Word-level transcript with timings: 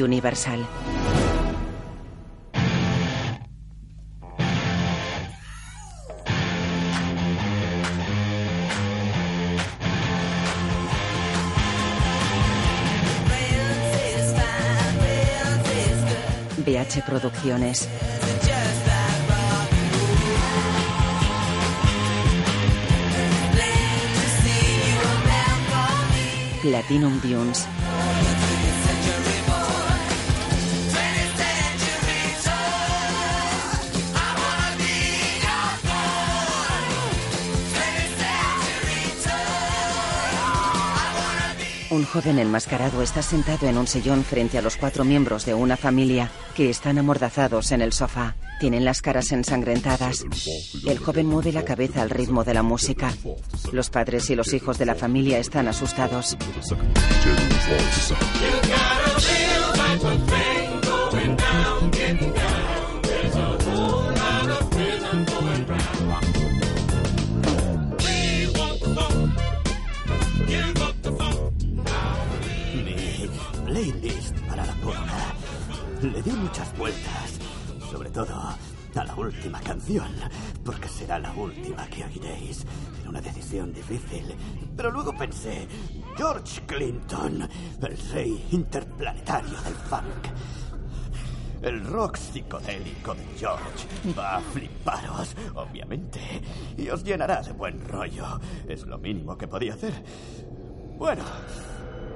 Universal. 0.00 0.66
BH 16.64 17.02
Producciones. 17.04 17.88
Platinum 26.62 27.20
Dunes. 27.20 27.66
Un 41.92 42.06
joven 42.06 42.38
enmascarado 42.38 43.02
está 43.02 43.20
sentado 43.20 43.68
en 43.68 43.76
un 43.76 43.86
sillón 43.86 44.24
frente 44.24 44.56
a 44.56 44.62
los 44.62 44.78
cuatro 44.78 45.04
miembros 45.04 45.44
de 45.44 45.52
una 45.52 45.76
familia 45.76 46.30
que 46.56 46.70
están 46.70 46.96
amordazados 46.96 47.70
en 47.70 47.82
el 47.82 47.92
sofá. 47.92 48.34
Tienen 48.60 48.86
las 48.86 49.02
caras 49.02 49.30
ensangrentadas. 49.30 50.24
El 50.86 50.96
joven 50.96 51.26
mueve 51.26 51.52
la 51.52 51.66
cabeza 51.66 52.00
al 52.00 52.08
ritmo 52.08 52.44
de 52.44 52.54
la 52.54 52.62
música. 52.62 53.12
Los 53.72 53.90
padres 53.90 54.30
y 54.30 54.36
los 54.36 54.54
hijos 54.54 54.78
de 54.78 54.86
la 54.86 54.94
familia 54.94 55.36
están 55.36 55.68
asustados. 55.68 56.34
Le 76.02 76.20
di 76.20 76.32
muchas 76.32 76.76
vueltas, 76.76 77.38
sobre 77.88 78.10
todo 78.10 78.34
a 78.34 79.04
la 79.04 79.14
última 79.14 79.60
canción, 79.60 80.08
porque 80.64 80.88
será 80.88 81.16
la 81.20 81.32
última 81.32 81.86
que 81.86 82.04
oiréis. 82.04 82.66
Era 83.00 83.10
una 83.10 83.20
decisión 83.20 83.72
difícil, 83.72 84.34
pero 84.76 84.90
luego 84.90 85.16
pensé, 85.16 85.68
George 86.16 86.62
Clinton, 86.66 87.48
el 87.80 87.96
rey 88.10 88.48
interplanetario 88.50 89.60
del 89.62 89.74
funk. 89.74 90.26
El 91.62 91.84
rock 91.86 92.16
psicodélico 92.16 93.14
de 93.14 93.24
George 93.38 93.86
va 94.18 94.38
a 94.38 94.40
fliparos, 94.40 95.36
obviamente, 95.54 96.42
y 96.76 96.88
os 96.88 97.04
llenará 97.04 97.42
de 97.42 97.52
buen 97.52 97.78
rollo. 97.86 98.40
Es 98.68 98.82
lo 98.86 98.98
mínimo 98.98 99.38
que 99.38 99.46
podía 99.46 99.74
hacer. 99.74 99.92
Bueno, 100.98 101.22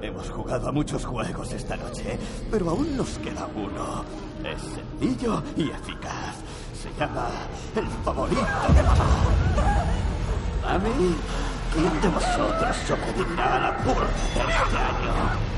hemos 0.01 0.29
jugado 0.29 0.69
a 0.69 0.71
muchos 0.71 1.05
juegos 1.05 1.51
esta 1.53 1.75
noche, 1.75 2.17
pero 2.51 2.69
aún 2.69 2.97
nos 2.97 3.17
queda 3.19 3.47
uno. 3.55 4.03
Es 4.43 4.61
sencillo 4.61 5.43
y 5.55 5.69
eficaz. 5.69 6.35
Se 6.81 6.89
llama 6.99 7.29
El 7.75 7.87
favorito 8.03 8.41
de 8.41 8.83
mamá. 8.83 9.05
Mami, 10.63 11.15
¿quién 11.73 12.01
de 12.01 12.07
vosotros 12.09 12.75
sobrevivirá 12.87 13.55
a 13.55 13.59
la 13.59 13.77
purga 13.77 14.07
de 14.35 14.41
este 14.41 14.77
año? 14.77 15.57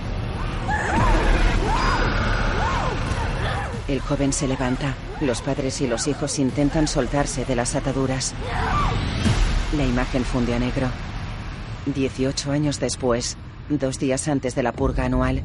El 3.88 4.00
joven 4.02 4.32
se 4.32 4.48
levanta. 4.48 4.94
Los 5.20 5.42
padres 5.42 5.82
y 5.82 5.88
los 5.88 6.08
hijos 6.08 6.38
intentan 6.38 6.88
soltarse 6.88 7.44
de 7.44 7.56
las 7.56 7.76
ataduras. 7.76 8.36
La 9.76 9.84
imagen 9.84 10.24
funde 10.24 10.54
a 10.54 10.60
negro. 10.60 10.88
18 11.88 12.52
años 12.52 12.80
después, 12.80 13.36
dos 13.70 14.00
días 14.00 14.28
antes 14.28 14.56
de 14.56 14.64
la 14.64 14.72
purga 14.72 15.06
anual. 15.06 15.44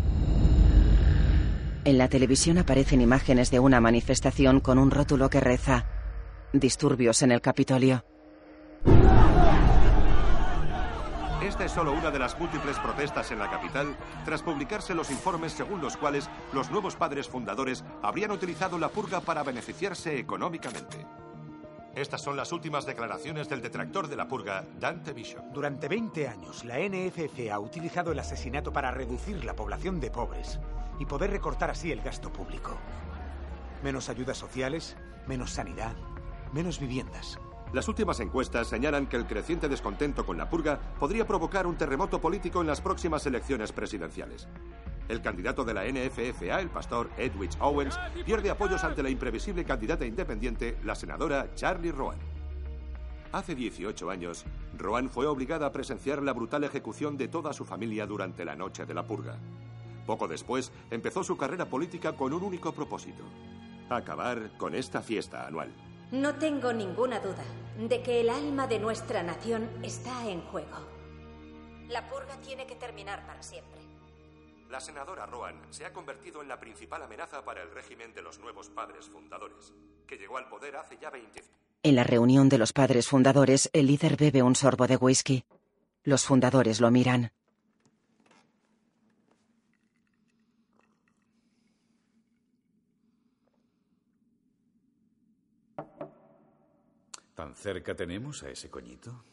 En 1.85 1.99
la 1.99 2.09
televisión 2.09 2.59
aparecen 2.59 3.01
imágenes 3.03 3.51
de 3.51 3.61
una 3.61 3.81
manifestación 3.81 4.61
con 4.61 4.79
un 4.79 4.91
rótulo 4.91 5.29
que 5.29 5.41
reza 5.41 5.87
Disturbios 6.53 7.23
en 7.23 7.33
el 7.33 7.41
Capitolio. 7.41 8.05
Esta 11.43 11.67
es 11.67 11.73
solo 11.73 11.93
una 11.93 12.11
de 12.11 12.19
las 12.19 12.39
múltiples 12.39 12.79
protestas 12.79 13.31
en 13.31 13.39
la 13.39 13.51
capital 13.51 13.95
tras 14.25 14.43
publicarse 14.43 14.95
los 14.95 15.11
informes 15.11 15.53
según 15.53 15.81
los 15.81 15.97
cuales 15.97 16.31
los 16.53 16.71
nuevos 16.71 16.97
padres 16.97 17.29
fundadores 17.29 17.85
habrían 18.03 18.31
utilizado 18.31 18.79
la 18.79 18.89
purga 18.89 19.21
para 19.21 19.43
beneficiarse 19.43 20.19
económicamente. 20.19 21.05
Estas 21.94 22.22
son 22.22 22.37
las 22.37 22.50
últimas 22.50 22.87
declaraciones 22.87 23.49
del 23.49 23.62
detractor 23.62 24.09
de 24.09 24.16
la 24.16 24.27
purga, 24.27 24.65
Dante 24.81 25.12
Bishop. 25.12 25.44
Durante 25.53 25.87
20 25.87 26.27
años, 26.27 26.65
la 26.65 26.81
NFF 26.81 27.53
ha 27.53 27.60
utilizado 27.60 28.10
el 28.10 28.19
asesinato 28.19 28.72
para 28.72 28.91
reducir 28.91 29.44
la 29.44 29.55
población 29.55 30.00
de 30.00 30.10
pobres 30.10 30.59
y 30.99 31.06
poder 31.06 31.31
recortar 31.31 31.71
así 31.71 31.93
el 31.93 32.00
gasto 32.00 32.32
público. 32.32 32.77
Menos 33.84 34.09
ayudas 34.09 34.37
sociales, 34.37 34.97
menos 35.28 35.53
sanidad, 35.53 35.94
menos 36.53 36.81
viviendas. 36.81 37.38
Las 37.72 37.87
últimas 37.87 38.19
encuestas 38.19 38.66
señalan 38.66 39.06
que 39.06 39.16
el 39.16 39.26
creciente 39.26 39.69
descontento 39.69 40.26
con 40.26 40.37
la 40.37 40.50
purga 40.50 40.81
podría 40.99 41.28
provocar 41.28 41.65
un 41.65 41.76
terremoto 41.76 42.21
político 42.21 42.61
en 42.61 42.66
las 42.66 42.81
próximas 42.81 43.25
elecciones 43.26 43.71
presidenciales. 43.71 44.49
El 45.09 45.20
candidato 45.20 45.65
de 45.65 45.75
la 45.75 45.84
NFFA, 45.84 46.60
el 46.60 46.70
pastor 46.70 47.10
Edwidge 47.19 47.56
Owens, 47.60 47.98
pierde 48.25 48.50
apoyos 48.50 48.84
ante 48.84 49.03
la 49.03 49.10
imprevisible 49.10 49.65
candidata 49.65 50.06
independiente, 50.06 50.78
la 50.82 50.94
senadora 50.94 51.54
Charlie 51.54 51.92
Rowan. 51.92 52.19
Hace 53.32 53.54
18 53.54 54.10
años, 54.10 54.44
Rowan 54.78 55.10
fue 55.10 55.26
obligada 55.26 55.66
a 55.66 55.72
presenciar 55.72 56.22
la 56.22 56.32
brutal 56.32 56.64
ejecución 56.64 57.19
de 57.19 57.28
toda 57.28 57.53
su 57.53 57.64
familia 57.64 58.06
durante 58.06 58.44
la 58.44 58.56
noche 58.56 58.87
de 58.87 58.94
la 58.94 59.06
purga. 59.06 59.37
Poco 60.06 60.28
después, 60.28 60.72
empezó 60.91 61.25
su 61.25 61.37
carrera 61.37 61.66
política 61.66 62.16
con 62.16 62.32
un 62.32 62.43
único 62.43 62.72
propósito. 62.72 63.25
Acabar 63.91 64.56
con 64.56 64.75
esta 64.75 65.03
fiesta 65.03 65.47
anual. 65.47 65.70
No 66.12 66.37
tengo 66.37 66.72
ninguna 66.72 67.19
duda 67.20 67.44
de 67.76 68.03
que 68.03 68.20
el 68.20 68.31
alma 68.31 68.66
de 68.66 68.78
nuestra 68.78 69.22
nación 69.22 69.69
está 69.82 70.28
en 70.28 70.41
juego. 70.43 70.78
La 71.88 72.09
purga 72.09 72.37
tiene 72.41 72.66
que 72.66 72.76
terminar 72.76 73.26
para 73.26 73.43
siempre. 73.43 73.84
La 74.70 74.80
senadora 74.80 75.26
Rowan 75.26 75.60
se 75.70 75.84
ha 75.84 75.92
convertido 75.92 76.42
en 76.42 76.48
la 76.48 76.58
principal 76.58 77.02
amenaza 77.02 77.44
para 77.44 77.62
el 77.62 77.70
régimen 77.70 78.12
de 78.14 78.22
los 78.22 78.38
nuevos 78.38 78.70
padres 78.70 79.06
fundadores, 79.06 79.72
que 80.06 80.16
llegó 80.16 80.38
al 80.38 80.48
poder 80.48 80.76
hace 80.76 80.98
ya 80.98 81.10
20 81.10 81.42
En 81.82 81.94
la 81.94 82.04
reunión 82.04 82.48
de 82.48 82.58
los 82.58 82.72
padres 82.72 83.08
fundadores, 83.08 83.70
el 83.72 83.86
líder 83.86 84.16
bebe 84.16 84.42
un 84.42 84.56
sorbo 84.56 84.86
de 84.86 84.97
whisky. 84.97 85.44
Los 86.02 86.25
fundadores 86.25 86.80
lo 86.80 86.91
miran. 86.91 87.32
¿Tan 97.34 97.54
cerca 97.54 97.94
tenemos 97.94 98.42
a 98.44 98.48
ese 98.48 98.70
coñito? 98.70 99.25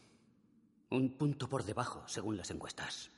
Un 0.90 1.16
punto 1.16 1.48
por 1.48 1.64
debajo, 1.64 2.02
según 2.06 2.36
las 2.36 2.50
encuestas. 2.50 3.10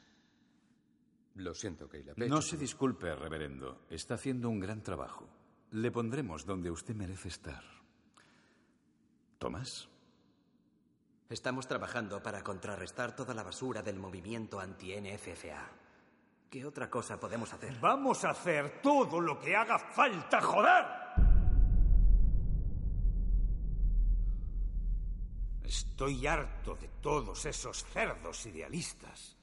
Lo 1.34 1.54
siento, 1.54 1.88
Caleb. 1.88 2.16
No 2.28 2.40
se 2.40 2.56
disculpe, 2.56 3.14
reverendo. 3.14 3.86
Está 3.90 4.14
haciendo 4.14 4.48
un 4.48 4.60
gran 4.60 4.82
trabajo. 4.82 5.28
Le 5.72 5.90
pondremos 5.90 6.46
donde 6.46 6.70
usted 6.70 6.94
merece 6.94 7.28
estar. 7.28 7.62
¿Tomás? 9.38 9.88
Estamos 11.28 11.66
trabajando 11.66 12.22
para 12.22 12.44
contrarrestar 12.44 13.16
toda 13.16 13.34
la 13.34 13.42
basura 13.42 13.82
del 13.82 13.98
movimiento 13.98 14.60
anti-NFFA. 14.60 15.72
¿Qué 16.48 16.64
otra 16.64 16.88
cosa 16.88 17.18
podemos 17.18 17.52
hacer? 17.52 17.76
Vamos 17.80 18.24
a 18.24 18.30
hacer 18.30 18.80
todo 18.80 19.20
lo 19.20 19.40
que 19.40 19.56
haga 19.56 19.78
falta, 19.78 20.40
joder. 20.40 20.84
Estoy 25.64 26.26
harto 26.26 26.76
de 26.76 26.88
todos 27.00 27.44
esos 27.46 27.84
cerdos 27.86 28.46
idealistas. 28.46 29.36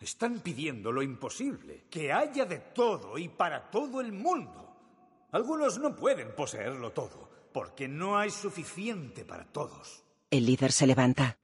Están 0.00 0.40
pidiendo 0.40 0.92
lo 0.92 1.02
imposible, 1.02 1.86
que 1.90 2.12
haya 2.12 2.44
de 2.44 2.58
todo 2.58 3.18
y 3.18 3.28
para 3.28 3.68
todo 3.70 4.00
el 4.00 4.12
mundo. 4.12 4.76
Algunos 5.32 5.78
no 5.78 5.94
pueden 5.94 6.34
poseerlo 6.34 6.92
todo, 6.92 7.28
porque 7.52 7.88
no 7.88 8.16
hay 8.16 8.30
suficiente 8.30 9.24
para 9.24 9.44
todos. 9.44 10.04
El 10.30 10.46
líder 10.46 10.72
se 10.72 10.86
levanta. 10.86 11.38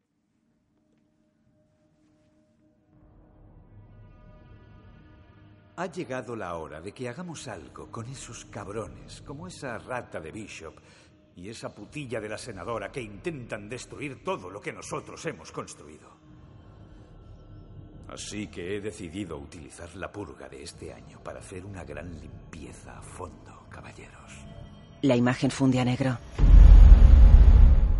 Ha 5.76 5.86
llegado 5.86 6.36
la 6.36 6.54
hora 6.54 6.80
de 6.80 6.92
que 6.92 7.08
hagamos 7.08 7.48
algo 7.48 7.90
con 7.90 8.06
esos 8.06 8.44
cabrones, 8.44 9.22
como 9.22 9.48
esa 9.48 9.76
rata 9.78 10.20
de 10.20 10.30
Bishop 10.30 10.76
y 11.34 11.48
esa 11.48 11.74
putilla 11.74 12.20
de 12.20 12.28
la 12.28 12.38
senadora 12.38 12.92
que 12.92 13.02
intentan 13.02 13.68
destruir 13.68 14.22
todo 14.22 14.48
lo 14.48 14.60
que 14.60 14.72
nosotros 14.72 15.26
hemos 15.26 15.50
construido. 15.50 16.13
Así 18.08 18.48
que 18.48 18.76
he 18.76 18.80
decidido 18.80 19.38
utilizar 19.38 19.94
la 19.96 20.12
purga 20.12 20.48
de 20.48 20.62
este 20.62 20.92
año 20.92 21.20
para 21.22 21.40
hacer 21.40 21.64
una 21.64 21.84
gran 21.84 22.20
limpieza 22.20 22.98
a 22.98 23.02
fondo, 23.02 23.66
caballeros. 23.70 24.32
La 25.02 25.16
imagen 25.16 25.50
funde 25.50 25.80
a 25.80 25.84
negro. 25.84 26.18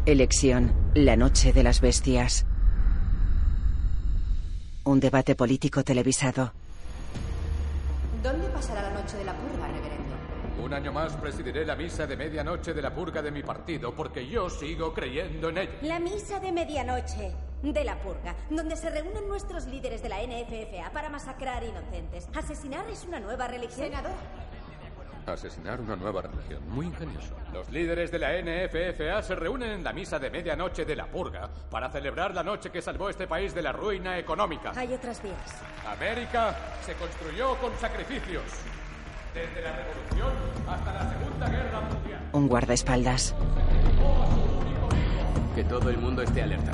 Elección. 0.07 0.73
La 0.95 1.17
noche 1.17 1.53
de 1.53 1.63
las 1.63 1.81
bestias. 1.81 2.47
Un 4.85 5.01
debate 5.01 5.35
político 5.35 5.83
televisado. 5.83 6.53
¿Dónde 8.23 8.49
pasará 8.49 8.83
la 8.83 9.01
noche 9.01 9.17
de 9.17 9.25
la 9.25 9.35
purga, 9.35 9.67
reverendo? 9.69 10.15
Un 10.63 10.73
año 10.75 10.93
más 10.93 11.17
presidiré 11.17 11.65
la 11.65 11.75
misa 11.75 12.07
de 12.07 12.17
medianoche 12.17 12.75
de 12.75 12.83
la 12.83 12.95
purga 12.95 13.23
de 13.23 13.31
mi 13.31 13.43
partido 13.43 13.95
porque 13.95 14.29
yo 14.29 14.49
sigo 14.49 14.93
creyendo 14.93 15.49
en 15.49 15.59
ella. 15.59 15.73
La 15.83 15.99
misa 15.99 16.39
de 16.39 16.53
medianoche 16.53 17.35
de 17.73 17.85
la 17.85 17.97
purga, 17.99 18.35
donde 18.51 18.77
se 18.77 18.91
reúnen 18.91 19.27
nuestros 19.29 19.67
líderes 19.67 20.03
de 20.03 20.09
la 20.09 20.19
NFFA 20.19 20.91
para 20.93 21.09
masacrar 21.09 21.65
inocentes. 21.65 22.29
Asesinar 22.35 22.89
es 22.91 23.05
una 23.05 23.21
nueva 23.21 23.47
religión. 23.49 23.89
Senador. 23.89 24.13
Asesinar 25.27 25.81
una 25.81 25.97
nueva 25.97 26.21
religión. 26.21 26.61
Muy 26.69 26.87
ingenioso. 26.87 27.35
Los 27.53 27.71
líderes 27.71 28.11
de 28.11 28.19
la 28.19 28.33
NFFA 28.43 29.23
se 29.23 29.35
reúnen 29.35 29.71
en 29.71 29.85
la 29.85 29.93
misa 29.93 30.19
de 30.19 30.31
medianoche 30.31 30.85
de 30.85 30.95
la 30.95 31.07
purga 31.07 31.49
para 31.71 31.91
celebrar 31.91 32.35
la 32.35 32.43
noche 32.43 32.71
que 32.71 32.83
salvó 32.83 33.09
este 33.09 33.27
país 33.27 33.55
de 33.55 33.63
la 33.63 33.73
ruina 33.73 34.19
económica. 34.19 34.73
Hay 34.77 34.93
otras 34.93 35.23
vías. 35.23 35.63
América 35.87 36.55
se 36.85 36.93
construyó 36.95 37.57
con 37.57 37.73
sacrificios. 37.79 38.45
Desde 39.33 39.63
la 39.63 39.73
Revolución 39.73 40.33
hasta 40.69 40.93
la 40.93 41.11
Segunda 41.11 41.49
Guerra 41.49 41.81
Mundial. 41.81 42.21
Un 42.33 42.49
guardaespaldas. 42.49 43.35
Que 45.55 45.65
todo 45.65 45.89
el 45.89 45.99
mundo 45.99 46.23
esté 46.23 46.43
alerta. 46.43 46.73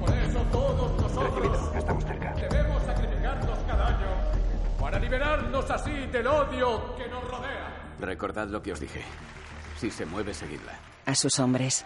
Por 0.00 0.10
eso 0.14 0.40
todos 0.52 1.02
nosotros 1.02 1.76
estamos 1.76 2.04
cerca. 2.04 2.34
debemos 2.34 2.82
sacrificarnos 2.84 3.58
cada 3.66 3.86
año 3.88 4.06
para 4.80 4.98
liberarnos 4.98 5.70
así 5.70 6.06
del 6.06 6.26
odio 6.26 6.96
que 6.96 7.08
nos 7.08 7.24
rodea. 7.24 7.92
Recordad 8.00 8.48
lo 8.48 8.62
que 8.62 8.72
os 8.72 8.80
dije. 8.80 9.02
Si 9.76 9.90
se 9.90 10.06
mueve, 10.06 10.34
seguidla. 10.34 10.72
A 11.06 11.14
sus 11.14 11.38
hombres. 11.38 11.84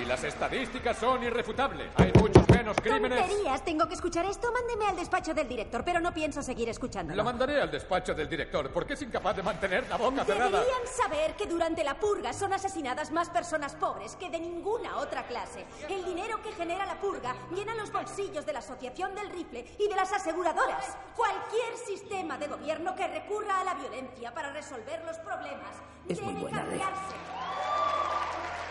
Y 0.00 0.04
las 0.04 0.22
estadísticas 0.22 0.96
son 0.96 1.22
irrefutables. 1.24 1.90
Hay 1.96 2.12
muchos 2.12 2.48
menos 2.48 2.76
crímenes. 2.80 3.18
¡Tonterías! 3.18 3.64
¿Tengo 3.64 3.88
que 3.88 3.94
escuchar 3.94 4.26
esto? 4.26 4.52
Mándeme 4.52 4.86
al 4.86 4.96
despacho 4.96 5.34
del 5.34 5.48
director, 5.48 5.84
pero 5.84 6.00
no 6.00 6.14
pienso 6.14 6.42
seguir 6.42 6.68
escuchándolo. 6.68 7.16
Lo 7.16 7.24
mandaré 7.24 7.60
al 7.60 7.70
despacho 7.70 8.14
del 8.14 8.28
director 8.28 8.70
porque 8.70 8.94
es 8.94 9.02
incapaz 9.02 9.36
de 9.36 9.42
mantener 9.42 9.88
la 9.88 9.96
boca 9.96 10.24
cerrada. 10.24 10.60
Deberían 10.60 10.86
saber 10.86 11.34
que 11.34 11.46
durante 11.46 11.82
la 11.82 11.94
purga 11.94 12.32
son 12.32 12.52
asesinadas 12.52 13.10
más 13.10 13.28
personas 13.30 13.74
pobres 13.74 14.14
que 14.16 14.30
de 14.30 14.38
ninguna 14.38 14.98
otra 14.98 15.26
clase. 15.26 15.64
El 15.88 16.04
dinero 16.04 16.40
que 16.42 16.52
genera 16.52 16.86
la 16.86 17.00
purga 17.00 17.34
llena 17.54 17.74
los 17.74 17.90
bolsillos 17.90 18.46
de 18.46 18.52
la 18.52 18.60
Asociación 18.60 19.14
del 19.14 19.30
Rifle 19.30 19.66
y 19.78 19.88
de 19.88 19.96
las 19.96 20.12
aseguradoras. 20.12 20.96
Cualquier 21.16 21.76
sistema 21.86 22.38
de 22.38 22.46
gobierno 22.46 22.94
que 22.94 23.06
recurra 23.08 23.60
a 23.60 23.64
la 23.64 23.74
violencia 23.74 24.32
para 24.32 24.52
resolver 24.52 25.02
los 25.04 25.16
problemas 25.18 25.76
Es 26.08 26.20
muy 26.20 26.34
debe 26.34 26.42
buena 26.44 26.62
cambiarse. 26.62 27.14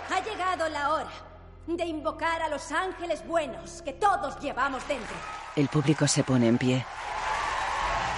Ha 0.09 0.21
llegado 0.21 0.69
la 0.69 0.93
hora 0.93 1.11
de 1.67 1.85
invocar 1.85 2.41
a 2.41 2.47
los 2.47 2.71
ángeles 2.71 3.25
buenos 3.27 3.81
que 3.81 3.93
todos 3.93 4.39
llevamos 4.39 4.87
dentro. 4.87 5.15
El 5.55 5.67
público 5.67 6.07
se 6.07 6.23
pone 6.23 6.47
en 6.47 6.57
pie. 6.57 6.85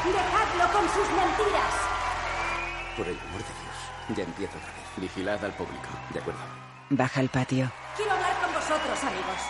Dejadlo 0.05 0.71
con 0.71 0.87
sus 0.89 1.07
mentiras. 1.09 1.73
Por 2.95 3.07
el 3.07 3.19
amor 3.19 3.39
de 3.39 3.53
Dios. 3.61 4.17
Ya 4.17 4.23
empiezo 4.23 4.57
otra 4.57 4.71
vez. 4.71 4.83
Vigilad 4.97 5.43
al 5.43 5.53
público. 5.53 5.87
De 6.13 6.19
acuerdo. 6.19 6.39
Baja 6.89 7.19
al 7.19 7.29
patio. 7.29 7.71
Quiero 7.95 8.11
hablar 8.11 8.33
con 8.41 8.53
vosotros, 8.53 9.03
amigos. 9.03 9.41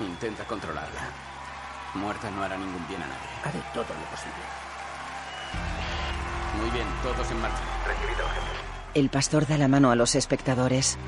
Intenta 0.00 0.44
controlarla. 0.44 1.00
Muerta 1.94 2.30
no 2.30 2.42
hará 2.42 2.56
ningún 2.56 2.86
bien 2.86 3.02
a 3.02 3.06
nadie. 3.06 3.28
Haré 3.44 3.62
todo 3.74 3.82
lo 3.82 4.04
posible. 4.10 4.44
Muy 6.60 6.70
bien, 6.70 6.86
todos 7.02 7.30
en 7.30 7.40
marcha. 7.40 7.62
El 8.94 9.10
pastor 9.10 9.46
da 9.46 9.58
la 9.58 9.68
mano 9.68 9.90
a 9.90 9.94
los 9.94 10.14
espectadores. 10.14 10.98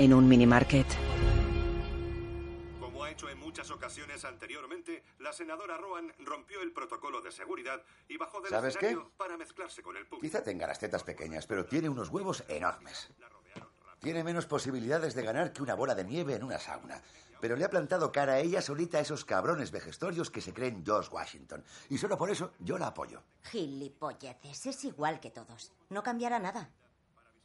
En 0.00 0.14
un 0.14 0.26
minimarket. 0.26 0.86
Como 2.80 3.04
ha 3.04 3.10
hecho 3.10 3.28
en 3.28 3.38
muchas 3.38 3.70
ocasiones 3.70 4.24
anteriormente, 4.24 5.04
la 5.18 5.30
senadora 5.30 5.76
Rowan 5.76 6.10
rompió 6.20 6.62
el 6.62 6.72
protocolo 6.72 7.20
de 7.20 7.30
seguridad 7.30 7.82
y 8.08 8.16
bajó 8.16 8.40
del 8.40 8.48
¿Sabes 8.48 8.76
escenario 8.76 9.04
qué? 9.04 9.10
para 9.18 9.36
mezclarse 9.36 9.82
con 9.82 9.98
el 9.98 10.06
público. 10.06 10.22
Quizá 10.22 10.42
tenga 10.42 10.66
las 10.66 10.78
tetas 10.78 11.04
pequeñas, 11.04 11.46
pero 11.46 11.66
tiene 11.66 11.90
unos 11.90 12.08
huevos 12.08 12.42
enormes. 12.48 13.10
Tiene 14.00 14.24
menos 14.24 14.46
posibilidades 14.46 15.12
de 15.14 15.22
ganar 15.22 15.52
que 15.52 15.62
una 15.62 15.74
bola 15.74 15.94
de 15.94 16.04
nieve 16.04 16.34
en 16.34 16.44
una 16.44 16.58
sauna. 16.58 17.02
Pero 17.38 17.56
le 17.56 17.66
ha 17.66 17.68
plantado 17.68 18.10
cara 18.10 18.32
a 18.32 18.38
ella 18.38 18.62
solita 18.62 18.96
a 18.96 19.02
esos 19.02 19.26
cabrones 19.26 19.70
vejestorios 19.70 20.30
que 20.30 20.40
se 20.40 20.54
creen 20.54 20.82
George 20.82 21.10
Washington. 21.12 21.62
Y 21.90 21.98
solo 21.98 22.16
por 22.16 22.30
eso 22.30 22.54
yo 22.58 22.78
la 22.78 22.86
apoyo. 22.86 23.22
Gilipolleces, 23.42 24.64
es 24.64 24.82
igual 24.86 25.20
que 25.20 25.30
todos. 25.30 25.74
No 25.90 26.02
cambiará 26.02 26.38
nada. 26.38 26.70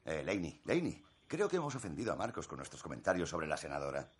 Eh, 0.05 0.23
Laney, 0.23 0.61
Laney, 0.63 1.03
creo 1.27 1.49
que 1.49 1.57
hemos 1.57 1.75
ofendido 1.75 2.13
a 2.13 2.15
Marcos 2.15 2.47
con 2.47 2.57
nuestros 2.57 2.81
comentarios 2.81 3.29
sobre 3.29 3.47
la 3.47 3.57
senadora. 3.57 4.11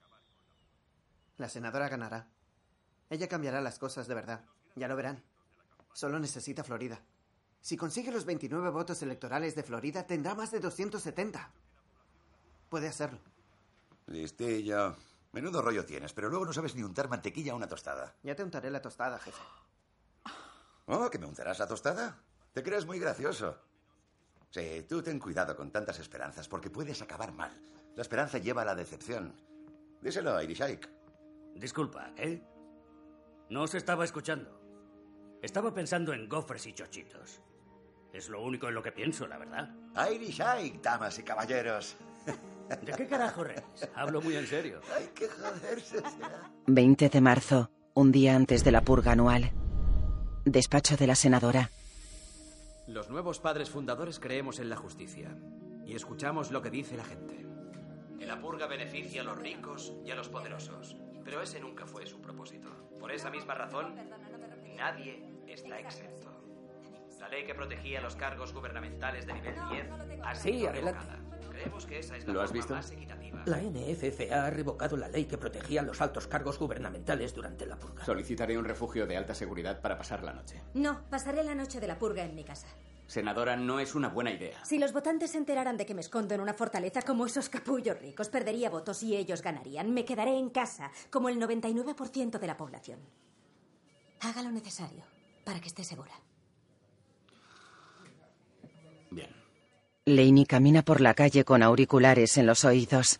La 1.37 1.49
senadora 1.49 1.89
ganará. 1.89 2.27
Ella 3.09 3.27
cambiará 3.27 3.61
las 3.61 3.79
cosas 3.79 4.07
de 4.07 4.15
verdad. 4.15 4.45
Ya 4.75 4.87
lo 4.87 4.95
verán. 4.95 5.23
Solo 5.93 6.19
necesita 6.19 6.63
Florida. 6.63 6.99
Si 7.61 7.77
consigue 7.77 8.11
los 8.11 8.25
29 8.25 8.69
votos 8.69 9.01
electorales 9.01 9.55
de 9.55 9.63
Florida, 9.63 10.05
tendrá 10.05 10.35
más 10.35 10.51
de 10.51 10.59
270. 10.59 11.51
Puede 12.69 12.87
hacerlo. 12.87 13.19
Listillo. 14.07 14.95
Menudo 15.31 15.61
rollo 15.61 15.85
tienes, 15.85 16.13
pero 16.13 16.29
luego 16.29 16.45
no 16.45 16.53
sabes 16.53 16.75
ni 16.75 16.83
untar 16.83 17.09
mantequilla 17.09 17.53
a 17.53 17.55
una 17.55 17.67
tostada. 17.67 18.15
Ya 18.23 18.35
te 18.35 18.43
untaré 18.43 18.69
la 18.69 18.81
tostada, 18.81 19.19
jefe. 19.19 19.41
Oh, 20.85 21.09
¿que 21.09 21.17
me 21.17 21.25
untarás 21.25 21.59
la 21.59 21.67
tostada? 21.67 22.21
Te 22.53 22.63
crees 22.63 22.85
muy 22.85 22.99
gracioso. 22.99 23.57
Sí, 24.55 24.85
tú 24.87 25.01
ten 25.01 25.19
cuidado 25.19 25.53
con 25.53 25.69
tantas 25.69 25.99
esperanzas, 25.99 26.47
porque 26.47 26.69
puedes 26.69 27.01
acabar 27.01 27.33
mal. 27.33 27.51
La 27.93 28.01
esperanza 28.01 28.37
lleva 28.37 28.61
a 28.61 28.65
la 28.65 28.73
decepción. 28.73 29.33
Díselo 30.01 30.33
a 30.33 30.45
Irishike. 30.45 30.87
Disculpa, 31.55 32.13
¿eh? 32.15 32.41
No 33.49 33.63
os 33.63 33.75
estaba 33.75 34.05
escuchando. 34.05 34.57
Estaba 35.41 35.73
pensando 35.73 36.13
en 36.13 36.29
gofres 36.29 36.67
y 36.67 36.73
chochitos. 36.73 37.41
Es 38.13 38.29
lo 38.29 38.41
único 38.41 38.69
en 38.69 38.75
lo 38.75 38.81
que 38.81 38.93
pienso, 38.93 39.27
la 39.27 39.37
verdad. 39.37 39.75
Irishike, 40.09 40.81
damas 40.81 41.19
y 41.19 41.23
caballeros. 41.23 41.97
¿De 42.81 42.93
qué 42.93 43.07
carajo 43.07 43.43
reís? 43.43 43.61
Hablo 43.93 44.21
muy 44.21 44.37
en 44.37 44.47
serio. 44.47 44.79
Hay 44.95 45.07
que 45.07 45.27
joderse. 45.27 45.97
será. 45.97 46.49
20 46.67 47.09
de 47.09 47.19
marzo, 47.19 47.71
un 47.93 48.13
día 48.13 48.37
antes 48.37 48.63
de 48.63 48.71
la 48.71 48.79
purga 48.79 49.11
anual. 49.11 49.51
Despacho 50.45 50.95
de 50.95 51.07
la 51.07 51.15
senadora. 51.15 51.71
Los 52.87 53.09
nuevos 53.09 53.39
padres 53.39 53.71
fundadores 53.71 54.19
creemos 54.19 54.59
en 54.59 54.69
la 54.69 54.75
justicia 54.75 55.35
y 55.85 55.95
escuchamos 55.95 56.51
lo 56.51 56.61
que 56.61 56.69
dice 56.69 56.95
la 56.95 57.03
gente. 57.03 57.43
Que 58.19 58.27
la 58.27 58.39
purga 58.39 58.67
beneficia 58.67 59.21
a 59.21 59.23
los 59.23 59.39
ricos 59.39 59.93
y 60.05 60.11
a 60.11 60.15
los 60.15 60.29
poderosos, 60.29 60.95
pero 61.23 61.41
ese 61.41 61.59
nunca 61.59 61.87
fue 61.87 62.05
su 62.05 62.21
propósito. 62.21 62.69
Por 62.99 63.11
esa 63.11 63.31
misma 63.31 63.55
razón, 63.55 63.95
nadie 64.77 65.23
está 65.47 65.79
exento. 65.79 66.34
La 67.25 67.31
ley 67.31 67.43
que 67.47 67.55
protegía 67.55 68.01
los 68.01 68.15
cargos 68.15 68.53
gubernamentales 68.53 69.25
de 69.25 69.33
nivel 69.33 69.55
10 69.71 69.87
ha 70.23 70.35
sido 70.35 70.69
adelante. 70.69 70.99
revocada. 71.01 71.49
Creemos 71.49 71.85
que 71.87 71.97
esa 71.97 72.17
es 72.17 72.27
la 72.27 72.33
¿Lo 72.33 72.41
has 72.41 72.49
forma 72.49 72.59
visto? 72.59 72.73
más 72.75 72.91
equitativa. 72.91 73.41
La 73.47 73.57
NFFA 73.63 74.45
ha 74.45 74.49
revocado 74.51 74.95
la 74.95 75.07
ley 75.07 75.25
que 75.25 75.35
protegía 75.39 75.81
los 75.81 76.01
altos 76.01 76.27
cargos 76.27 76.59
gubernamentales 76.59 77.33
durante 77.33 77.65
la 77.65 77.77
purga. 77.79 78.05
Solicitaré 78.05 78.59
un 78.59 78.65
refugio 78.65 79.07
de 79.07 79.17
alta 79.17 79.33
seguridad 79.33 79.81
para 79.81 79.97
pasar 79.97 80.23
la 80.23 80.33
noche. 80.33 80.61
No, 80.75 81.01
pasaré 81.09 81.43
la 81.43 81.55
noche 81.55 81.79
de 81.79 81.87
la 81.87 81.97
purga 81.97 82.23
en 82.23 82.35
mi 82.35 82.43
casa. 82.43 82.67
Senadora, 83.07 83.55
no 83.55 83.79
es 83.79 83.95
una 83.95 84.09
buena 84.09 84.29
idea. 84.31 84.63
Si 84.63 84.77
los 84.77 84.93
votantes 84.93 85.31
se 85.31 85.39
enteraran 85.39 85.77
de 85.77 85.87
que 85.87 85.95
me 85.95 86.01
escondo 86.01 86.35
en 86.35 86.41
una 86.41 86.53
fortaleza 86.53 87.01
como 87.01 87.25
esos 87.25 87.49
capullos 87.49 87.99
ricos, 87.99 88.29
perdería 88.29 88.69
votos 88.69 89.01
y 89.01 89.15
ellos 89.15 89.41
ganarían. 89.41 89.91
Me 89.95 90.05
quedaré 90.05 90.37
en 90.37 90.51
casa, 90.51 90.91
como 91.09 91.29
el 91.29 91.39
99% 91.39 92.37
de 92.37 92.47
la 92.47 92.55
población. 92.55 92.99
Haga 94.21 94.43
lo 94.43 94.51
necesario 94.51 95.03
para 95.43 95.59
que 95.59 95.67
esté 95.69 95.83
segura. 95.83 96.13
Laney 100.07 100.45
camina 100.45 100.83
por 100.83 101.01
la 101.01 101.15
calle 101.15 101.43
con 101.43 101.63
auriculares 101.63 102.37
en 102.37 102.45
los 102.45 102.63
oídos. 102.63 103.19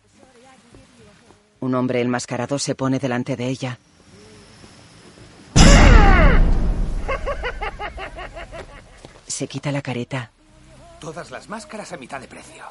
Un 1.58 1.74
hombre 1.74 2.00
enmascarado 2.00 2.60
se 2.60 2.76
pone 2.76 3.00
delante 3.00 3.34
de 3.34 3.48
ella. 3.48 3.80
Se 9.26 9.48
quita 9.48 9.72
la 9.72 9.82
careta. 9.82 10.30
Todas 11.00 11.32
las 11.32 11.48
máscaras 11.48 11.92
a 11.92 11.96
mitad 11.96 12.20
de 12.20 12.28
precio. 12.28 12.64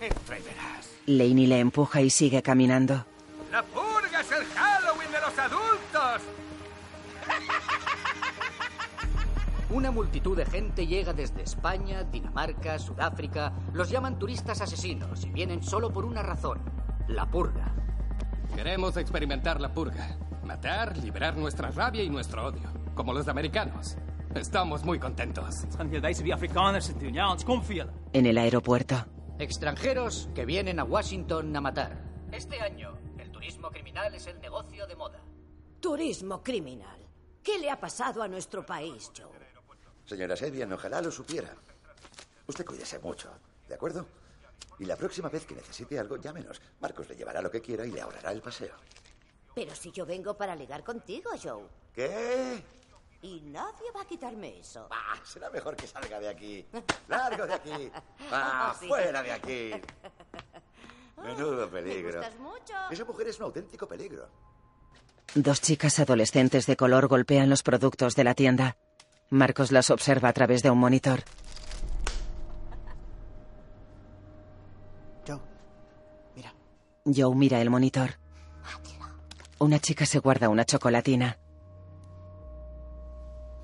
Entra 0.00 0.38
y 0.38 0.42
verás. 0.42 0.88
Laney 1.06 1.48
le 1.48 1.58
empuja 1.58 2.00
y 2.00 2.10
sigue 2.10 2.42
caminando. 2.42 3.04
¡La 3.50 3.64
Una 9.74 9.90
multitud 9.90 10.36
de 10.36 10.46
gente 10.46 10.86
llega 10.86 11.12
desde 11.12 11.42
España, 11.42 12.04
Dinamarca, 12.04 12.78
Sudáfrica. 12.78 13.52
Los 13.72 13.90
llaman 13.90 14.20
turistas 14.20 14.60
asesinos 14.60 15.24
y 15.24 15.30
vienen 15.30 15.64
solo 15.64 15.92
por 15.92 16.04
una 16.04 16.22
razón, 16.22 16.60
la 17.08 17.28
purga. 17.28 17.74
Queremos 18.54 18.96
experimentar 18.96 19.60
la 19.60 19.72
purga. 19.72 20.16
Matar, 20.44 20.96
liberar 20.96 21.36
nuestra 21.36 21.72
rabia 21.72 22.04
y 22.04 22.08
nuestro 22.08 22.46
odio. 22.46 22.70
Como 22.94 23.12
los 23.12 23.26
americanos. 23.26 23.96
Estamos 24.36 24.84
muy 24.84 25.00
contentos. 25.00 25.66
En 28.12 28.26
el 28.26 28.38
aeropuerto. 28.38 29.06
Extranjeros 29.40 30.30
que 30.36 30.44
vienen 30.44 30.78
a 30.78 30.84
Washington 30.84 31.56
a 31.56 31.60
matar. 31.60 32.00
Este 32.30 32.60
año, 32.60 32.96
el 33.18 33.32
turismo 33.32 33.70
criminal 33.70 34.14
es 34.14 34.28
el 34.28 34.40
negocio 34.40 34.86
de 34.86 34.94
moda. 34.94 35.20
Turismo 35.80 36.44
criminal. 36.44 37.08
¿Qué 37.42 37.58
le 37.58 37.70
ha 37.70 37.80
pasado 37.80 38.22
a 38.22 38.28
nuestro 38.28 38.64
país, 38.64 39.10
Joe? 39.18 39.43
Señora 40.06 40.36
Sebian, 40.36 40.72
ojalá 40.72 41.00
lo 41.00 41.10
supiera. 41.10 41.54
Usted 42.46 42.64
cuídese 42.64 42.98
mucho, 42.98 43.30
¿de 43.68 43.74
acuerdo? 43.74 44.06
Y 44.78 44.84
la 44.84 44.96
próxima 44.96 45.28
vez 45.28 45.46
que 45.46 45.54
necesite 45.54 45.98
algo, 45.98 46.16
llámenos. 46.16 46.60
Marcos 46.80 47.08
le 47.08 47.16
llevará 47.16 47.40
lo 47.40 47.50
que 47.50 47.60
quiera 47.62 47.86
y 47.86 47.90
le 47.90 48.00
ahorrará 48.00 48.32
el 48.32 48.42
paseo. 48.42 48.74
Pero 49.54 49.74
si 49.74 49.92
yo 49.92 50.04
vengo 50.04 50.36
para 50.36 50.54
ligar 50.56 50.82
contigo, 50.82 51.30
Joe. 51.42 51.64
¿Qué? 51.94 52.62
Y 53.22 53.40
nadie 53.42 53.90
va 53.96 54.02
a 54.02 54.06
quitarme 54.06 54.58
eso. 54.58 54.88
Ah, 54.90 55.14
será 55.24 55.48
mejor 55.48 55.76
que 55.76 55.86
salga 55.86 56.20
de 56.20 56.28
aquí. 56.28 56.66
¡Largo 57.08 57.46
de 57.46 57.54
aquí! 57.54 57.90
¡Ah, 58.30 58.76
Sí. 58.78 58.88
fuera 58.88 59.22
de 59.22 59.32
aquí! 59.32 59.70
Menudo 61.22 61.70
peligro. 61.70 62.20
Me 62.20 62.26
gustas 62.28 62.38
mucho. 62.40 62.74
Esa 62.90 63.04
mujer 63.04 63.28
es 63.28 63.38
un 63.38 63.44
auténtico 63.44 63.86
peligro. 63.88 64.28
Dos 65.34 65.60
chicas 65.62 65.98
adolescentes 66.00 66.66
de 66.66 66.76
color 66.76 67.06
golpean 67.06 67.48
los 67.48 67.62
productos 67.62 68.14
de 68.16 68.24
la 68.24 68.34
tienda. 68.34 68.76
Marcos 69.34 69.72
las 69.72 69.90
observa 69.90 70.28
a 70.28 70.32
través 70.32 70.62
de 70.62 70.70
un 70.70 70.78
monitor. 70.78 71.24
Joe, 75.26 75.40
mira. 76.36 76.54
Joe 77.04 77.34
mira 77.34 77.60
el 77.60 77.68
monitor. 77.68 78.10
Una 79.58 79.80
chica 79.80 80.06
se 80.06 80.20
guarda 80.20 80.48
una 80.48 80.64
chocolatina. 80.64 81.36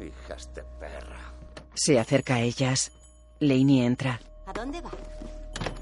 Hijas 0.00 0.52
de 0.54 0.64
perra. 0.80 1.32
Se 1.74 2.00
acerca 2.00 2.34
a 2.34 2.40
ellas. 2.40 2.90
Laney 3.38 3.82
entra. 3.82 4.20
¿A 4.46 4.52
dónde 4.52 4.80
va? 4.80 4.90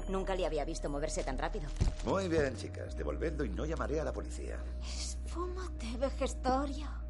Nunca 0.07 0.35
le 0.35 0.45
había 0.45 0.65
visto 0.65 0.87
moverse 0.87 1.23
tan 1.23 1.39
rápido. 1.39 1.67
Muy 2.05 2.27
bien, 2.27 2.55
chicas. 2.57 2.95
Devolvedlo 2.95 3.43
y 3.43 3.49
no 3.49 3.65
llamaré 3.65 3.99
a 3.99 4.03
la 4.03 4.13
policía. 4.13 4.59
Fúmate, 5.25 5.97
vejestorio. 5.97 7.08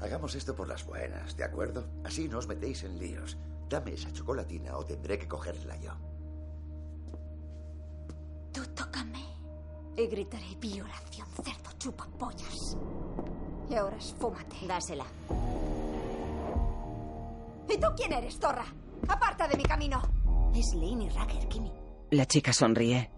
Hagamos 0.00 0.34
esto 0.34 0.54
por 0.54 0.68
las 0.68 0.84
buenas, 0.86 1.36
¿de 1.36 1.44
acuerdo? 1.44 1.84
Así 2.04 2.28
no 2.28 2.38
os 2.38 2.46
metéis 2.46 2.84
en 2.84 2.98
líos. 2.98 3.36
Dame 3.68 3.92
esa 3.92 4.12
chocolatina 4.12 4.76
o 4.76 4.84
tendré 4.84 5.18
que 5.18 5.26
cogerla 5.28 5.76
yo. 5.76 5.92
Tú 8.52 8.64
tócame 8.74 9.24
y 9.96 10.06
gritaré 10.06 10.56
violación, 10.60 11.26
cerdo 11.42 11.70
chupapollas. 11.78 12.76
Y 13.68 13.74
ahora 13.74 13.96
esfúmate. 13.96 14.56
Dásela. 14.66 15.04
¿Y 17.68 17.78
tú 17.78 17.86
quién 17.96 18.12
eres, 18.12 18.38
zorra? 18.38 18.64
¡Aparta 19.08 19.46
de 19.46 19.56
mi 19.56 19.64
camino! 19.64 20.00
Es 20.54 20.74
Laney 20.74 21.10
Racker, 21.10 21.46
Kimmy. 21.48 21.72
La 22.10 22.24
chica 22.24 22.52
sonríe. 22.52 23.10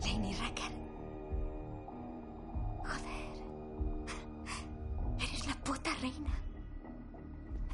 Laney 0.00 0.34
Racker. 0.34 0.83
Reina. 6.00 6.34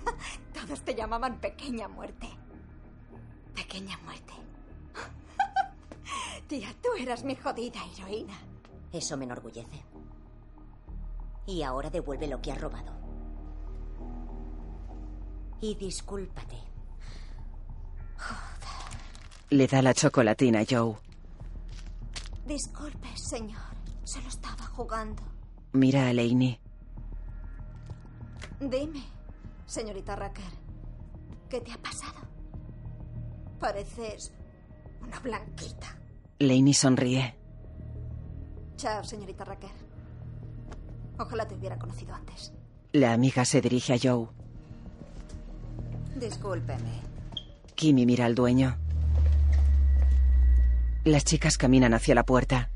Todos 0.55 0.81
te 0.83 0.95
llamaban 0.95 1.41
Pequeña 1.41 1.89
Muerte. 1.89 2.29
Pequeña 3.55 3.99
muerte. 3.99 4.33
Tía, 6.49 6.75
tú 6.83 6.89
eras 6.99 7.25
mi 7.25 7.35
jodida 7.35 7.81
heroína. 7.97 8.39
Eso 8.93 9.17
me 9.17 9.25
enorgullece. 9.25 9.85
Y 11.47 11.63
ahora 11.63 11.91
devuelve 11.91 12.27
lo 12.29 12.41
que 12.41 12.53
has 12.53 12.61
robado. 12.61 12.93
Y 15.61 15.75
discúlpate. 15.75 16.57
Le 19.51 19.67
da 19.67 19.83
la 19.83 19.95
chocolatina 19.95 20.61
a 20.61 20.65
Joe. 20.69 20.97
Disculpe, 22.47 23.09
señor. 23.17 23.61
Solo 24.05 24.29
estaba 24.29 24.65
jugando. 24.67 25.23
Mira 25.73 26.09
a. 26.09 26.61
Dime, 28.61 29.03
señorita 29.65 30.17
Racker, 30.17 30.45
¿qué 31.49 31.61
te 31.61 31.73
ha 31.73 31.79
pasado? 31.79 32.21
Pareces 33.59 34.33
una 35.01 35.19
blanquita. 35.21 35.97
Laney 36.39 36.75
sonríe. 36.75 37.35
Chao, 38.77 39.03
señorita 39.03 39.45
Racker. 39.45 39.71
Ojalá 41.19 41.49
te 41.49 41.55
hubiera 41.55 41.79
conocido 41.79 42.15
antes. 42.15 42.53
La 42.93 43.15
amiga 43.15 43.45
se 43.47 43.63
dirige 43.63 43.95
a 43.95 43.99
Joe. 44.03 44.29
Discúlpeme. 46.17 47.01
Kimmy 47.75 48.05
mira 48.05 48.27
al 48.27 48.35
dueño. 48.35 48.77
Las 51.05 51.25
chicas 51.25 51.57
caminan 51.57 51.95
hacia 51.95 52.15
la 52.15 52.25
puerta. 52.25 52.71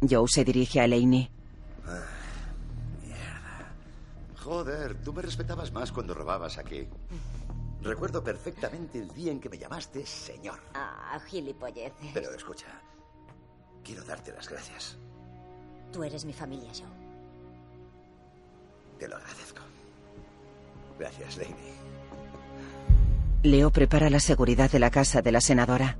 Joe 0.00 0.26
se 0.28 0.44
dirige 0.44 0.80
a 0.80 0.88
Laney. 0.88 1.30
Joder, 4.48 4.94
tú 5.02 5.12
me 5.12 5.20
respetabas 5.20 5.70
más 5.72 5.92
cuando 5.92 6.14
robabas 6.14 6.56
aquí. 6.56 6.88
Recuerdo 7.82 8.24
perfectamente 8.24 8.98
el 8.98 9.12
día 9.12 9.30
en 9.30 9.40
que 9.40 9.50
me 9.50 9.58
llamaste 9.58 10.06
señor. 10.06 10.58
Ah, 10.72 11.20
gilipolleces. 11.26 12.12
Pero 12.14 12.32
escucha, 12.32 12.66
quiero 13.84 14.02
darte 14.04 14.32
las 14.32 14.48
gracias. 14.48 14.96
Tú 15.92 16.02
eres 16.02 16.24
mi 16.24 16.32
familia, 16.32 16.70
Joe. 16.74 16.88
Te 18.98 19.06
lo 19.06 19.16
agradezco. 19.16 19.60
Gracias, 20.98 21.36
Lady. 21.36 21.74
Leo 23.42 23.70
prepara 23.70 24.08
la 24.08 24.18
seguridad 24.18 24.70
de 24.70 24.78
la 24.78 24.90
casa 24.90 25.20
de 25.20 25.30
la 25.30 25.42
senadora. 25.42 25.98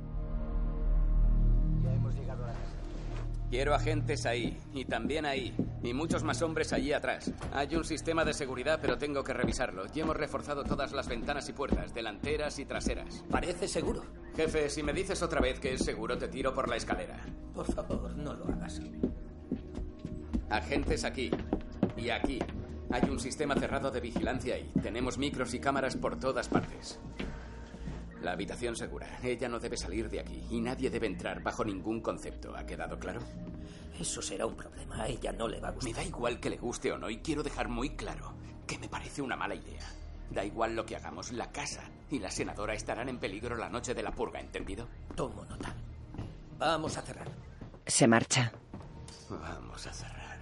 Quiero 3.50 3.75
agentes 3.75 4.26
ahí, 4.26 4.59
y 4.75 4.85
también 4.85 5.25
ahí, 5.25 5.55
y 5.83 5.95
muchos 5.95 6.23
más 6.23 6.43
hombres 6.43 6.75
allí 6.75 6.93
atrás. 6.93 7.33
Hay 7.52 7.75
un 7.76 7.85
sistema 7.85 8.23
de 8.23 8.35
seguridad, 8.35 8.78
pero 8.83 8.99
tengo 8.99 9.25
que 9.25 9.33
revisarlo. 9.33 9.87
Y 9.95 10.00
hemos 10.00 10.17
reforzado 10.17 10.64
todas 10.64 10.93
las 10.93 11.09
ventanas 11.09 11.49
y 11.49 11.55
puertas, 11.55 11.95
delanteras 11.95 12.59
y 12.59 12.67
traseras. 12.67 13.25
Parece 13.31 13.67
seguro. 13.67 14.02
Jefe, 14.37 14.69
si 14.69 14.83
me 14.83 14.93
dices 14.93 15.23
otra 15.23 15.40
vez 15.40 15.59
que 15.61 15.73
es 15.73 15.83
seguro, 15.83 16.19
te 16.19 16.28
tiro 16.28 16.52
por 16.52 16.69
la 16.69 16.76
escalera. 16.76 17.25
Por 17.55 17.73
favor, 17.73 18.14
no 18.17 18.35
lo 18.35 18.45
hagas. 18.49 18.83
Agentes 20.50 21.05
aquí 21.05 21.31
y 21.97 22.11
aquí. 22.11 22.38
Hay 22.90 23.09
un 23.09 23.19
sistema 23.19 23.55
cerrado 23.55 23.90
de 23.90 24.00
vigilancia 24.00 24.57
ahí. 24.57 24.71
Tenemos 24.83 25.17
micros 25.17 25.55
y 25.55 25.59
cámaras 25.59 25.97
por 25.97 26.19
todas 26.19 26.49
partes. 26.49 26.99
La 28.22 28.32
habitación 28.32 28.75
segura. 28.75 29.18
Ella 29.22 29.48
no 29.48 29.60
debe 29.60 29.76
salir 29.76 30.10
de 30.10 30.20
aquí 30.20 30.44
y 30.50 30.60
nadie 30.60 30.90
debe 30.90 31.06
entrar 31.06 31.42
bajo 31.42 31.64
ningún 31.64 32.00
concepto. 32.00 32.56
¿Ha 32.56 32.66
quedado 32.66 32.98
claro? 32.98 33.20
Eso 33.98 34.20
será 34.22 34.46
un 34.46 34.56
problema. 34.56 35.02
A 35.02 35.08
ella 35.08 35.32
no 35.32 35.48
le 35.48 35.60
va 35.60 35.68
a 35.68 35.70
gustar. 35.72 35.92
Me 35.92 35.96
da 35.96 36.04
igual 36.04 36.40
que 36.40 36.50
le 36.50 36.56
guste 36.56 36.92
o 36.92 36.98
no 36.98 37.10
y 37.10 37.18
quiero 37.18 37.42
dejar 37.42 37.68
muy 37.68 37.90
claro 37.90 38.34
que 38.66 38.78
me 38.78 38.88
parece 38.88 39.22
una 39.22 39.37
mala 39.37 39.54
idea. 39.54 39.82
Da 40.30 40.44
igual 40.44 40.76
lo 40.76 40.84
que 40.84 40.96
hagamos, 40.96 41.32
la 41.32 41.50
casa 41.50 41.82
y 42.10 42.18
la 42.18 42.30
senadora 42.30 42.75
estarán 42.75 43.08
en 43.08 43.18
peligro 43.18 43.56
la 43.56 43.68
noche 43.68 43.94
de 43.94 44.02
la 44.02 44.12
purga, 44.12 44.40
¿entendido? 44.40 44.88
Tomo 45.14 45.44
nota. 45.44 45.75
Vamos 46.58 46.96
a 46.98 47.02
cerrar. 47.02 47.28
Se 47.87 48.06
marcha. 48.06 48.52
Vamos 49.30 49.87
a 49.87 49.92
cerrar. 49.92 50.38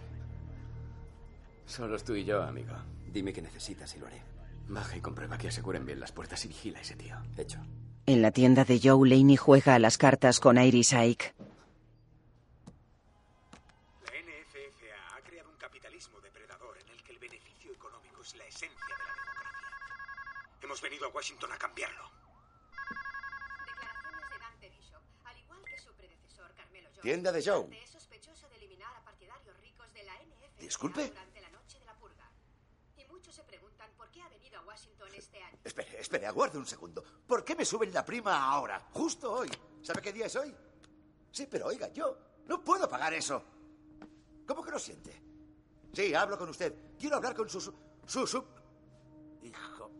Solo 1.66 1.98
tú 1.98 2.14
y 2.14 2.24
yo, 2.24 2.42
amigo. 2.42 2.74
Dime 3.06 3.32
qué 3.32 3.42
necesitas 3.42 3.94
y 3.94 3.98
lo 4.00 4.06
haré. 4.06 4.35
Baja 4.68 4.96
y 4.96 5.00
comprueba 5.00 5.38
que 5.38 5.48
aseguren 5.48 5.84
bien 5.86 6.00
las 6.00 6.12
puertas 6.12 6.44
y 6.44 6.48
vigila 6.48 6.78
a 6.78 6.82
ese 6.82 6.96
tío. 6.96 7.16
Hecho. 7.36 7.58
En 8.06 8.22
la 8.22 8.30
tienda 8.30 8.64
de 8.64 8.80
Joe, 8.82 9.08
Laney 9.08 9.36
juega 9.36 9.74
a 9.74 9.78
las 9.78 9.98
cartas 9.98 10.40
con 10.40 10.58
Iris 10.58 10.92
Ike. 10.92 11.34
La 14.04 14.10
NFFA 14.12 15.16
ha 15.16 15.20
creado 15.22 15.50
un 15.50 15.56
capitalismo 15.56 16.20
depredador 16.20 16.78
en 16.78 16.88
el 16.88 17.02
que 17.02 17.12
el 17.12 17.18
beneficio 17.18 17.72
económico 17.72 18.22
es 18.22 18.34
la 18.36 18.44
esencia 18.46 18.76
de 18.76 19.04
la 19.04 19.14
democracia. 19.14 20.60
Hemos 20.62 20.80
venido 20.82 21.06
a 21.06 21.08
Washington 21.10 21.52
a 21.52 21.58
cambiarlo. 21.58 22.10
Declaraciones 23.66 24.30
de 24.30 24.38
Dante 24.38 24.70
Bishop. 24.70 25.02
Al 25.24 25.38
igual 25.38 25.64
que 25.64 25.78
su 25.78 25.92
predecesor, 25.94 26.54
Carmelo 26.54 26.88
Jones, 26.90 27.02
Tienda 27.02 27.32
de 27.32 27.42
Joe. 27.42 27.60
Dante 27.62 27.82
es 27.82 27.90
sospechoso 27.90 28.48
de 28.48 28.56
eliminar 28.56 28.94
a 28.96 29.00
partidarios 29.04 29.56
ricos 29.60 29.92
de 29.94 30.04
la 30.04 30.12
NFFA 30.14 30.60
Disculpe. 30.60 31.08
durante 31.08 31.40
la 31.40 31.50
noche 31.50 31.78
de 31.78 31.84
la 31.86 31.94
purga. 31.94 32.30
Y 32.96 33.04
muchos 33.12 33.34
se 33.34 33.42
preguntan 33.42 33.90
por 33.96 34.08
qué 34.10 34.22
ha 34.22 34.28
venido 34.28 34.58
a 34.58 34.62
Washington 34.62 35.08
este 35.14 35.42
año. 35.42 35.58
Espere, 35.76 36.00
espere, 36.00 36.26
aguarde 36.26 36.56
un 36.58 36.64
segundo. 36.66 37.04
¿Por 37.26 37.44
qué 37.44 37.54
me 37.54 37.64
suben 37.64 37.92
la 37.92 38.02
prima 38.02 38.50
ahora? 38.50 38.80
Justo 38.94 39.30
hoy. 39.30 39.50
¿Sabe 39.82 40.00
qué 40.00 40.10
día 40.10 40.24
es 40.24 40.34
hoy? 40.36 40.54
Sí, 41.30 41.46
pero 41.50 41.66
oiga, 41.66 41.88
yo 41.92 42.16
no 42.46 42.64
puedo 42.64 42.88
pagar 42.88 43.12
eso. 43.12 43.42
¿Cómo 44.46 44.62
que 44.64 44.70
lo 44.70 44.78
siente? 44.78 45.20
Sí, 45.92 46.14
hablo 46.14 46.38
con 46.38 46.48
usted. 46.48 46.74
Quiero 46.98 47.16
hablar 47.16 47.34
con 47.34 47.48
su... 47.50 47.60
su... 47.60 47.74
su... 48.06 48.26
su- 48.26 48.44
Hijo. 49.42 49.90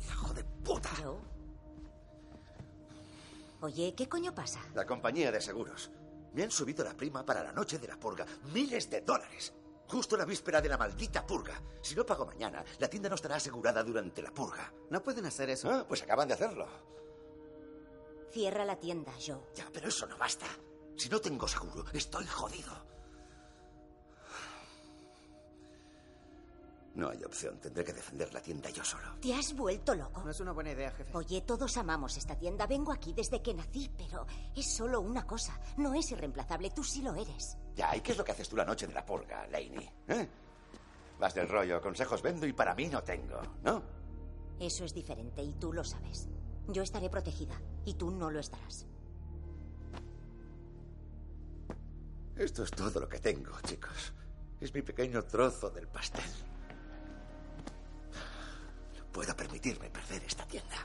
Hijo 0.00 0.32
de 0.32 0.44
puta. 0.44 0.88
Joe. 1.02 1.18
Oye, 3.60 3.94
¿qué 3.94 4.08
coño 4.08 4.34
pasa? 4.34 4.60
La 4.74 4.86
compañía 4.86 5.30
de 5.30 5.40
seguros. 5.42 5.90
Me 6.32 6.42
han 6.42 6.50
subido 6.50 6.82
la 6.84 6.94
prima 6.94 7.24
para 7.24 7.42
la 7.42 7.52
noche 7.52 7.78
de 7.78 7.86
la 7.88 7.98
purga. 8.00 8.24
Miles 8.52 8.88
de 8.88 9.02
dólares. 9.02 9.52
Justo 9.88 10.16
la 10.16 10.24
víspera 10.24 10.60
de 10.60 10.68
la 10.68 10.78
maldita 10.78 11.26
purga. 11.26 11.60
Si 11.82 11.94
no 11.94 12.04
pago 12.06 12.24
mañana, 12.26 12.64
la 12.78 12.88
tienda 12.88 13.08
no 13.08 13.14
estará 13.14 13.36
asegurada 13.36 13.82
durante 13.82 14.22
la 14.22 14.30
purga. 14.32 14.72
No 14.90 15.02
pueden 15.02 15.26
hacer 15.26 15.50
eso. 15.50 15.70
Ah, 15.70 15.84
pues 15.86 16.02
acaban 16.02 16.28
de 16.28 16.34
hacerlo. 16.34 16.66
Cierra 18.32 18.64
la 18.64 18.76
tienda, 18.76 19.12
Joe. 19.24 19.40
Ya, 19.54 19.68
pero 19.72 19.88
eso 19.88 20.06
no 20.06 20.16
basta. 20.18 20.46
Si 20.96 21.08
no 21.08 21.20
tengo 21.20 21.46
seguro, 21.46 21.84
estoy 21.92 22.26
jodido. 22.26 22.72
No 26.94 27.10
hay 27.10 27.22
opción. 27.24 27.58
Tendré 27.58 27.84
que 27.84 27.92
defender 27.92 28.32
la 28.32 28.40
tienda 28.40 28.70
yo 28.70 28.84
solo. 28.84 29.16
¿Te 29.20 29.34
has 29.34 29.54
vuelto 29.54 29.94
loco? 29.94 30.22
No 30.22 30.30
es 30.30 30.40
una 30.40 30.52
buena 30.52 30.70
idea, 30.70 30.92
jefe. 30.92 31.16
Oye, 31.16 31.40
todos 31.40 31.76
amamos 31.76 32.16
esta 32.16 32.36
tienda. 32.38 32.66
Vengo 32.66 32.92
aquí 32.92 33.12
desde 33.12 33.42
que 33.42 33.52
nací, 33.52 33.90
pero 33.96 34.26
es 34.54 34.76
solo 34.76 35.00
una 35.00 35.26
cosa. 35.26 35.58
No 35.76 35.94
es 35.94 36.10
irreemplazable. 36.12 36.70
Tú 36.70 36.84
sí 36.84 37.02
lo 37.02 37.14
eres. 37.14 37.56
Ya, 37.74 37.94
¿y 37.96 38.00
qué 38.00 38.12
es 38.12 38.18
lo 38.18 38.24
que 38.24 38.32
haces 38.32 38.48
tú 38.48 38.56
la 38.56 38.64
noche 38.64 38.86
de 38.86 38.94
la 38.94 39.04
purga, 39.04 39.46
Laney? 39.48 39.90
¿Eh? 40.08 40.28
Vas 41.18 41.34
del 41.34 41.48
rollo, 41.48 41.80
consejos 41.80 42.22
vendo 42.22 42.46
y 42.46 42.52
para 42.52 42.74
mí 42.74 42.86
no 42.88 43.02
tengo, 43.02 43.40
¿no? 43.62 43.82
Eso 44.60 44.84
es 44.84 44.94
diferente 44.94 45.42
y 45.42 45.54
tú 45.54 45.72
lo 45.72 45.82
sabes. 45.82 46.28
Yo 46.68 46.82
estaré 46.82 47.10
protegida 47.10 47.60
y 47.84 47.94
tú 47.94 48.10
no 48.10 48.30
lo 48.30 48.40
estarás. 48.40 48.86
Esto 52.36 52.64
es 52.64 52.70
todo 52.70 53.00
lo 53.00 53.08
que 53.08 53.18
tengo, 53.18 53.52
chicos. 53.62 54.12
Es 54.60 54.72
mi 54.74 54.82
pequeño 54.82 55.22
trozo 55.24 55.70
del 55.70 55.86
pastel. 55.86 56.24
No 58.98 59.04
puedo 59.12 59.36
permitirme 59.36 59.90
perder 59.90 60.22
esta 60.24 60.44
tienda. 60.46 60.76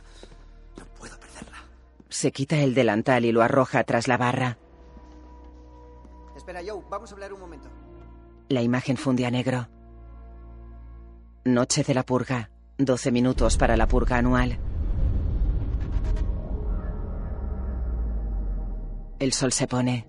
No 0.78 0.86
puedo 0.86 1.20
perderla. 1.20 1.58
Se 2.08 2.32
quita 2.32 2.58
el 2.62 2.74
delantal 2.74 3.26
y 3.26 3.32
lo 3.32 3.42
arroja 3.42 3.84
tras 3.84 4.08
la 4.08 4.18
barra. 4.18 4.58
Espera, 6.50 6.68
Joe, 6.68 6.84
vamos 6.90 7.12
a 7.12 7.14
hablar 7.14 7.32
un 7.32 7.42
momento. 7.42 7.70
La 8.48 8.64
imagen 8.64 8.98
funde 8.98 9.24
a 9.28 9.30
negro. 9.30 9.70
Noche 11.46 11.84
de 11.84 11.94
la 11.94 12.04
purga. 12.04 12.50
12 12.80 13.12
minutos 13.12 13.56
para 13.56 13.78
la 13.78 13.88
purga 13.88 14.18
anual. 14.18 14.58
El 19.20 19.32
sol 19.32 19.52
se 19.52 19.68
pone. 19.68 20.08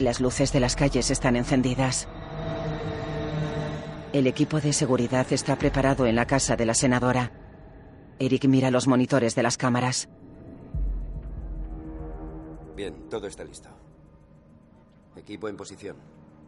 Las 0.00 0.18
luces 0.20 0.52
de 0.52 0.58
las 0.58 0.74
calles 0.74 1.12
están 1.12 1.36
encendidas. 1.36 2.08
El 4.12 4.26
equipo 4.26 4.60
de 4.60 4.72
seguridad 4.72 5.28
está 5.30 5.54
preparado 5.54 6.04
en 6.04 6.16
la 6.16 6.26
casa 6.26 6.56
de 6.56 6.66
la 6.66 6.74
senadora. 6.74 7.30
Eric 8.18 8.46
mira 8.46 8.72
los 8.72 8.88
monitores 8.88 9.36
de 9.36 9.44
las 9.44 9.56
cámaras. 9.56 10.08
Bien, 12.78 12.94
todo 13.10 13.26
está 13.26 13.42
listo. 13.42 13.68
Equipo 15.16 15.48
en 15.48 15.56
posición. 15.56 15.96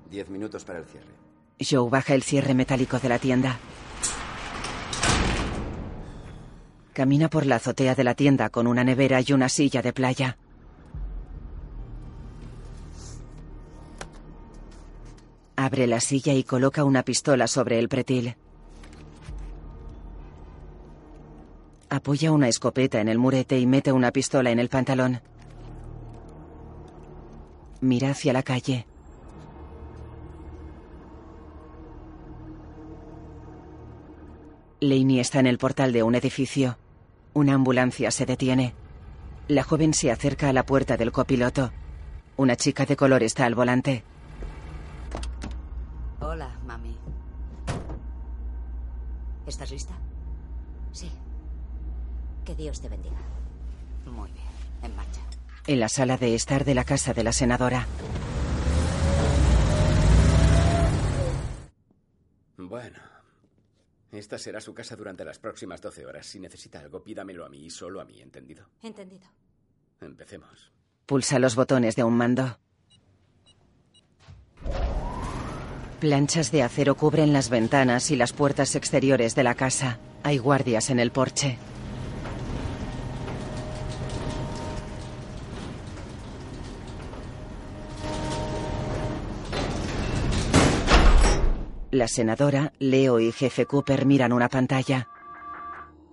Diez 0.08 0.30
minutos 0.30 0.64
para 0.64 0.78
el 0.78 0.84
cierre. 0.84 1.12
Joe 1.58 1.90
baja 1.90 2.14
el 2.14 2.22
cierre 2.22 2.54
metálico 2.54 3.00
de 3.00 3.08
la 3.08 3.18
tienda. 3.18 3.58
Camina 6.92 7.28
por 7.28 7.46
la 7.46 7.56
azotea 7.56 7.96
de 7.96 8.04
la 8.04 8.14
tienda 8.14 8.48
con 8.48 8.68
una 8.68 8.84
nevera 8.84 9.20
y 9.26 9.32
una 9.32 9.48
silla 9.48 9.82
de 9.82 9.92
playa. 9.92 10.38
Abre 15.56 15.88
la 15.88 15.98
silla 15.98 16.32
y 16.32 16.44
coloca 16.44 16.84
una 16.84 17.02
pistola 17.02 17.48
sobre 17.48 17.80
el 17.80 17.88
pretil. 17.88 18.36
Apoya 21.88 22.30
una 22.30 22.46
escopeta 22.46 23.00
en 23.00 23.08
el 23.08 23.18
murete 23.18 23.58
y 23.58 23.66
mete 23.66 23.90
una 23.90 24.12
pistola 24.12 24.52
en 24.52 24.60
el 24.60 24.68
pantalón. 24.68 25.20
Mira 27.80 28.10
hacia 28.10 28.32
la 28.32 28.42
calle. 28.42 28.86
Laney 34.80 35.20
está 35.20 35.40
en 35.40 35.46
el 35.46 35.58
portal 35.58 35.92
de 35.92 36.02
un 36.02 36.14
edificio. 36.14 36.78
Una 37.32 37.54
ambulancia 37.54 38.10
se 38.10 38.26
detiene. 38.26 38.74
La 39.48 39.62
joven 39.62 39.94
se 39.94 40.10
acerca 40.10 40.48
a 40.48 40.52
la 40.52 40.64
puerta 40.64 40.96
del 40.96 41.12
copiloto. 41.12 41.72
Una 42.36 42.56
chica 42.56 42.86
de 42.86 42.96
color 42.96 43.22
está 43.22 43.44
al 43.44 43.54
volante. 43.54 44.04
Hola, 46.20 46.58
mami. 46.66 46.96
¿Estás 49.46 49.70
lista? 49.70 49.94
Sí. 50.92 51.10
Que 52.44 52.54
Dios 52.54 52.80
te 52.80 52.88
bendiga. 52.88 53.18
Muy 54.06 54.30
bien. 54.32 54.46
En 54.82 54.96
marcha. 54.96 55.20
En 55.66 55.80
la 55.80 55.88
sala 55.88 56.16
de 56.16 56.34
estar 56.34 56.64
de 56.64 56.74
la 56.74 56.84
casa 56.84 57.12
de 57.12 57.24
la 57.24 57.32
senadora. 57.32 57.86
Bueno. 62.56 62.98
Esta 64.12 64.38
será 64.38 64.60
su 64.60 64.74
casa 64.74 64.96
durante 64.96 65.24
las 65.24 65.38
próximas 65.38 65.80
12 65.80 66.04
horas. 66.04 66.26
Si 66.26 66.40
necesita 66.40 66.80
algo, 66.80 67.02
pídamelo 67.02 67.44
a 67.44 67.48
mí 67.48 67.64
y 67.64 67.70
solo 67.70 68.00
a 68.00 68.04
mí, 68.04 68.20
¿entendido? 68.20 68.66
Entendido. 68.82 69.28
Empecemos. 70.00 70.72
Pulsa 71.06 71.38
los 71.38 71.54
botones 71.54 71.94
de 71.94 72.02
un 72.02 72.16
mando. 72.16 72.58
Planchas 76.00 76.50
de 76.50 76.62
acero 76.62 76.96
cubren 76.96 77.32
las 77.32 77.50
ventanas 77.50 78.10
y 78.10 78.16
las 78.16 78.32
puertas 78.32 78.74
exteriores 78.74 79.34
de 79.34 79.44
la 79.44 79.54
casa. 79.54 79.98
Hay 80.22 80.38
guardias 80.38 80.90
en 80.90 80.98
el 80.98 81.12
porche. 81.12 81.58
La 92.00 92.08
senadora, 92.08 92.72
Leo 92.78 93.20
y 93.20 93.30
jefe 93.30 93.66
Cooper 93.66 94.06
miran 94.06 94.32
una 94.32 94.48
pantalla. 94.48 95.06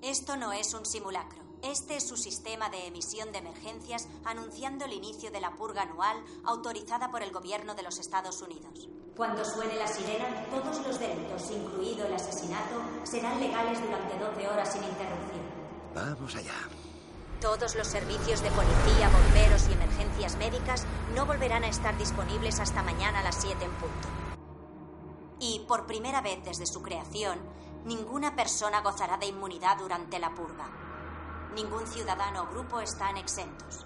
Esto 0.02 0.36
no 0.36 0.52
es 0.52 0.73
un 0.73 0.86
simulacro. 0.86 1.41
Este 1.63 1.95
es 1.95 2.06
su 2.06 2.17
sistema 2.17 2.69
de 2.69 2.88
emisión 2.88 3.32
de 3.32 3.38
emergencias 3.38 4.06
anunciando 4.26 4.84
el 4.84 4.91
inicio 4.91 5.32
de 5.32 5.39
la 5.39 5.52
purga 5.52 5.84
anual 5.84 6.17
autorizada 6.43 7.10
por 7.10 7.23
el 7.23 7.32
gobierno 7.32 7.73
de 7.73 7.84
los 7.84 8.00
Estados 8.00 8.41
Unidos. 8.41 8.89
Cuando 9.15 9.45
suene 9.45 9.78
la 9.78 9.88
sirena, 9.88 10.28
todos 10.52 10.86
los 10.86 11.00
delitos, 11.00 11.52
incluido 11.52 12.06
el 12.06 12.15
asesinato, 12.15 12.82
serán 13.06 13.39
legales 13.39 13.82
durante 13.82 14.19
12 14.19 14.45
horas 14.45 14.73
sin 14.73 14.84
interrupción. 14.84 15.45
Vamos 15.95 16.36
allá. 16.36 16.67
Todos 17.39 17.76
los 17.76 17.88
servicios 17.88 18.41
de 18.41 18.52
policía, 18.52 19.08
bomberos 19.08 19.69
y 19.69 19.71
emergencias 19.71 20.36
médicas 20.36 20.86
no 21.15 21.26
volverán 21.26 21.63
a 21.63 21.69
estar 21.69 21.97
disponibles 21.97 22.60
hasta 22.60 22.84
mañana 22.84 23.19
a 23.19 23.23
las 23.23 23.41
7 23.41 23.63
en 23.63 23.71
punto. 23.71 24.26
Y 25.39 25.60
por 25.67 25.86
primera 25.86 26.21
vez 26.21 26.43
desde 26.43 26.65
su 26.65 26.82
creación, 26.82 27.39
ninguna 27.86 28.36
persona 28.36 28.82
gozará 28.82 29.17
de 29.17 29.28
inmunidad 29.28 29.78
durante 29.78 30.19
la 30.19 30.34
purga. 30.34 30.69
Ningún 31.56 31.88
ciudadano 31.88 32.43
o 32.43 32.47
grupo 32.47 32.80
están 32.80 33.17
exentos. 33.17 33.86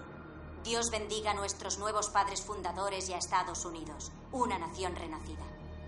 Dios 0.64 0.90
bendiga 0.90 1.32
a 1.32 1.34
nuestros 1.34 1.78
nuevos 1.78 2.08
padres 2.08 2.42
fundadores 2.42 3.08
y 3.08 3.14
a 3.14 3.18
Estados 3.18 3.64
Unidos, 3.64 4.12
una 4.30 4.58
nación 4.58 4.94
renacida. 4.94 5.44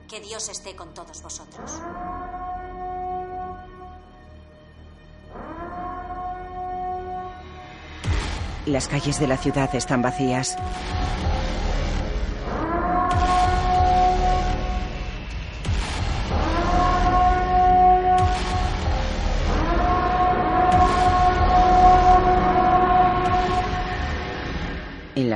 Que 0.09 0.21
Dios 0.21 0.49
esté 0.49 0.75
con 0.77 0.93
todos 0.93 1.23
vosotros. 1.23 1.81
Las 8.67 8.89
calles 8.89 9.21
de 9.21 9.27
la 9.27 9.37
ciudad 9.37 9.75
están 9.75 10.01
vacías. 10.01 10.57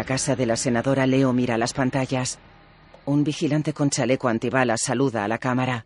Casa 0.09 0.35
de 0.35 0.47
la 0.47 0.57
senadora 0.57 1.07
Leo 1.07 1.35
mira 1.35 1.59
las 1.59 1.75
pantallas. 1.75 2.39
Un 3.05 3.25
vigilante 3.25 3.75
con 3.75 3.91
chaleco 3.91 4.29
antibalas 4.29 4.81
saluda 4.83 5.23
a 5.23 5.29
la 5.29 5.37
cámara. 5.37 5.85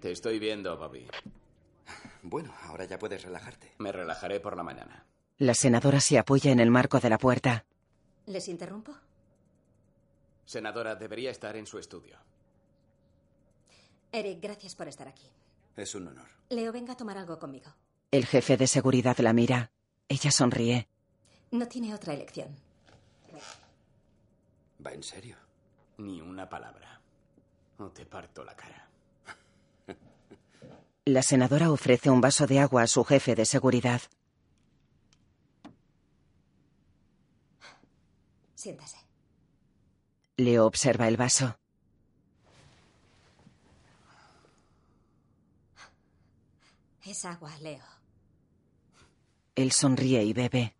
Te 0.00 0.10
estoy 0.10 0.40
viendo, 0.40 0.76
Bobby. 0.76 1.06
Bueno, 2.24 2.52
ahora 2.64 2.84
ya 2.84 2.98
puedes 2.98 3.22
relajarte. 3.22 3.74
Me 3.78 3.92
relajaré 3.92 4.40
por 4.40 4.56
la 4.56 4.64
mañana. 4.64 5.06
La 5.38 5.54
senadora 5.54 6.00
se 6.00 6.18
apoya 6.18 6.50
en 6.50 6.58
el 6.58 6.68
marco 6.68 6.98
de 6.98 7.10
la 7.10 7.16
puerta. 7.18 7.64
¿Les 8.26 8.48
interrumpo? 8.48 8.92
Senadora, 10.46 10.96
debería 10.96 11.30
estar 11.30 11.54
en 11.54 11.64
su 11.64 11.78
estudio. 11.78 12.16
Eric, 14.10 14.40
gracias 14.42 14.74
por 14.74 14.88
estar 14.88 15.06
aquí. 15.06 15.30
Es 15.76 15.94
un 15.94 16.08
honor. 16.08 16.26
Leo, 16.48 16.72
venga 16.72 16.94
a 16.94 16.96
tomar 16.96 17.18
algo 17.18 17.38
conmigo. 17.38 17.72
El 18.10 18.26
jefe 18.26 18.56
de 18.56 18.66
seguridad 18.66 19.16
la 19.18 19.32
mira. 19.32 19.70
Ella 20.08 20.32
sonríe. 20.32 20.88
No 21.54 21.68
tiene 21.68 21.94
otra 21.94 22.14
elección. 22.14 22.48
¿Va 24.84 24.92
en 24.92 25.04
serio? 25.04 25.36
Ni 25.98 26.20
una 26.20 26.48
palabra. 26.48 27.00
o 27.78 27.90
te 27.90 28.04
parto 28.04 28.42
la 28.44 28.56
cara. 28.56 28.88
La 31.04 31.22
senadora 31.22 31.70
ofrece 31.70 32.10
un 32.10 32.20
vaso 32.20 32.48
de 32.48 32.58
agua 32.58 32.82
a 32.82 32.86
su 32.88 33.04
jefe 33.04 33.36
de 33.36 33.44
seguridad. 33.44 34.02
Siéntase. 38.56 38.98
Leo 40.36 40.66
observa 40.66 41.06
el 41.06 41.16
vaso. 41.16 41.56
Es 47.04 47.24
agua, 47.24 47.56
Leo. 47.60 47.84
Él 49.54 49.70
sonríe 49.70 50.24
y 50.24 50.32
bebe. 50.32 50.73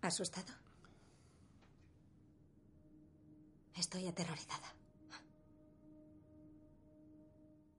¿Asustado? 0.00 0.52
Estoy 3.74 4.06
aterrorizada. 4.06 4.66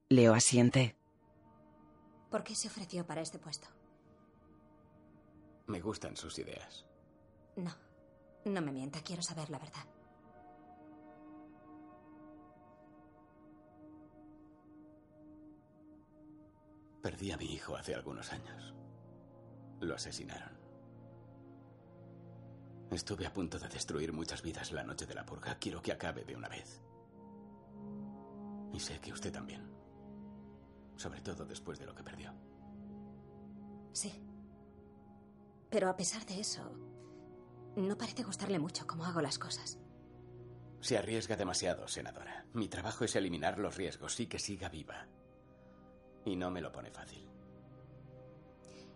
Leo 0.10 0.34
asiente. 0.34 0.95
¿Por 2.29 2.43
qué 2.43 2.55
se 2.55 2.67
ofreció 2.67 3.05
para 3.05 3.21
este 3.21 3.39
puesto? 3.39 3.67
Me 5.67 5.82
gustan 5.82 6.15
sus 6.15 6.39
ideas. 6.39 6.86
No, 7.55 7.71
no 8.45 8.62
me 8.62 8.71
mienta, 8.71 9.01
quiero 9.01 9.21
saber 9.21 9.49
la 9.49 9.60
verdad. 9.60 9.86
Perdí 17.01 17.32
a 17.32 17.38
mi 17.38 17.45
hijo 17.45 17.75
hace 17.75 17.95
algunos 17.95 18.32
años. 18.32 18.73
Lo 19.79 19.95
asesinaron. 19.95 20.59
Estuve 22.91 23.25
a 23.28 23.34
punto 23.34 23.60
de 23.60 23.67
destruir 23.67 24.12
muchas 24.12 24.41
vidas 24.41 24.71
la 24.71 24.84
noche 24.84 25.06
de 25.06 25.13
la 25.13 25.25
purga. 25.25 25.58
Quiero 25.60 25.82
que 25.82 25.91
acabe 25.91 26.23
de 26.23 26.36
una 26.36 26.49
vez. 26.49 26.82
Y 28.73 28.80
sé 28.80 28.99
que 28.99 29.13
usted 29.13 29.32
también. 29.32 29.69
Sobre 30.95 31.21
todo 31.21 31.45
después 31.45 31.78
de 31.80 31.86
lo 31.86 31.93
que 31.93 32.04
perdió. 32.04 32.34
Sí. 33.93 34.23
Pero 35.69 35.88
a 35.88 35.95
pesar 35.95 36.25
de 36.25 36.39
eso, 36.39 36.63
no 37.75 37.97
parece 37.97 38.23
gustarle 38.23 38.58
mucho 38.58 38.88
cómo 38.88 39.06
hago 39.06 39.21
las 39.21 39.38
cosas. 39.38 39.78
Se 40.82 40.97
arriesga 40.97 41.36
demasiado, 41.36 41.88
senadora. 41.88 42.45
Mi 42.54 42.69
trabajo 42.69 43.06
es 43.06 43.15
eliminar 43.15 43.60
los 43.60 43.75
riesgos 43.75 44.19
y 44.19 44.28
que 44.28 44.39
siga 44.39 44.69
viva. 44.69 45.08
Y 46.25 46.36
no 46.36 46.49
me 46.49 46.62
lo 46.62 46.71
pone 46.71 46.89
fácil. 46.89 47.30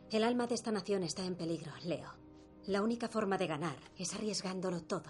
El 0.10 0.24
alma 0.24 0.48
de 0.48 0.56
esta 0.56 0.72
nación 0.72 1.04
está 1.04 1.26
en 1.26 1.36
peligro, 1.36 1.72
Leo. 1.84 2.23
La 2.68 2.82
única 2.82 3.10
forma 3.10 3.38
de 3.38 3.48
ganar 3.48 3.76
es 3.98 4.14
arriesgándolo 4.14 4.82
todo. 4.82 5.04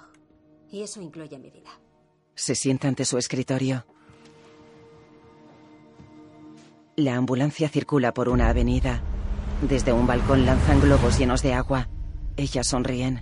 Y 0.72 0.82
eso 0.82 1.02
incluye 1.02 1.38
mi 1.38 1.52
vida. 1.52 1.70
Se 2.34 2.56
sienta 2.56 2.88
ante 2.88 3.06
su 3.06 3.20
escritorio. 3.20 3.86
La 6.96 7.16
ambulancia 7.16 7.70
circula 7.70 8.12
por 8.12 8.28
una 8.28 8.50
avenida. 8.50 9.04
Desde 9.62 9.94
un 9.94 10.08
balcón 10.08 10.48
lanzan 10.48 10.82
globos 10.82 11.20
llenos 11.20 11.44
de 11.44 11.54
agua. 11.54 11.90
Ellas 12.38 12.68
sonríen. 12.68 13.22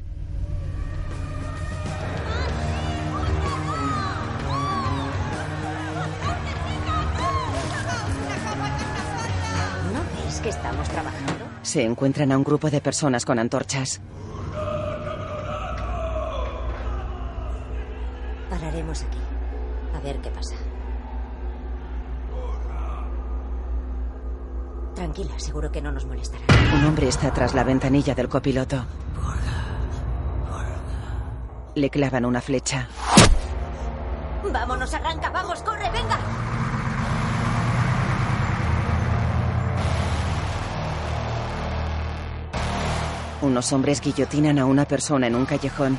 ¿No 9.93 10.23
veis 10.23 10.39
que 10.39 10.49
estamos 10.49 10.87
trabajando? 10.87 11.40
Se 11.61 11.83
encuentran 11.83 12.31
a 12.31 12.37
un 12.37 12.43
grupo 12.43 12.69
de 12.69 12.81
personas 12.81 13.25
con 13.25 13.39
antorchas. 13.39 14.01
Pararemos 18.49 19.03
aquí. 19.03 19.17
A 19.95 19.99
ver 19.99 20.19
qué 20.21 20.29
pasa. 20.31 20.55
Tranquila, 24.95 25.31
seguro 25.37 25.71
que 25.71 25.81
no 25.81 25.91
nos 25.91 26.05
molestará. 26.05 26.43
Un 26.75 26.85
hombre 26.85 27.07
está 27.07 27.31
tras 27.31 27.53
la 27.53 27.63
ventanilla 27.63 28.13
del 28.13 28.27
copiloto. 28.27 28.83
Le 31.75 31.89
clavan 31.89 32.25
una 32.25 32.41
flecha. 32.41 32.87
Vámonos, 34.51 34.93
arranca, 34.93 35.29
vamos, 35.29 35.61
corre, 35.63 35.89
venga. 35.91 36.17
Unos 43.41 43.73
hombres 43.73 44.01
guillotinan 44.01 44.59
a 44.59 44.65
una 44.65 44.85
persona 44.85 45.25
en 45.25 45.35
un 45.35 45.45
callejón. 45.45 45.97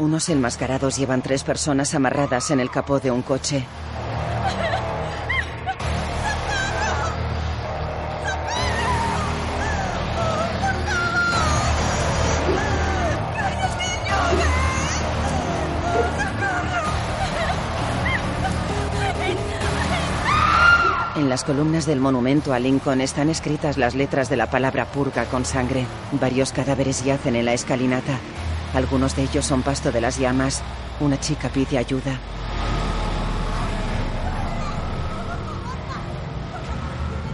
Unos 0.00 0.28
enmascarados 0.30 0.96
llevan 0.96 1.22
tres 1.22 1.44
personas 1.44 1.94
amarradas 1.94 2.50
en 2.50 2.58
el 2.58 2.70
capó 2.70 2.98
de 2.98 3.10
un 3.10 3.22
coche. 3.22 3.66
Columnas 21.50 21.84
del 21.84 21.98
monumento 21.98 22.52
a 22.52 22.60
Lincoln 22.60 23.00
están 23.00 23.28
escritas 23.28 23.76
las 23.76 23.96
letras 23.96 24.30
de 24.30 24.36
la 24.36 24.48
palabra 24.48 24.84
purga 24.84 25.24
con 25.24 25.44
sangre. 25.44 25.84
Varios 26.12 26.52
cadáveres 26.52 27.02
yacen 27.02 27.34
en 27.34 27.44
la 27.44 27.54
escalinata. 27.54 28.20
Algunos 28.72 29.16
de 29.16 29.24
ellos 29.24 29.46
son 29.46 29.62
pasto 29.62 29.90
de 29.90 30.00
las 30.00 30.16
llamas. 30.16 30.62
Una 31.00 31.18
chica 31.18 31.48
pide 31.48 31.76
ayuda. 31.76 32.12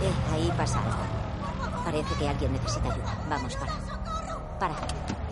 Eh, 0.00 0.32
ahí 0.32 0.50
pasa 0.56 0.78
algo. 0.78 1.84
Parece 1.84 2.14
que 2.18 2.26
alguien 2.26 2.52
necesita 2.54 2.90
ayuda. 2.90 3.18
Vamos, 3.28 3.54
para. 3.56 3.72
Para. 4.58 5.25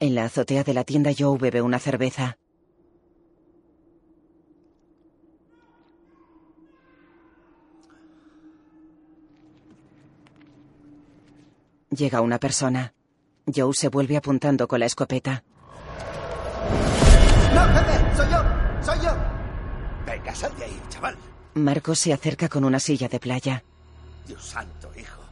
En 0.00 0.14
la 0.14 0.26
azotea 0.26 0.62
de 0.62 0.74
la 0.74 0.84
tienda 0.84 1.10
Joe 1.16 1.36
bebe 1.38 1.60
una 1.60 1.80
cerveza. 1.80 2.38
Llega 11.90 12.20
una 12.20 12.38
persona. 12.38 12.94
Joe 13.52 13.74
se 13.74 13.88
vuelve 13.88 14.16
apuntando 14.16 14.68
con 14.68 14.78
la 14.78 14.86
escopeta. 14.86 15.42
¡No, 17.52 17.64
jefe! 17.66 18.16
¡Soy 18.16 18.30
yo! 18.30 18.82
¡Soy 18.82 19.04
yo! 19.04 19.10
Venga, 20.06 20.34
sal 20.34 20.56
de 20.58 20.64
ahí, 20.64 20.80
chaval. 20.90 21.16
Marcos 21.54 21.98
se 21.98 22.12
acerca 22.12 22.48
con 22.48 22.64
una 22.64 22.78
silla 22.78 23.08
de 23.08 23.18
playa. 23.18 23.64
Dios 24.28 24.44
santo, 24.44 24.92
hijo. 24.96 25.22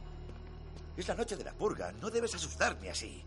Es 0.97 1.07
la 1.07 1.15
noche 1.15 1.37
de 1.37 1.45
la 1.45 1.53
purga. 1.53 1.93
No 2.01 2.09
debes 2.09 2.35
asustarme 2.35 2.89
así. 2.89 3.23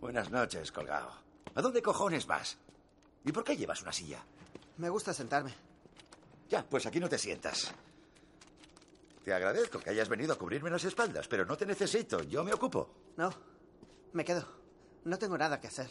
Buenas 0.00 0.30
noches, 0.30 0.72
colgado. 0.72 1.10
¿A 1.54 1.62
dónde 1.62 1.82
cojones 1.82 2.26
vas? 2.26 2.56
¿Y 3.24 3.32
por 3.32 3.44
qué 3.44 3.56
llevas 3.56 3.82
una 3.82 3.92
silla? 3.92 4.24
Me 4.78 4.88
gusta 4.88 5.12
sentarme. 5.12 5.54
Ya, 6.48 6.64
pues 6.64 6.86
aquí 6.86 6.98
no 7.00 7.08
te 7.08 7.18
sientas. 7.18 7.72
Te 9.24 9.34
agradezco 9.34 9.78
que 9.78 9.90
hayas 9.90 10.08
venido 10.08 10.32
a 10.32 10.38
cubrirme 10.38 10.70
las 10.70 10.84
espaldas, 10.84 11.28
pero 11.28 11.44
no 11.44 11.56
te 11.56 11.66
necesito. 11.66 12.22
Yo 12.22 12.42
me 12.42 12.52
ocupo. 12.54 12.88
No, 13.16 13.30
me 14.14 14.24
quedo. 14.24 14.46
No 15.04 15.18
tengo 15.18 15.36
nada 15.36 15.60
que 15.60 15.66
hacer. 15.68 15.90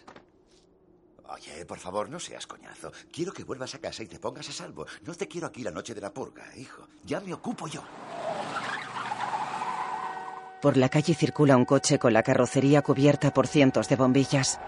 Oye, 1.29 1.63
por 1.65 1.77
favor, 1.77 2.09
no 2.09 2.19
seas 2.19 2.47
coñazo. 2.47 2.91
Quiero 3.11 3.31
que 3.31 3.43
vuelvas 3.43 3.75
a 3.75 3.79
casa 3.79 4.01
y 4.01 4.07
te 4.07 4.19
pongas 4.19 4.49
a 4.49 4.51
salvo. 4.51 4.87
No 5.03 5.13
te 5.13 5.27
quiero 5.27 5.45
aquí 5.47 5.61
la 5.61 5.69
noche 5.71 5.93
de 5.93 6.01
la 6.01 6.11
purga, 6.11 6.55
hijo. 6.57 6.87
Ya 7.05 7.19
me 7.19 7.33
ocupo 7.33 7.67
yo. 7.67 7.83
Por 10.61 10.75
la 10.75 10.89
calle 10.89 11.13
circula 11.13 11.55
un 11.55 11.63
coche 11.63 11.99
con 11.99 12.11
la 12.11 12.21
carrocería 12.21 12.81
cubierta 12.81 13.31
por 13.31 13.47
cientos 13.47 13.87
de 13.87 13.95
bombillas. 13.95 14.59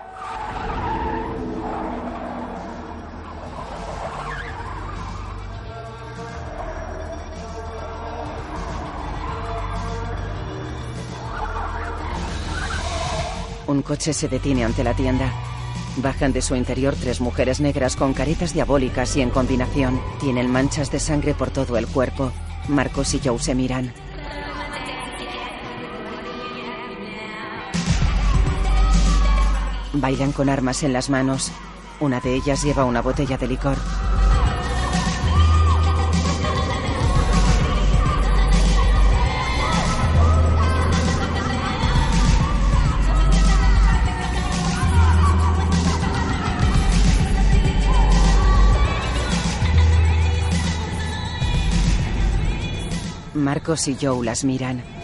Un 13.68 13.82
coche 13.82 14.14
se 14.14 14.30
detiene 14.30 14.64
ante 14.64 14.86
la 14.86 14.94
tienda. 14.94 15.30
Bajan 15.98 16.32
de 16.32 16.42
su 16.42 16.56
interior 16.56 16.96
tres 16.98 17.20
mujeres 17.20 17.60
negras 17.60 17.98
con 17.98 18.14
caretas 18.14 18.54
diabólicas 18.54 19.18
y 19.18 19.22
en 19.22 19.30
combinación. 19.30 20.00
Tienen 20.22 20.50
manchas 20.50 20.90
de 20.90 21.02
sangre 21.02 21.34
por 21.34 21.52
todo 21.52 21.78
el 21.78 21.88
cuerpo. 21.88 22.32
Marcos 22.70 23.14
y 23.14 23.20
Joe 23.24 23.40
se 23.40 23.56
miran. 23.56 23.94
Bailan 29.94 30.32
con 30.32 30.50
armas 30.50 30.84
en 30.84 30.94
las 30.94 31.10
manos. 31.10 31.52
Una 32.00 32.20
de 32.20 32.34
ellas 32.36 32.64
lleva 32.64 32.86
una 32.86 33.02
botella 33.02 33.38
de 33.38 33.48
licor. 33.48 33.78
Marcos 53.34 53.88
y 53.88 53.98
Joe 54.00 54.24
las 54.26 54.44
miran. 54.44 55.01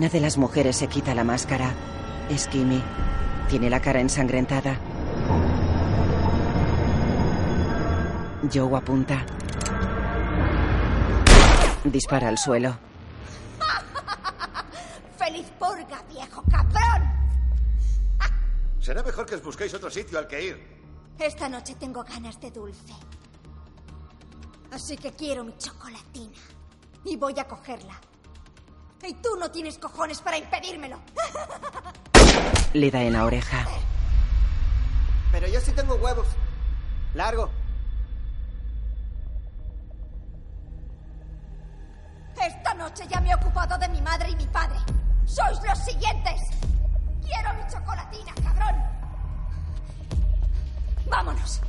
Una 0.00 0.08
de 0.08 0.20
las 0.20 0.38
mujeres 0.38 0.76
se 0.76 0.88
quita 0.88 1.14
la 1.14 1.24
máscara. 1.24 1.74
Es 2.30 2.48
Kimmy. 2.48 2.82
Tiene 3.50 3.68
la 3.68 3.82
cara 3.82 4.00
ensangrentada. 4.00 4.80
Joe 8.50 8.78
apunta. 8.78 9.26
Dispara 11.84 12.28
al 12.28 12.38
suelo. 12.38 12.78
¡Feliz 15.18 15.46
purga, 15.58 16.02
viejo 16.08 16.44
cabrón! 16.50 17.02
Será 18.80 19.02
mejor 19.02 19.26
que 19.26 19.34
os 19.34 19.42
busquéis 19.42 19.74
otro 19.74 19.90
sitio 19.90 20.18
al 20.18 20.26
que 20.26 20.42
ir. 20.42 20.80
Esta 21.18 21.46
noche 21.46 21.74
tengo 21.74 22.02
ganas 22.04 22.40
de 22.40 22.50
dulce. 22.50 22.94
Así 24.70 24.96
que 24.96 25.12
quiero 25.12 25.44
mi 25.44 25.54
chocolatina. 25.58 26.38
Y 27.04 27.18
voy 27.18 27.38
a 27.38 27.44
cogerla. 27.44 28.00
Y 29.02 29.14
tú 29.14 29.36
no 29.38 29.50
tienes 29.50 29.78
cojones 29.78 30.20
para 30.20 30.38
impedírmelo. 30.38 30.98
Le 32.74 32.90
da 32.90 33.02
en 33.02 33.14
la 33.14 33.24
oreja. 33.24 33.66
Pero 35.32 35.48
yo 35.48 35.60
sí 35.60 35.72
tengo 35.72 35.94
huevos. 35.94 36.26
Largo. 37.14 37.50
Esta 42.40 42.74
noche 42.74 43.04
ya 43.08 43.20
me 43.20 43.30
he 43.30 43.34
ocupado 43.34 43.76
de 43.78 43.88
mi 43.88 44.00
madre 44.00 44.30
y 44.30 44.36
mi 44.36 44.46
padre. 44.46 44.78
¡Sois 45.26 45.58
los 45.66 45.78
siguientes! 45.78 46.40
¡Quiero 47.22 47.54
mi 47.54 47.70
chocolatina, 47.70 48.34
cabrón! 48.42 48.76
¡Vámonos! 51.08 51.60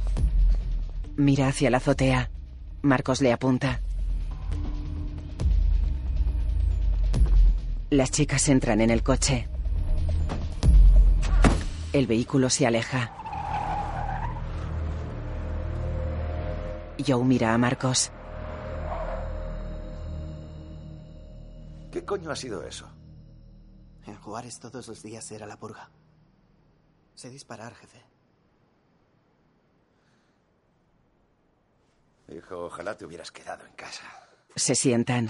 Mira 1.17 1.48
hacia 1.48 1.70
la 1.70 1.78
azotea. 1.78 2.30
Marcos 2.82 3.22
le 3.22 3.34
apunta. 3.34 3.82
Las 7.91 8.10
chicas 8.10 8.47
entran 8.47 8.80
en 8.80 8.89
el 8.89 9.04
coche. 9.04 9.49
El 11.91 12.08
vehículo 12.08 12.49
se 12.49 12.65
aleja. 12.65 13.12
Joe 17.06 17.25
mira 17.25 17.54
a 17.54 17.58
Marcos. 17.58 18.10
¿Qué 21.91 22.06
coño 22.06 22.32
ha 22.32 22.36
sido 22.38 22.65
eso? 22.65 22.89
En 24.08 24.15
Juárez 24.15 24.62
todos 24.62 24.88
los 24.88 25.04
días 25.04 25.30
era 25.34 25.45
la 25.45 25.58
purga. 25.58 25.89
Sé 27.13 27.30
disparar, 27.30 27.75
jefe. 27.75 28.01
Hijo, 32.30 32.67
ojalá 32.67 32.95
te 32.95 33.04
hubieras 33.04 33.34
quedado 33.34 33.65
en 33.65 33.73
casa. 33.73 34.04
Se 34.56 34.75
sientan. 34.75 35.30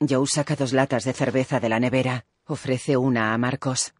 Joe 0.00 0.26
saca 0.26 0.56
dos 0.56 0.72
latas 0.72 1.04
de 1.04 1.12
cerveza 1.12 1.60
de 1.60 1.68
la 1.68 1.78
nevera. 1.78 2.24
Ofrece 2.46 2.96
una 2.96 3.34
a 3.34 3.38
Marcos. 3.38 3.92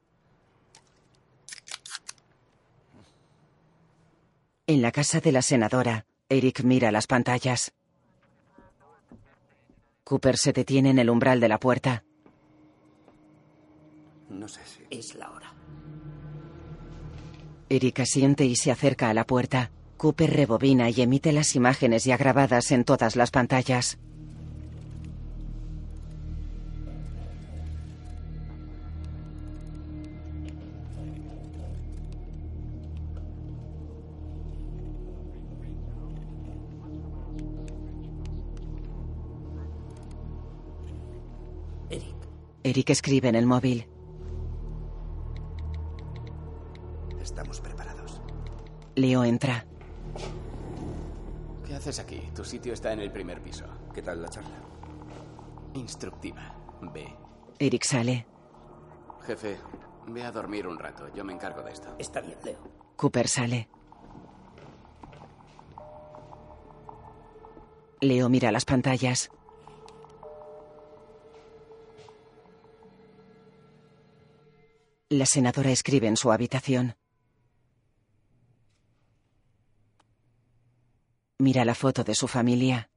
En 4.66 4.80
la 4.80 4.92
casa 4.92 5.20
de 5.20 5.32
la 5.32 5.42
senadora, 5.42 6.06
Eric 6.28 6.62
mira 6.62 6.90
las 6.90 7.06
pantallas. 7.06 7.72
Cooper 10.04 10.38
se 10.38 10.52
detiene 10.52 10.90
en 10.90 10.98
el 10.98 11.10
umbral 11.10 11.38
de 11.38 11.48
la 11.48 11.60
puerta. 11.60 12.02
No 14.30 14.48
sé 14.48 14.60
si... 14.64 14.84
Es 14.90 15.14
la 15.16 15.30
hora. 15.30 15.52
Eric 17.68 18.00
asiente 18.00 18.46
y 18.46 18.56
se 18.56 18.70
acerca 18.70 19.10
a 19.10 19.14
la 19.14 19.26
puerta. 19.26 19.70
Cooper 19.98 20.30
rebobina 20.30 20.88
y 20.88 21.02
emite 21.02 21.32
las 21.32 21.54
imágenes 21.54 22.04
ya 22.04 22.16
grabadas 22.16 22.72
en 22.72 22.84
todas 22.84 23.16
las 23.16 23.30
pantallas. 23.30 23.98
Eric, 42.62 42.90
escribe 42.90 43.28
en 43.28 43.34
el 43.34 43.46
móvil. 43.46 43.86
Estamos 47.20 47.60
preparados. 47.60 48.20
Leo 48.96 49.24
entra. 49.24 49.66
¿Qué 51.66 51.74
haces 51.74 51.98
aquí? 51.98 52.20
Tu 52.34 52.44
sitio 52.44 52.72
está 52.74 52.92
en 52.92 53.00
el 53.00 53.10
primer 53.10 53.40
piso. 53.40 53.64
¿Qué 53.94 54.02
tal 54.02 54.20
la 54.20 54.28
charla? 54.28 54.58
Instructiva. 55.74 56.54
Ve. 56.92 57.14
Eric 57.58 57.84
sale. 57.84 58.26
Jefe, 59.26 59.56
ve 60.08 60.22
a 60.24 60.32
dormir 60.32 60.66
un 60.66 60.78
rato. 60.78 61.08
Yo 61.14 61.24
me 61.24 61.32
encargo 61.32 61.62
de 61.62 61.72
esto. 61.72 61.94
está 61.98 62.20
bien, 62.20 62.38
Leo. 62.44 62.58
Cooper 62.96 63.28
sale. 63.28 63.68
Leo 68.00 68.28
mira 68.28 68.50
las 68.50 68.64
pantallas. 68.64 69.30
La 75.12 75.26
senadora 75.26 75.72
escribe 75.72 76.06
en 76.06 76.16
su 76.16 76.30
habitación. 76.30 76.94
Mira 81.38 81.64
la 81.64 81.74
foto 81.74 82.04
de 82.04 82.14
su 82.14 82.28
familia. 82.28 82.88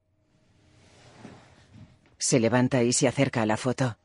Se 2.19 2.39
levanta 2.39 2.84
y 2.84 2.93
se 2.93 3.08
acerca 3.08 3.41
a 3.41 3.47
la 3.47 3.58
foto. 3.58 3.97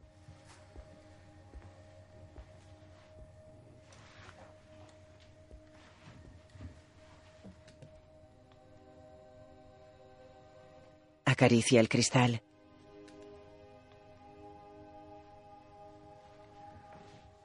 Acaricia 11.26 11.78
el 11.78 11.90
cristal. 11.90 12.42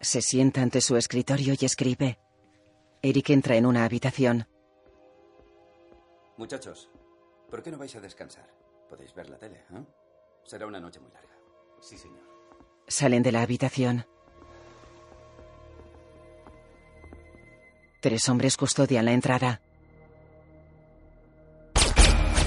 Se 0.03 0.21
sienta 0.21 0.61
ante 0.61 0.81
su 0.81 0.97
escritorio 0.97 1.55
y 1.57 1.65
escribe. 1.65 2.19
Eric 3.01 3.29
entra 3.29 3.55
en 3.55 3.65
una 3.65 3.85
habitación. 3.85 4.45
Muchachos, 6.35 6.89
¿por 7.49 7.63
qué 7.63 7.71
no 7.71 7.77
vais 7.77 7.95
a 7.95 8.01
descansar? 8.01 8.45
Podéis 8.89 9.13
ver 9.15 9.29
la 9.29 9.37
tele, 9.37 9.63
¿eh? 9.73 9.83
Será 10.43 10.67
una 10.67 10.81
noche 10.81 10.99
muy 10.99 11.09
larga. 11.09 11.33
Sí, 11.79 11.97
señor. 11.97 12.19
Salen 12.85 13.23
de 13.23 13.31
la 13.31 13.43
habitación. 13.43 14.05
Tres 18.01 18.27
hombres 18.27 18.57
custodian 18.57 19.05
la 19.05 19.13
entrada. 19.13 19.61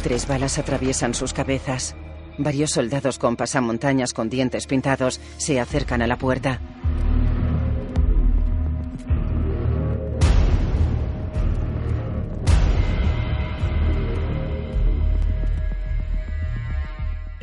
Tres 0.02 0.28
balas 0.28 0.58
atraviesan 0.58 1.14
sus 1.14 1.32
cabezas. 1.32 1.96
Varios 2.36 2.72
soldados 2.72 3.18
con 3.18 3.34
pasamontañas 3.34 4.12
con 4.12 4.28
dientes 4.28 4.66
pintados 4.66 5.20
se 5.38 5.58
acercan 5.58 6.02
a 6.02 6.06
la 6.06 6.18
puerta. 6.18 6.60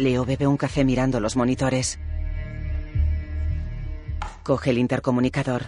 Leo 0.04 0.26
bebe 0.26 0.46
un 0.48 0.58
café 0.58 0.84
mirando 0.84 1.22
los 1.22 1.38
monitores. 1.38 1.98
Coge 4.44 4.72
el 4.72 4.78
intercomunicador. 4.78 5.64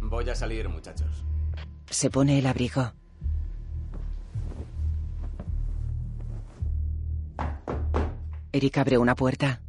Voy 0.00 0.30
a 0.30 0.34
salir, 0.34 0.66
muchachos. 0.70 1.22
Se 1.90 2.08
pone 2.08 2.38
el 2.38 2.46
abrigo. 2.46 2.94
Eric 8.52 8.78
abre 8.78 8.96
una 8.96 9.14
puerta. 9.14 9.60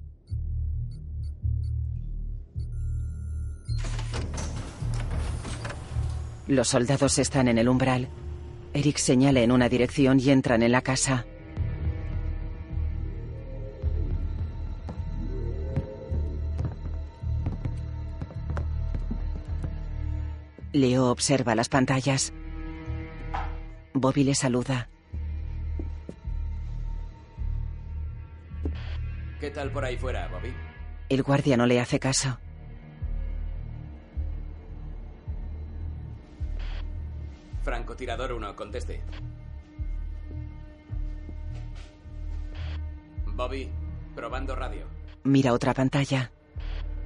Los 6.48 6.70
soldados 6.70 7.20
están 7.20 7.50
en 7.50 7.58
el 7.58 7.68
umbral. 7.68 8.08
Eric 8.74 8.96
señala 8.96 9.42
en 9.42 9.52
una 9.52 9.68
dirección 9.68 10.22
y 10.22 10.30
entran 10.30 10.64
en 10.64 10.72
la 10.72 10.82
casa. 10.82 11.26
Leo 20.74 21.12
observa 21.12 21.54
las 21.54 21.68
pantallas. 21.68 22.32
Bobby 23.94 24.24
le 24.24 24.36
saluda. 24.36 24.88
¿Qué 29.42 29.52
tal 29.52 29.72
por 29.72 29.84
ahí 29.84 29.98
fuera, 29.98 30.30
Bobby? 30.30 30.54
El 31.10 31.24
guardia 31.24 31.58
no 31.58 31.66
le 31.66 31.82
hace 31.82 32.00
caso. 32.00 32.40
Francotirador 37.64 38.32
1, 38.32 38.56
conteste. 38.56 39.02
Bobby, 43.26 43.70
probando 44.16 44.56
radio. 44.56 44.88
Mira 45.24 45.52
otra 45.52 45.74
pantalla. 45.74 46.32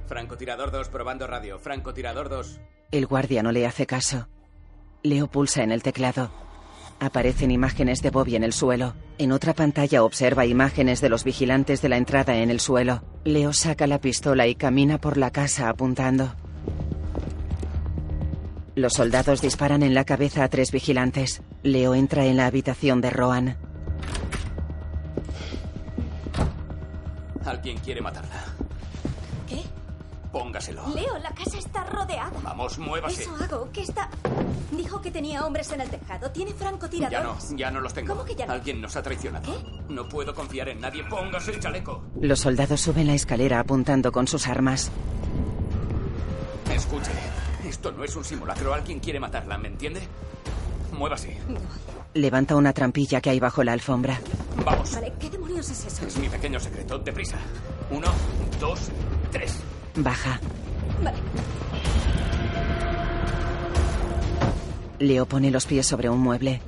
Francotirador 0.06 0.70
2, 0.70 0.88
probando 0.88 1.26
radio. 1.26 1.58
Francotirador 1.58 2.28
2. 2.28 2.60
El 2.92 3.06
guardia 3.06 3.42
no 3.42 3.52
le 3.52 3.66
hace 3.66 3.86
caso. 3.86 4.28
Leo 5.02 5.26
pulsa 5.26 5.62
en 5.62 5.72
el 5.72 5.82
teclado. 5.82 6.30
Aparecen 7.00 7.50
imágenes 7.50 8.00
de 8.00 8.10
Bobby 8.10 8.36
en 8.36 8.44
el 8.44 8.52
suelo. 8.52 8.94
En 9.18 9.32
otra 9.32 9.54
pantalla 9.54 10.02
observa 10.02 10.46
imágenes 10.46 11.00
de 11.00 11.08
los 11.08 11.24
vigilantes 11.24 11.82
de 11.82 11.88
la 11.88 11.96
entrada 11.96 12.36
en 12.36 12.50
el 12.50 12.60
suelo. 12.60 13.02
Leo 13.24 13.52
saca 13.52 13.86
la 13.86 14.00
pistola 14.00 14.46
y 14.46 14.54
camina 14.54 14.98
por 14.98 15.16
la 15.16 15.30
casa 15.30 15.68
apuntando. 15.68 16.34
Los 18.76 18.92
soldados 18.92 19.40
disparan 19.40 19.82
en 19.82 19.94
la 19.94 20.04
cabeza 20.04 20.44
a 20.44 20.48
tres 20.48 20.70
vigilantes. 20.70 21.42
Leo 21.62 21.94
entra 21.94 22.24
en 22.26 22.36
la 22.36 22.46
habitación 22.46 23.00
de 23.00 23.10
Roan. 23.10 23.56
Alguien 27.44 27.78
quiere 27.78 28.00
matarla. 28.00 28.44
¿Qué? 30.36 30.42
Póngaselo. 30.44 30.82
Leo, 30.94 31.18
la 31.18 31.30
casa 31.30 31.58
está 31.58 31.84
rodeada. 31.84 32.32
Vamos, 32.42 32.78
muévase. 32.78 33.22
Eso 33.22 33.34
hago. 33.42 33.68
¿Qué 33.72 33.82
está...? 33.82 34.08
Dijo 34.72 35.00
que 35.00 35.10
tenía 35.10 35.44
hombres 35.46 35.70
en 35.72 35.80
el 35.80 35.88
tejado. 35.88 36.30
¿Tiene 36.30 36.50
Ya 36.50 36.56
no, 36.56 36.58
francotiradores? 36.60 37.56
ya 37.56 37.70
no 37.70 37.80
los 37.80 37.94
tengo. 37.94 38.12
¿Cómo 38.12 38.24
que 38.24 38.34
ya 38.34 38.46
no? 38.46 38.52
Alguien 38.52 38.80
nos 38.80 38.94
ha 38.96 39.02
traicionado. 39.02 39.54
No 39.88 40.08
puedo 40.08 40.34
confiar 40.34 40.68
en 40.68 40.80
nadie. 40.80 41.04
Póngase 41.04 41.52
el 41.52 41.60
chaleco. 41.60 42.02
Los 42.20 42.40
soldados 42.40 42.80
suben 42.80 43.06
la 43.06 43.14
escalera 43.14 43.60
apuntando 43.60 44.12
con 44.12 44.26
sus 44.28 44.46
armas. 44.46 44.90
Escuche, 46.70 47.10
esto 47.66 47.92
no 47.92 48.04
es 48.04 48.14
un 48.16 48.24
simulacro. 48.24 48.74
Alguien 48.74 49.00
quiere 49.00 49.18
matarla, 49.20 49.56
¿me 49.56 49.68
entiende? 49.68 50.02
Muévase. 50.92 51.38
Levanta 52.14 52.56
una 52.56 52.72
trampilla 52.72 53.20
que 53.20 53.30
hay 53.30 53.40
bajo 53.40 53.62
la 53.64 53.72
alfombra. 53.72 54.20
Vamos. 54.64 54.92
Vale, 54.94 55.12
¿qué 55.18 55.30
demonios 55.30 55.68
es 55.70 55.84
eso? 55.86 56.06
Es 56.06 56.16
mi 56.18 56.28
pequeño 56.28 56.58
secreto. 56.60 56.98
Deprisa. 56.98 57.36
Uno, 57.90 58.08
dos, 58.60 58.90
tres. 59.30 59.60
Baja. 59.96 60.40
Vale. 61.02 61.16
Leo 64.98 65.26
pone 65.26 65.50
los 65.50 65.66
pies 65.66 65.86
sobre 65.86 66.08
un 66.08 66.20
mueble. 66.20 66.60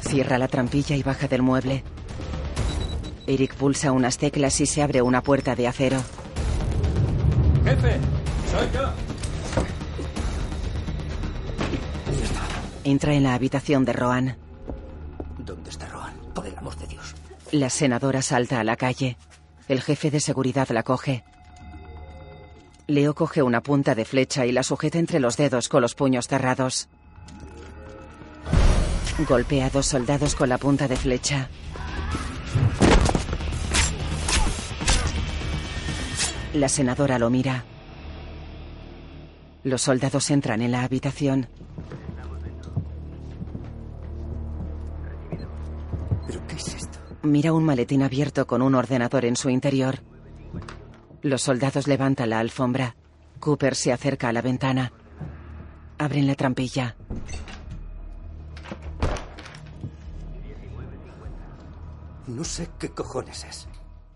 Cierra 0.00 0.38
la 0.38 0.48
trampilla 0.48 0.96
y 0.96 1.02
baja 1.02 1.28
del 1.28 1.42
mueble. 1.42 1.84
Eric 3.26 3.54
pulsa 3.54 3.92
unas 3.92 4.18
teclas 4.18 4.60
y 4.60 4.66
se 4.66 4.82
abre 4.82 5.02
una 5.02 5.22
puerta 5.22 5.54
de 5.54 5.68
acero. 5.68 5.98
Jefe, 7.64 7.98
soy 8.50 8.68
yo. 8.72 8.90
Entra 12.84 13.12
en 13.12 13.24
la 13.24 13.34
habitación 13.34 13.84
de 13.84 13.92
Roan. 13.92 14.36
¿Dónde 15.38 15.68
está 15.68 15.86
Roan? 15.88 16.14
Por 16.34 16.46
el 16.46 16.56
amor 16.56 16.74
de 16.76 16.86
Dios. 16.86 17.14
La 17.52 17.68
senadora 17.68 18.22
salta 18.22 18.60
a 18.60 18.64
la 18.64 18.76
calle. 18.76 19.18
El 19.68 19.82
jefe 19.82 20.10
de 20.10 20.20
seguridad 20.20 20.68
la 20.70 20.82
coge. 20.82 21.24
Leo 22.86 23.14
coge 23.14 23.42
una 23.42 23.62
punta 23.62 23.94
de 23.94 24.06
flecha 24.06 24.46
y 24.46 24.52
la 24.52 24.62
sujeta 24.62 24.98
entre 24.98 25.20
los 25.20 25.36
dedos 25.36 25.68
con 25.68 25.82
los 25.82 25.94
puños 25.94 26.26
cerrados. 26.26 26.88
Golpea 29.28 29.66
a 29.66 29.70
dos 29.70 29.84
soldados 29.84 30.34
con 30.34 30.48
la 30.48 30.56
punta 30.56 30.88
de 30.88 30.96
flecha. 30.96 31.50
La 36.54 36.70
senadora 36.70 37.18
lo 37.18 37.28
mira. 37.28 37.64
Los 39.64 39.82
soldados 39.82 40.30
entran 40.30 40.62
en 40.62 40.72
la 40.72 40.82
habitación. 40.82 41.46
Mira 47.28 47.52
un 47.52 47.62
maletín 47.62 48.02
abierto 48.02 48.46
con 48.46 48.62
un 48.62 48.74
ordenador 48.74 49.26
en 49.26 49.36
su 49.36 49.50
interior. 49.50 49.98
Los 51.20 51.42
soldados 51.42 51.86
levantan 51.86 52.30
la 52.30 52.38
alfombra. 52.38 52.96
Cooper 53.38 53.74
se 53.74 53.92
acerca 53.92 54.30
a 54.30 54.32
la 54.32 54.40
ventana. 54.40 54.92
Abren 55.98 56.26
la 56.26 56.34
trampilla. 56.34 56.96
No 62.26 62.44
sé 62.44 62.70
qué 62.78 62.88
cojones 62.88 63.44
es. 63.44 63.68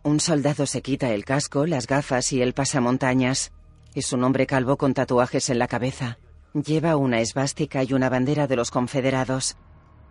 Un 0.04 0.18
soldado 0.18 0.64
se 0.64 0.80
quita 0.80 1.10
el 1.10 1.26
casco, 1.26 1.66
las 1.66 1.86
gafas 1.86 2.32
y 2.32 2.40
el 2.40 2.54
pasamontañas. 2.54 3.52
Es 3.94 4.14
un 4.14 4.24
hombre 4.24 4.46
calvo 4.46 4.78
con 4.78 4.94
tatuajes 4.94 5.50
en 5.50 5.58
la 5.58 5.68
cabeza. 5.68 6.18
Lleva 6.54 6.96
una 6.96 7.20
esvástica 7.20 7.84
y 7.84 7.92
una 7.92 8.08
bandera 8.08 8.46
de 8.46 8.56
los 8.56 8.70
confederados. 8.70 9.58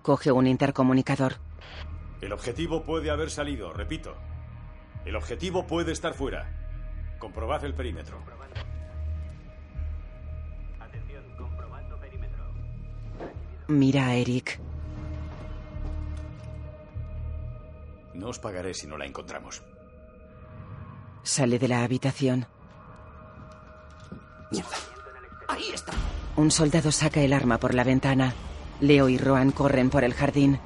Coge 0.03 0.31
un 0.31 0.45
intercomunicador. 0.45 1.37
El 2.21 2.31
objetivo 2.33 2.83
puede 2.83 3.09
haber 3.09 3.31
salido, 3.31 3.73
repito. 3.73 4.15
El 5.05 5.15
objetivo 5.15 5.65
puede 5.65 5.91
estar 5.91 6.13
fuera. 6.13 7.15
Comprobad 7.19 7.65
el 7.65 7.73
perímetro. 7.73 8.21
Mira 13.67 14.07
a 14.07 14.15
Eric. 14.15 14.59
No 18.13 18.27
os 18.27 18.37
pagaré 18.37 18.73
si 18.73 18.85
no 18.85 18.97
la 18.97 19.05
encontramos. 19.05 19.63
Sale 21.23 21.57
de 21.57 21.67
la 21.69 21.83
habitación. 21.83 22.45
Ahí 25.47 25.69
está. 25.73 25.93
Un 26.35 26.51
soldado 26.51 26.91
saca 26.91 27.21
el 27.21 27.31
arma 27.31 27.59
por 27.59 27.73
la 27.73 27.85
ventana. 27.85 28.33
Leo 28.81 29.07
y 29.07 29.17
Roan 29.17 29.51
corren 29.51 29.89
por 29.89 30.03
el 30.03 30.13
jardín. 30.13 30.59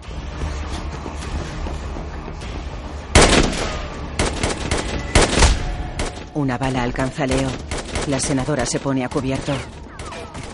Una 6.35 6.57
bala 6.57 6.83
alcanza 6.83 7.23
a 7.23 7.27
Leo. 7.27 7.49
La 8.07 8.19
senadora 8.19 8.65
se 8.65 8.81
pone 8.81 9.05
a 9.05 9.09
cubierto. 9.09 9.53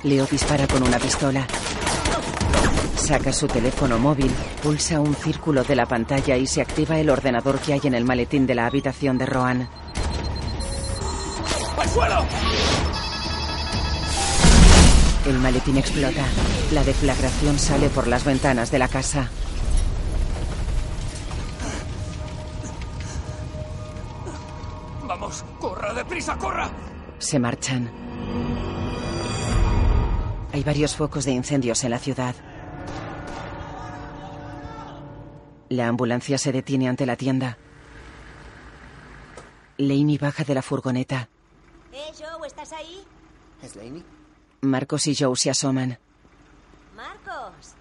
Leo 0.04 0.28
dispara 0.28 0.67
con 0.67 0.84
una 0.84 1.00
pistola. 1.00 1.48
Saca 2.96 3.34
su 3.34 3.48
teléfono 3.48 3.98
móvil, 3.98 4.32
pulsa 4.62 5.00
un 5.00 5.15
círculo 5.15 5.63
de 5.63 5.76
la 5.76 5.88
pantalla 5.88 6.38
y 6.38 6.46
se 6.46 6.62
activa 6.62 7.00
el 7.00 7.10
ordenador 7.10 7.60
que 7.60 7.74
hay 7.74 7.82
en 7.86 7.96
el 7.96 8.06
maletín 8.06 8.46
de 8.46 8.54
la 8.54 8.67
habitación 8.67 9.18
de 9.18 9.26
Roan. 9.26 9.70
¡Al 11.80 11.89
suelo! 11.89 12.26
El 15.26 15.39
maletín 15.39 15.78
explota. 15.78 16.24
La 16.74 16.84
deflagración 16.84 17.58
sale 17.58 17.89
por 17.89 18.05
las 18.05 18.24
ventanas 18.24 18.70
de 18.70 18.78
la 18.78 18.88
casa. 18.88 19.30
Vamos, 25.32 25.45
corra, 25.59 25.93
deprisa, 25.93 26.38
corra. 26.38 26.69
Se 27.19 27.39
marchan. 27.39 27.89
Hay 30.51 30.61
varios 30.61 30.97
focos 30.97 31.23
de 31.23 31.32
incendios 31.32 31.86
en 31.86 31.91
la 31.91 31.99
ciudad. 31.99 32.36
La 35.69 35.88
ambulancia 35.88 36.38
se 36.38 36.51
detiene 36.51 36.89
ante 36.89 37.05
la 37.05 37.15
tienda. 37.15 37.57
Laney 39.77 40.17
baja 40.17 40.43
de 40.43 40.53
la 40.53 40.61
furgoneta. 40.61 41.29
¿Eh, 41.93 42.11
Joe, 42.17 42.45
estás 42.45 42.73
ahí? 42.73 43.01
¿Es 43.61 43.77
Laney? 43.77 44.03
Marcos 44.59 45.07
y 45.07 45.15
Joe 45.15 45.38
se 45.38 45.49
asoman. 45.49 45.97
Marcos. 46.93 47.75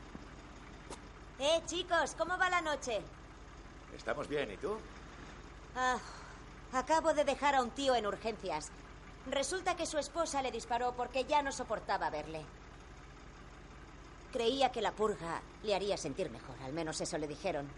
Eh, 1.41 1.61
chicos, 1.67 2.15
¿cómo 2.17 2.39
va 2.39 2.49
la 2.49 2.61
noche? 2.61 3.01
Estamos 3.97 4.29
bien, 4.29 4.53
¿y 4.53 4.57
tú? 4.57 4.77
Ah, 5.75 5.99
acabo 6.73 7.13
de 7.15 7.25
dejar 7.25 7.55
a 7.55 7.63
un 7.63 7.71
tío 7.71 7.95
en 7.95 8.07
urgencias. 8.07 8.71
Resulta 9.27 9.77
que 9.77 9.87
su 9.87 9.99
esposa 9.99 10.43
le 10.43 10.51
disparó 10.51 10.95
porque 10.97 11.25
ya 11.25 11.43
no 11.43 11.53
soportaba 11.53 12.11
verle. 12.11 12.43
Creía 14.33 14.71
que 14.71 14.81
la 14.81 14.93
purga 14.93 15.43
le 15.63 15.75
haría 15.75 15.97
sentir 15.97 16.31
mejor, 16.31 16.57
al 16.65 16.73
menos 16.73 17.01
eso 17.01 17.19
le 17.19 17.27
dijeron. 17.27 17.69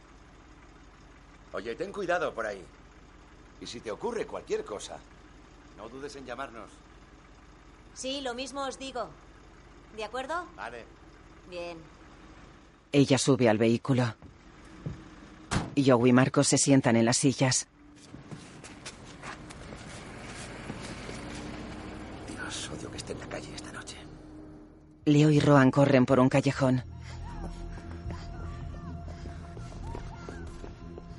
Oye, 1.52 1.74
ten 1.74 1.92
cuidado 1.92 2.32
por 2.32 2.46
ahí. 2.46 2.62
Y 3.60 3.66
si 3.66 3.80
te 3.80 3.90
ocurre 3.90 4.26
cualquier 4.26 4.64
cosa, 4.64 4.98
no 5.76 5.88
dudes 5.88 6.16
en 6.16 6.26
llamarnos. 6.26 6.70
Sí, 7.94 8.20
lo 8.20 8.34
mismo 8.34 8.62
os 8.62 8.78
digo. 8.78 9.08
¿De 9.96 10.04
acuerdo? 10.04 10.46
Vale. 10.56 10.84
Bien. 11.50 11.78
Ella 12.92 13.18
sube 13.18 13.48
al 13.48 13.58
vehículo. 13.58 14.14
Joe 15.76 16.08
y 16.08 16.12
Marcos 16.12 16.48
se 16.48 16.58
sientan 16.58 16.96
en 16.96 17.04
las 17.04 17.16
sillas. 17.18 17.66
Dios, 22.28 22.70
odio 22.70 22.90
que 22.90 22.96
esté 22.96 23.01
en 23.12 23.20
la 23.20 23.26
calle 23.28 23.48
esta 23.54 23.72
noche. 23.72 23.96
Leo 25.04 25.30
y 25.30 25.40
Roan 25.40 25.70
corren 25.70 26.06
por 26.06 26.20
un 26.20 26.28
callejón. 26.28 26.82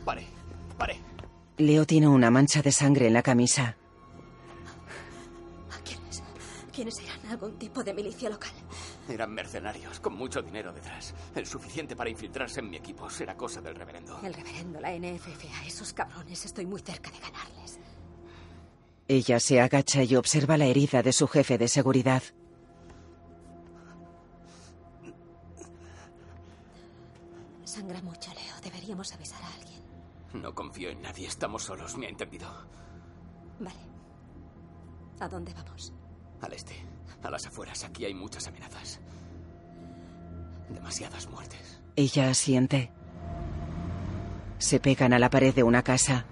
Pare, 0.06 0.26
pare. 0.78 1.00
Leo 1.58 1.86
tiene 1.86 2.08
una 2.08 2.30
mancha 2.30 2.62
de 2.62 2.72
sangre 2.72 3.08
en 3.08 3.14
la 3.14 3.22
camisa. 3.22 3.76
¿Quiénes? 5.84 6.24
¿Quiénes 6.72 7.00
eran? 7.00 7.32
¿Algún 7.32 7.58
tipo 7.58 7.84
de 7.84 7.94
milicia 7.94 8.30
local? 8.30 8.52
Eran 9.10 9.34
mercenarios, 9.34 10.00
con 10.00 10.16
mucho 10.16 10.42
dinero 10.42 10.72
detrás. 10.72 11.14
El 11.36 11.46
suficiente 11.46 11.96
para 11.96 12.10
infiltrarse 12.10 12.62
en 12.62 12.70
mi 12.70 12.78
equipo. 12.78 13.10
Será 13.10 13.36
cosa 13.36 13.60
del 13.60 13.76
reverendo. 13.76 14.20
El 14.24 14.34
reverendo, 14.34 14.80
la 14.80 14.92
NFFA, 14.98 15.66
esos 15.68 15.92
cabrones, 15.92 16.46
estoy 16.46 16.66
muy 16.66 16.80
cerca 16.82 17.12
de 17.12 17.20
ganarles. 17.20 17.80
Ella 19.08 19.40
se 19.40 19.60
agacha 19.60 20.04
y 20.04 20.16
observa 20.16 20.58
la 20.58 20.66
herida 20.66 21.04
de 21.04 21.12
su 21.12 21.28
jefe 21.28 21.58
de 21.58 21.68
seguridad. 21.68 22.24
Sangra 27.66 28.02
mucho, 28.02 28.32
Leo. 28.34 28.62
Deberíamos 28.64 29.12
avisar 29.14 29.42
a 29.44 29.54
alguien. 29.56 29.82
No 30.34 30.56
confío 30.56 30.90
en 30.90 31.02
nadie. 31.02 31.28
Estamos 31.28 31.64
solos. 31.64 31.98
¿Me 31.98 32.06
ha 32.06 32.10
entendido? 32.10 32.48
Vale. 33.60 33.80
¿A 35.20 35.28
dónde 35.28 35.54
vamos? 35.54 35.94
Al 36.42 36.54
este. 36.54 36.76
A 37.24 37.30
las 37.30 37.46
afueras. 37.46 37.84
Aquí 37.84 38.06
hay 38.06 38.14
muchas 38.14 38.48
amenazas. 38.48 39.00
Demasiadas 40.70 41.30
muertes. 41.30 41.82
Ella 41.96 42.30
asiente. 42.30 42.92
Se 44.60 44.80
pegan 44.80 45.14
a 45.14 45.20
la 45.20 45.30
pared 45.30 45.54
de 45.54 45.64
una 45.64 45.84
casa. 45.84 46.26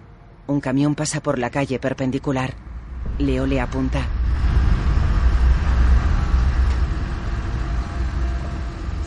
Un 0.47 0.59
camión 0.59 0.95
pasa 0.95 1.21
por 1.21 1.39
la 1.39 1.49
calle 1.49 1.79
perpendicular. 1.79 2.53
Leo 3.19 3.45
le 3.45 3.61
apunta. 3.61 4.05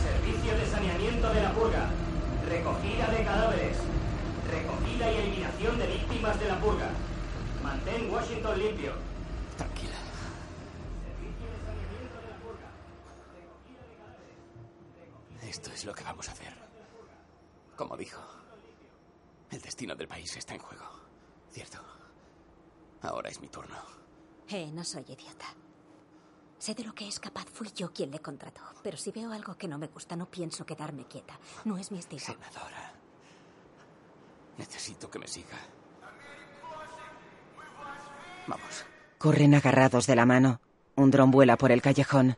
Servicio 0.02 0.54
de 0.56 0.66
saneamiento 0.66 1.28
de 1.32 1.42
la 1.42 1.52
purga. 1.52 1.90
Recogida 2.48 3.06
de 3.08 3.24
cadáveres. 3.24 3.76
Recogida 4.50 5.12
y 5.12 5.16
eliminación 5.16 5.78
de 5.78 5.86
víctimas 5.86 6.40
de 6.40 6.48
la 6.48 6.60
purga. 6.60 6.88
Mantén 7.62 8.10
Washington 8.10 8.58
limpio. 8.58 8.92
Tranquila. 9.56 9.94
Esto 15.42 15.70
es 15.72 15.84
lo 15.84 15.94
que 15.94 16.04
vamos 16.04 16.28
a 16.28 16.32
hacer. 16.32 16.54
Como 17.76 17.96
dijo, 17.96 18.22
el 19.50 19.60
destino 19.60 19.94
del 19.94 20.08
país 20.08 20.36
está 20.36 20.54
en 20.54 20.60
juego. 20.60 21.03
¿Cierto? 21.54 21.78
Ahora 23.02 23.30
es 23.30 23.40
mi 23.40 23.46
turno. 23.46 23.76
Eh, 24.48 24.72
no 24.72 24.82
soy 24.82 25.02
idiota. 25.02 25.46
Sé 26.58 26.74
de 26.74 26.82
lo 26.82 26.92
que 26.92 27.06
es 27.06 27.20
capaz. 27.20 27.46
Fui 27.46 27.70
yo 27.76 27.92
quien 27.92 28.10
le 28.10 28.18
contrató. 28.18 28.62
Pero 28.82 28.96
si 28.96 29.12
veo 29.12 29.30
algo 29.30 29.56
que 29.56 29.68
no 29.68 29.78
me 29.78 29.86
gusta, 29.86 30.16
no 30.16 30.26
pienso 30.26 30.66
quedarme 30.66 31.06
quieta. 31.06 31.38
No 31.64 31.78
es 31.78 31.92
mi 31.92 32.00
estilo. 32.00 32.20
Senadora. 32.20 32.92
Necesito 34.58 35.08
que 35.08 35.20
me 35.20 35.28
siga. 35.28 35.56
Vamos. 38.48 38.84
Corren 39.18 39.54
agarrados 39.54 40.08
de 40.08 40.16
la 40.16 40.26
mano. 40.26 40.60
Un 40.96 41.12
dron 41.12 41.30
vuela 41.30 41.56
por 41.56 41.70
el 41.70 41.82
callejón. 41.82 42.36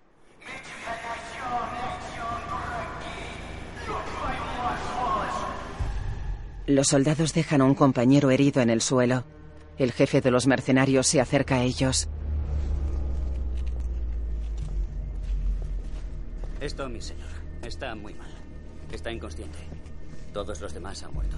Los 6.66 6.88
soldados 6.88 7.32
dejan 7.32 7.60
a 7.60 7.64
un 7.64 7.74
compañero 7.74 8.30
herido 8.30 8.60
en 8.60 8.70
el 8.70 8.80
suelo. 8.80 9.24
El 9.78 9.92
jefe 9.92 10.20
de 10.20 10.32
los 10.32 10.48
mercenarios 10.48 11.06
se 11.06 11.20
acerca 11.20 11.56
a 11.56 11.62
ellos. 11.62 12.08
Esto, 16.60 16.88
mi 16.88 17.00
señor, 17.00 17.28
está 17.62 17.94
muy 17.94 18.14
mal. 18.14 18.30
Está 18.90 19.12
inconsciente. 19.12 19.58
Todos 20.32 20.60
los 20.60 20.74
demás 20.74 21.02
han 21.04 21.14
muerto. 21.14 21.36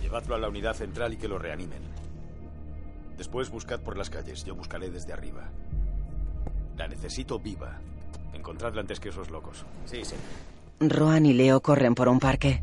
Llevadlo 0.00 0.36
a 0.36 0.38
la 0.38 0.48
unidad 0.48 0.74
central 0.74 1.12
y 1.12 1.16
que 1.18 1.28
lo 1.28 1.38
reanimen. 1.38 1.82
Después 3.18 3.50
buscad 3.50 3.80
por 3.80 3.98
las 3.98 4.08
calles. 4.08 4.42
Yo 4.44 4.54
buscaré 4.54 4.90
desde 4.90 5.12
arriba. 5.12 5.50
La 6.78 6.88
necesito 6.88 7.38
viva. 7.38 7.78
Encontradla 8.32 8.80
antes 8.80 9.00
que 9.00 9.10
esos 9.10 9.30
locos. 9.30 9.66
Sí, 9.84 10.02
señor. 10.02 10.24
Roan 10.80 11.26
y 11.26 11.34
Leo 11.34 11.60
corren 11.60 11.94
por 11.94 12.08
un 12.08 12.18
parque. 12.18 12.62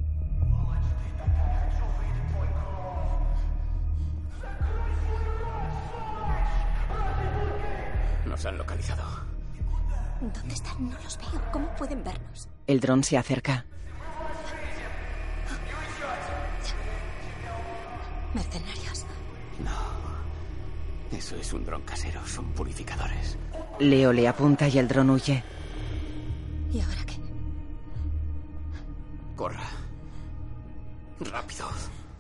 Nos 8.40 8.46
han 8.46 8.58
localizado. 8.58 9.04
¿Dónde 10.22 10.54
están? 10.54 10.90
No 10.90 10.98
los 11.04 11.18
veo. 11.18 11.52
¿Cómo 11.52 11.76
pueden 11.76 12.02
vernos? 12.06 12.48
El 12.68 12.80
dron 12.80 13.04
se 13.04 13.18
acerca. 13.18 13.66
Mercenarios. 18.34 19.06
Eso 21.12 21.36
es 21.36 21.52
un 21.52 21.66
dron 21.66 21.82
casero. 21.82 22.26
Son 22.26 22.46
purificadores. 22.54 23.38
Leo 23.78 24.14
le 24.14 24.26
apunta 24.26 24.70
y 24.70 24.80
el 24.80 24.88
dron 24.88 25.10
huye. 25.10 25.44
¿Y 26.72 26.80
ahora 26.80 27.06
qué? 27.06 27.18
Corra. 29.36 29.68
Rápido. 31.20 31.68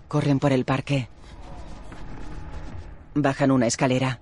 Corren 0.09 0.39
por 0.39 0.51
el 0.51 0.65
parque. 0.65 1.07
Bajan 3.15 3.51
una 3.51 3.67
escalera. 3.67 4.19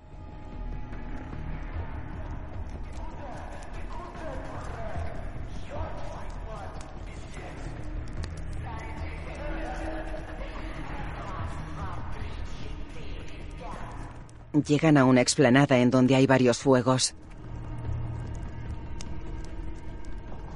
Llegan 14.52 14.96
a 14.96 15.04
una 15.04 15.20
explanada 15.20 15.78
en 15.78 15.90
donde 15.90 16.14
hay 16.14 16.26
varios 16.26 16.58
fuegos. 16.58 17.14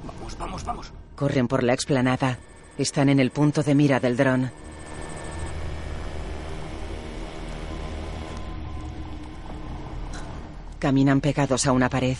Vamos, 0.03 0.37
vamos, 0.37 0.65
vamos. 0.65 0.93
Corren 1.15 1.47
por 1.47 1.63
la 1.63 1.73
explanada. 1.73 2.39
Están 2.77 3.09
en 3.09 3.19
el 3.19 3.29
punto 3.29 3.61
de 3.61 3.75
mira 3.75 3.99
del 3.99 4.17
dron. 4.17 4.51
Caminan 10.79 11.21
pegados 11.21 11.67
a 11.67 11.71
una 11.71 11.87
pared. 11.87 12.17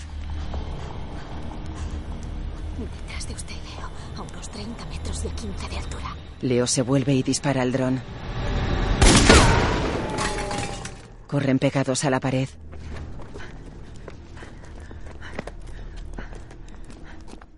Detrás 2.77 3.27
de 3.27 3.33
usted, 3.33 3.55
Leo. 3.55 3.89
A 4.15 4.21
unos 4.21 4.49
30 4.49 4.85
metros 4.85 5.25
y 5.25 5.27
a 5.27 5.31
15 5.31 5.69
de 5.69 5.77
altura. 5.77 6.15
Leo 6.41 6.67
se 6.67 6.83
vuelve 6.83 7.13
y 7.13 7.23
dispara 7.23 7.63
al 7.63 7.71
dron. 7.71 7.99
Corren 11.33 11.57
pegados 11.57 12.05
a 12.05 12.11
la 12.11 12.19
pared. 12.19 12.47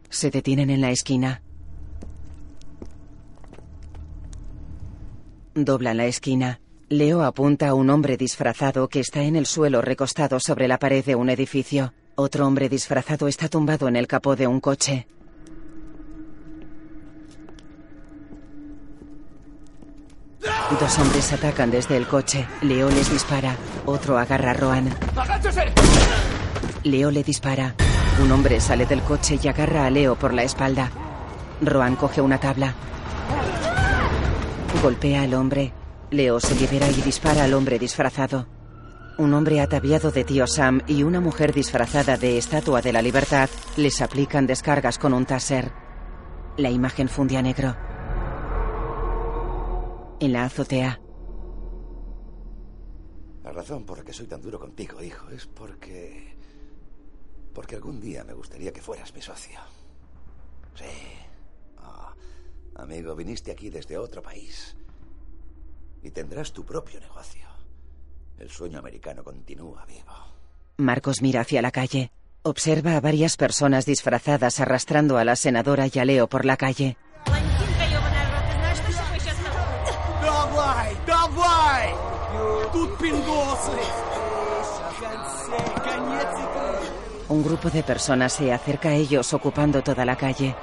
Se 0.10 0.32
detienen 0.32 0.70
en 0.70 0.80
la 0.80 0.92
esquina. 0.92 1.42
Doblan 5.56 5.98
la 5.98 6.06
esquina. 6.06 6.62
Leo 6.88 7.22
apunta 7.24 7.68
a 7.68 7.74
un 7.74 7.90
hombre 7.90 8.16
disfrazado 8.16 8.88
que 8.88 9.02
está 9.02 9.24
en 9.24 9.36
el 9.36 9.46
suelo 9.46 9.82
recostado 9.82 10.40
sobre 10.40 10.70
la 10.70 10.80
pared 10.80 11.04
de 11.04 11.16
un 11.16 11.30
edificio. 11.30 11.94
Otro 12.16 12.48
hombre 12.48 12.70
disfrazado 12.70 13.28
está 13.28 13.50
tumbado 13.50 13.90
en 13.90 13.98
el 13.98 14.08
capó 14.08 14.38
de 14.38 14.48
un 14.48 14.62
coche. 14.62 15.06
Dos 20.72 20.98
hombres 20.98 21.32
atacan 21.32 21.70
desde 21.70 21.96
el 21.96 22.08
coche. 22.08 22.48
Leo 22.62 22.90
les 22.90 23.12
dispara. 23.12 23.56
Otro 23.86 24.18
agarra 24.18 24.52
a 24.52 24.54
Roan. 24.56 24.90
¡Agáchese! 25.16 25.72
Leo 26.84 27.12
le 27.12 27.24
dispara. 27.24 27.76
Un 28.22 28.32
hombre 28.32 28.60
sale 28.60 28.88
del 28.88 29.02
coche 29.04 29.40
y 29.42 29.48
agarra 29.48 29.86
a 29.86 29.90
Leo 29.92 30.16
por 30.16 30.34
la 30.34 30.44
espalda. 30.44 30.90
Roan 31.62 31.96
coge 31.96 32.20
una 32.20 32.40
tabla. 32.40 32.74
Golpea 34.82 35.22
al 35.22 35.36
hombre. 35.36 35.72
Leo 36.10 36.40
se 36.40 36.56
libera 36.56 36.90
y 36.90 37.02
dispara 37.02 37.44
al 37.44 37.54
hombre 37.54 37.78
disfrazado. 37.78 38.48
Un 39.18 39.34
hombre 39.34 39.62
ataviado 39.62 40.12
de 40.12 40.24
tío 40.24 40.48
Sam 40.48 40.82
y 40.88 41.04
una 41.04 41.22
mujer 41.22 41.54
disfrazada 41.54 42.18
de 42.18 42.38
Estatua 42.38 42.82
de 42.82 42.92
la 42.92 43.04
Libertad 43.04 43.50
les 43.78 44.02
aplican 44.02 44.48
descargas 44.48 44.98
con 44.98 45.14
un 45.14 45.26
taser. 45.26 45.72
La 46.58 46.70
imagen 46.70 47.08
funde 47.08 47.38
a 47.38 47.42
negro. 47.42 47.76
En 50.20 50.34
la 50.34 50.46
azotea, 50.46 51.00
La 53.44 53.52
razón 53.52 53.86
por 53.86 54.00
la 54.00 54.04
que 54.04 54.12
soy 54.12 54.26
tan 54.26 54.42
duro 54.42 54.60
contigo, 54.60 55.04
hijo, 55.04 55.30
es 55.30 55.46
porque... 55.46 56.36
Porque 57.54 57.76
algún 57.76 58.02
día 58.02 58.24
me 58.24 58.34
gustaría 58.34 58.74
que 58.74 58.82
fueras 58.82 59.14
mi 59.14 59.22
socio. 59.22 59.60
Sí. 60.74 60.84
Ah, 61.78 62.12
amigo, 62.76 63.16
viniste 63.16 63.52
aquí 63.52 63.70
desde 63.70 64.00
otro 64.00 64.24
país. 64.24 64.76
Y 66.02 66.10
tendrás 66.10 66.54
tu 66.54 66.66
propio 66.66 67.00
negocio. 67.00 67.48
El 68.40 68.50
sueño 68.50 68.80
americano 68.80 69.24
continúa 69.24 69.86
vivo. 69.86 70.14
Marcos 70.78 71.22
mira 71.22 71.42
hacia 71.42 71.62
la 71.62 71.72
calle. 71.72 72.12
Observa 72.42 72.98
a 72.98 73.02
varias 73.02 73.38
personas 73.38 73.86
disfrazadas 73.86 74.60
arrastrando 74.60 75.18
a 75.18 75.24
la 75.24 75.36
senadora 75.36 75.88
y 75.92 76.00
a 76.00 76.06
Leo 76.06 76.28
por 76.28 76.46
la 76.46 76.58
calle. 76.58 76.98
Тут 82.75 82.99
пингосы! 82.99 83.79
Конец 85.85 86.33
игры! 86.45 87.11
Un 87.29 87.43
grupo 87.45 87.71
de 87.71 87.83
personas 87.85 88.33
se 88.33 88.53
acerca 88.53 88.89
a 88.89 88.95
ellos 88.95 89.33
ocupando 89.33 89.83
toda 89.83 90.05
la 90.05 90.17
calle. 90.17 90.57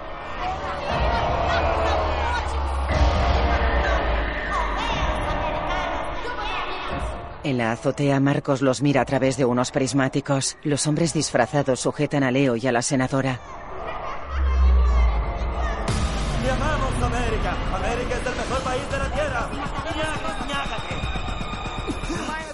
En 7.43 7.57
la 7.57 7.71
azotea, 7.71 8.19
Marcos 8.19 8.61
los 8.61 8.81
mira 8.81 8.99
a 8.99 9.05
través 9.05 9.37
de 9.37 9.45
unos 9.45 9.71
prismáticos. 9.71 10.57
Los 10.63 10.85
hombres 10.85 11.13
disfrazados 11.13 11.79
sujetan 11.79 12.23
a 12.23 12.31
Leo 12.31 12.57
y 12.57 12.67
a 12.67 12.73
la 12.73 12.81
senadora. 12.81 13.39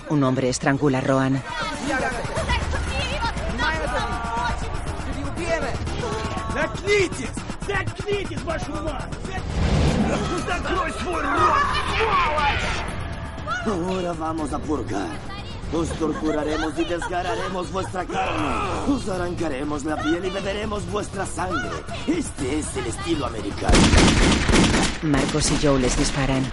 Un 0.10 0.24
hombre 0.24 0.50
estrangula 0.50 1.00
a 1.00 1.02
Roan. 1.02 1.42
Заткнитесь! 6.54 7.30
Заткнитесь, 7.68 8.42
вашу 8.44 8.72
мать! 8.84 9.10
Закрой 10.48 10.92
свой 11.02 11.22
рот, 11.22 11.64
сволочь! 11.98 12.84
Ahora 13.66 14.14
vamos 14.14 14.54
a 14.54 14.60
purgar. 14.60 15.08
Os 15.74 15.90
torturaremos 15.98 16.78
y 16.78 16.86
desgarraremos 16.86 17.72
vuestra 17.72 18.06
carne. 18.06 18.94
Os 18.94 19.10
arrancaremos 19.10 19.84
la 19.86 19.96
piel 19.98 20.26
y 20.26 20.30
beberemos 20.30 20.86
vuestra 20.92 21.26
sangre. 21.26 21.72
Este 22.06 22.60
es 22.60 22.78
el 22.78 22.86
estilo 22.88 23.26
americano. 23.26 23.78
Marcos 25.02 25.50
y 25.52 25.66
Joe 25.66 25.80
les 25.80 25.98
disparan. 25.98 26.44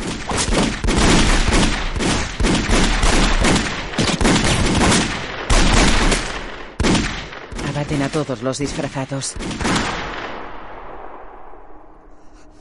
Abaten 7.75 8.03
a 8.03 8.07
todos 8.07 8.41
los 8.41 8.57
disfrazados. 8.57 9.33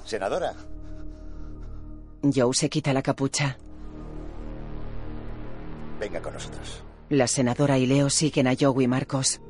Senadora, 0.04 0.56
Joe 2.34 2.52
se 2.52 2.68
quita 2.68 2.92
la 2.92 3.00
capucha. 3.00 3.56
venga 6.00 6.20
con 6.20 6.34
nosotros. 6.34 6.82
La 7.10 7.28
senadora 7.28 7.78
y 7.78 7.86
Leo 7.86 8.10
siguen 8.10 8.48
a 8.48 8.54
Joe 8.58 8.82
y 8.82 8.88
Marcos. 8.88 9.40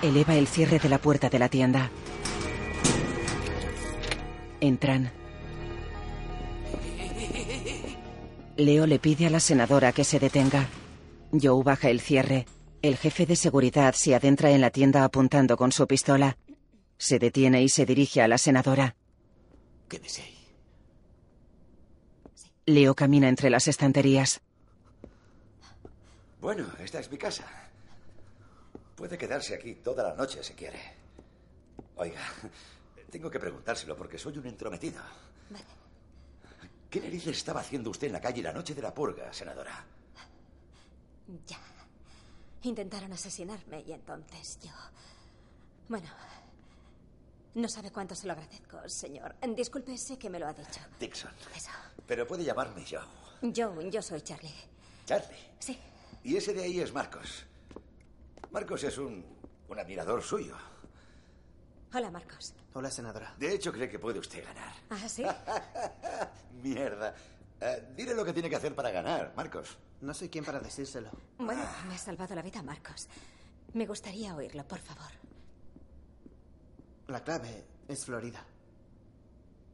Eleva 0.00 0.36
el 0.36 0.46
cierre 0.46 0.78
de 0.78 0.88
la 0.88 0.96
puerta 0.96 1.28
de 1.28 1.38
la 1.38 1.50
tienda. 1.50 1.90
Entran. 4.60 5.10
Leo 8.56 8.86
le 8.86 8.98
pide 8.98 9.26
a 9.26 9.30
la 9.30 9.40
senadora 9.40 9.92
que 9.92 10.04
se 10.04 10.18
detenga. 10.18 10.68
Joe 11.32 11.62
baja 11.62 11.90
el 11.90 12.00
cierre. 12.00 12.46
El 12.82 12.96
jefe 12.96 13.26
de 13.26 13.36
seguridad 13.36 13.94
se 13.94 14.14
adentra 14.14 14.50
en 14.50 14.60
la 14.60 14.70
tienda 14.70 15.04
apuntando 15.04 15.56
con 15.56 15.72
su 15.72 15.86
pistola. 15.86 16.38
Se 16.98 17.18
detiene 17.18 17.62
y 17.62 17.68
se 17.68 17.84
dirige 17.84 18.22
a 18.22 18.28
la 18.28 18.38
senadora. 18.38 18.96
Quédese 19.88 20.22
ahí. 20.22 20.36
Leo 22.66 22.94
camina 22.94 23.28
entre 23.28 23.50
las 23.50 23.68
estanterías. 23.68 24.40
Bueno, 26.40 26.66
esta 26.80 27.00
es 27.00 27.10
mi 27.10 27.18
casa. 27.18 27.44
Puede 28.94 29.18
quedarse 29.18 29.54
aquí 29.54 29.74
toda 29.74 30.02
la 30.02 30.14
noche 30.14 30.42
si 30.42 30.54
quiere. 30.54 30.80
Oiga, 31.96 32.20
tengo 33.16 33.30
que 33.30 33.40
preguntárselo 33.40 33.96
porque 33.96 34.18
soy 34.18 34.36
un 34.36 34.46
entrometido. 34.46 35.00
¿Qué 36.90 37.00
narices 37.00 37.38
estaba 37.38 37.60
haciendo 37.60 37.88
usted 37.88 38.08
en 38.08 38.12
la 38.12 38.20
calle 38.20 38.42
la 38.42 38.52
noche 38.52 38.74
de 38.74 38.82
la 38.82 38.92
purga, 38.92 39.32
senadora? 39.32 39.86
Ya. 41.46 41.58
Intentaron 42.62 43.10
asesinarme 43.14 43.80
y 43.86 43.92
entonces 43.92 44.58
yo... 44.62 44.70
Bueno, 45.88 46.08
no 47.54 47.68
sabe 47.70 47.90
cuánto 47.90 48.14
se 48.14 48.26
lo 48.26 48.34
agradezco, 48.34 48.86
señor. 48.86 49.34
Disculpe, 49.56 49.96
sé 49.96 50.18
que 50.18 50.28
me 50.28 50.38
lo 50.38 50.48
ha 50.48 50.52
dicho. 50.52 50.80
Dixon. 51.00 51.32
Eso. 51.54 51.70
Pero 52.06 52.26
puede 52.26 52.44
llamarme 52.44 52.84
yo. 52.84 53.00
Joe, 53.40 53.90
yo 53.90 54.02
soy 54.02 54.20
Charlie. 54.20 54.52
Charlie. 55.06 55.38
Sí. 55.58 55.78
Y 56.22 56.36
ese 56.36 56.52
de 56.52 56.64
ahí 56.64 56.80
es 56.80 56.92
Marcos. 56.92 57.46
Marcos 58.50 58.84
es 58.84 58.98
un, 58.98 59.24
un 59.68 59.78
admirador 59.78 60.22
suyo. 60.22 60.54
Hola, 61.96 62.10
Marcos. 62.10 62.52
Hola, 62.74 62.90
senadora. 62.90 63.34
De 63.38 63.54
hecho, 63.54 63.72
cree 63.72 63.88
que 63.88 63.98
puede 63.98 64.18
usted 64.18 64.44
ganar. 64.44 64.70
¿Ah, 64.90 65.08
sí? 65.08 65.24
Mierda. 66.62 67.14
Eh, 67.58 67.88
dile 67.96 68.14
lo 68.14 68.22
que 68.22 68.34
tiene 68.34 68.50
que 68.50 68.56
hacer 68.56 68.74
para 68.74 68.90
ganar, 68.90 69.32
Marcos. 69.34 69.78
No 70.02 70.12
soy 70.12 70.28
quien 70.28 70.44
para 70.44 70.60
decírselo. 70.60 71.08
Bueno, 71.38 71.64
me 71.88 71.94
ha 71.94 71.98
salvado 71.98 72.34
la 72.34 72.42
vida, 72.42 72.62
Marcos. 72.62 73.08
Me 73.72 73.86
gustaría 73.86 74.36
oírlo, 74.36 74.68
por 74.68 74.78
favor. 74.78 75.10
La 77.06 77.24
clave 77.24 77.64
es 77.88 78.04
Florida. 78.04 78.44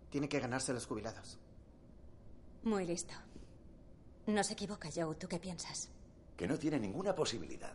Tiene 0.08 0.28
que 0.28 0.38
ganarse 0.38 0.72
los 0.72 0.86
jubilados. 0.86 1.40
Muy 2.62 2.86
listo. 2.86 3.14
No 4.28 4.44
se 4.44 4.52
equivoca, 4.52 4.90
Joe. 4.94 5.16
¿Tú 5.16 5.26
qué 5.26 5.40
piensas? 5.40 5.90
Que 6.36 6.46
no 6.46 6.56
tiene 6.56 6.78
ninguna 6.78 7.16
posibilidad. 7.16 7.72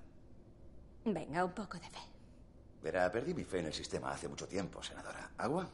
Venga, 1.03 1.43
un 1.43 1.51
poco 1.51 1.77
de 1.77 1.89
fe. 1.89 2.16
Verá, 2.81 3.11
perdí 3.11 3.33
mi 3.33 3.43
fe 3.43 3.59
en 3.59 3.65
el 3.67 3.73
sistema 3.73 4.11
hace 4.11 4.27
mucho 4.27 4.47
tiempo, 4.47 4.81
senadora. 4.83 5.31
¿Agua? 5.37 5.69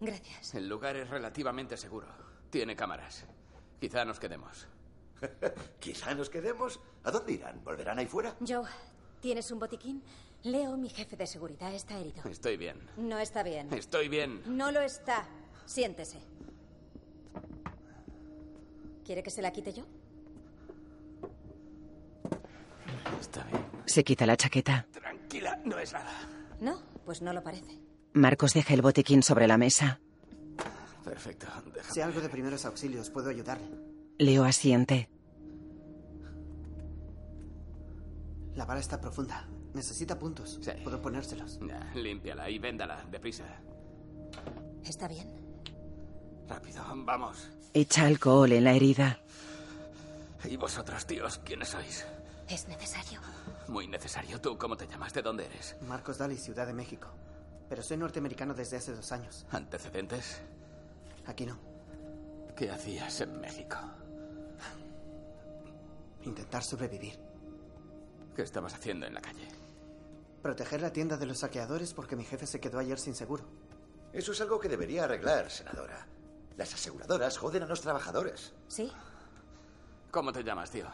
Gracias. 0.00 0.54
El 0.54 0.68
lugar 0.68 0.96
es 0.96 1.08
relativamente 1.08 1.76
seguro. 1.76 2.06
Tiene 2.50 2.76
cámaras. 2.76 3.24
Quizá 3.80 4.04
nos 4.04 4.18
quedemos. 4.18 4.66
Quizá 5.80 6.14
nos 6.14 6.30
quedemos. 6.30 6.80
¿A 7.04 7.10
dónde 7.10 7.32
irán? 7.32 7.62
¿Volverán 7.64 7.98
ahí 7.98 8.06
fuera? 8.06 8.36
Joe, 8.46 8.68
¿tienes 9.20 9.50
un 9.50 9.58
botiquín? 9.58 10.02
Leo, 10.44 10.76
mi 10.76 10.88
jefe 10.88 11.16
de 11.16 11.26
seguridad, 11.26 11.74
está 11.74 11.98
herido. 11.98 12.22
Estoy 12.28 12.56
bien. 12.56 12.78
No 12.96 13.18
está 13.18 13.42
bien. 13.42 13.72
Estoy 13.72 14.08
bien. 14.08 14.42
No 14.46 14.70
lo 14.70 14.80
está. 14.80 15.26
Siéntese. 15.66 16.18
¿Quiere 19.04 19.22
que 19.22 19.30
se 19.30 19.42
la 19.42 19.52
quite 19.52 19.72
yo? 19.72 19.84
Está 23.20 23.44
bien. 23.44 23.64
Se 23.86 24.04
quita 24.04 24.26
la 24.26 24.36
chaqueta. 24.36 24.86
Tranquila, 24.92 25.58
no 25.64 25.78
es 25.78 25.92
nada. 25.92 26.12
No, 26.60 26.80
pues 27.04 27.22
no 27.22 27.32
lo 27.32 27.42
parece. 27.42 27.78
Marcos 28.12 28.54
deja 28.54 28.74
el 28.74 28.82
botiquín 28.82 29.22
sobre 29.22 29.46
la 29.46 29.58
mesa. 29.58 30.00
Perfecto. 31.04 31.46
Déjame. 31.74 31.94
Si 31.94 32.00
algo 32.00 32.20
de 32.20 32.28
primeros 32.28 32.64
auxilios, 32.64 33.10
puedo 33.10 33.30
ayudarle. 33.30 33.66
Leo 34.18 34.44
asiente. 34.44 35.08
La 38.54 38.64
bala 38.64 38.80
está 38.80 39.00
profunda. 39.00 39.48
Necesita 39.74 40.18
puntos. 40.18 40.58
Sí. 40.60 40.72
Puedo 40.82 41.00
ponérselos. 41.00 41.60
Ya, 41.60 41.92
límpiala 41.94 42.50
y 42.50 42.58
véndala, 42.58 43.04
deprisa. 43.10 43.44
¿Está 44.84 45.06
bien? 45.06 45.28
Rápido, 46.48 46.82
vamos. 47.04 47.48
Echa 47.74 48.06
alcohol 48.06 48.52
en 48.52 48.64
la 48.64 48.72
herida. 48.72 49.20
¿Y 50.44 50.56
vosotros, 50.56 51.06
tíos, 51.06 51.38
quiénes 51.44 51.68
sois? 51.68 52.06
¿Es 52.48 52.66
necesario? 52.66 53.20
Muy 53.68 53.86
necesario. 53.86 54.40
¿Tú 54.40 54.56
cómo 54.56 54.76
te 54.76 54.86
llamas? 54.86 55.12
¿De 55.12 55.22
dónde 55.22 55.46
eres? 55.46 55.76
Marcos 55.82 56.18
Daly, 56.18 56.36
Ciudad 56.36 56.66
de 56.66 56.72
México. 56.72 57.08
Pero 57.68 57.82
soy 57.82 57.98
norteamericano 57.98 58.54
desde 58.54 58.78
hace 58.78 58.94
dos 58.94 59.12
años. 59.12 59.44
¿Antecedentes? 59.50 60.40
Aquí 61.26 61.44
no. 61.44 61.58
¿Qué 62.56 62.70
hacías 62.70 63.20
en 63.20 63.38
México? 63.40 63.76
Intentar 66.24 66.62
sobrevivir. 66.64 67.18
¿Qué 68.34 68.42
estabas 68.42 68.74
haciendo 68.74 69.06
en 69.06 69.14
la 69.14 69.20
calle? 69.20 69.46
Proteger 70.42 70.80
la 70.80 70.92
tienda 70.92 71.16
de 71.16 71.26
los 71.26 71.38
saqueadores 71.38 71.92
porque 71.92 72.16
mi 72.16 72.24
jefe 72.24 72.46
se 72.46 72.60
quedó 72.60 72.78
ayer 72.78 72.98
sin 72.98 73.14
seguro. 73.14 73.44
Eso 74.12 74.32
es 74.32 74.40
algo 74.40 74.58
que 74.58 74.68
debería 74.68 75.04
arreglar, 75.04 75.50
senadora. 75.50 76.06
Las 76.56 76.72
aseguradoras 76.72 77.36
joden 77.36 77.64
a 77.64 77.66
los 77.66 77.82
trabajadores. 77.82 78.54
¿Sí? 78.68 78.90
¿Cómo 80.10 80.32
te 80.32 80.42
llamas, 80.42 80.70
tío? 80.70 80.86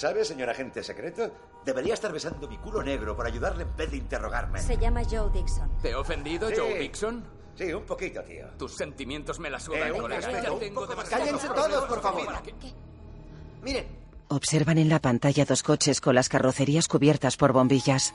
¿Sabe, 0.00 0.24
señor 0.24 0.48
agente 0.48 0.82
secreto? 0.82 1.30
Debería 1.62 1.92
estar 1.92 2.10
besando 2.10 2.48
mi 2.48 2.56
culo 2.56 2.82
negro 2.82 3.14
por 3.14 3.26
ayudarle 3.26 3.64
en 3.64 3.76
vez 3.76 3.90
de 3.90 3.98
interrogarme. 3.98 4.58
Se 4.62 4.78
llama 4.78 5.02
Joe 5.04 5.30
Dixon. 5.30 5.70
¿Te 5.82 5.90
he 5.90 5.94
ofendido, 5.94 6.48
Sí. 6.48 6.54
Joe 6.56 6.78
Dixon? 6.78 7.22
Sí, 7.54 7.70
un 7.74 7.84
poquito, 7.84 8.22
tío. 8.22 8.46
Tus 8.56 8.76
sentimientos 8.78 9.38
me 9.38 9.50
la 9.50 9.60
sudan, 9.60 9.88
Eh, 9.88 9.92
colega. 9.92 10.26
respeto, 10.26 10.54
tengo 10.56 10.86
Cállense 10.88 11.48
todos, 11.48 11.84
por 11.84 12.00
favor. 12.00 12.28
Miren, 13.60 14.00
Observan 14.28 14.78
en 14.78 14.88
la 14.88 15.00
pantalla 15.00 15.44
dos 15.44 15.62
coches 15.62 16.00
con 16.00 16.14
las 16.14 16.30
carrocerías 16.30 16.88
cubiertas 16.88 17.36
por 17.36 17.52
bombillas. 17.52 18.14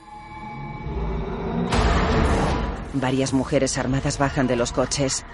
Varias 2.94 3.32
mujeres 3.32 3.78
armadas 3.78 4.18
bajan 4.18 4.48
de 4.48 4.56
los 4.56 4.72
coches. 4.72 5.24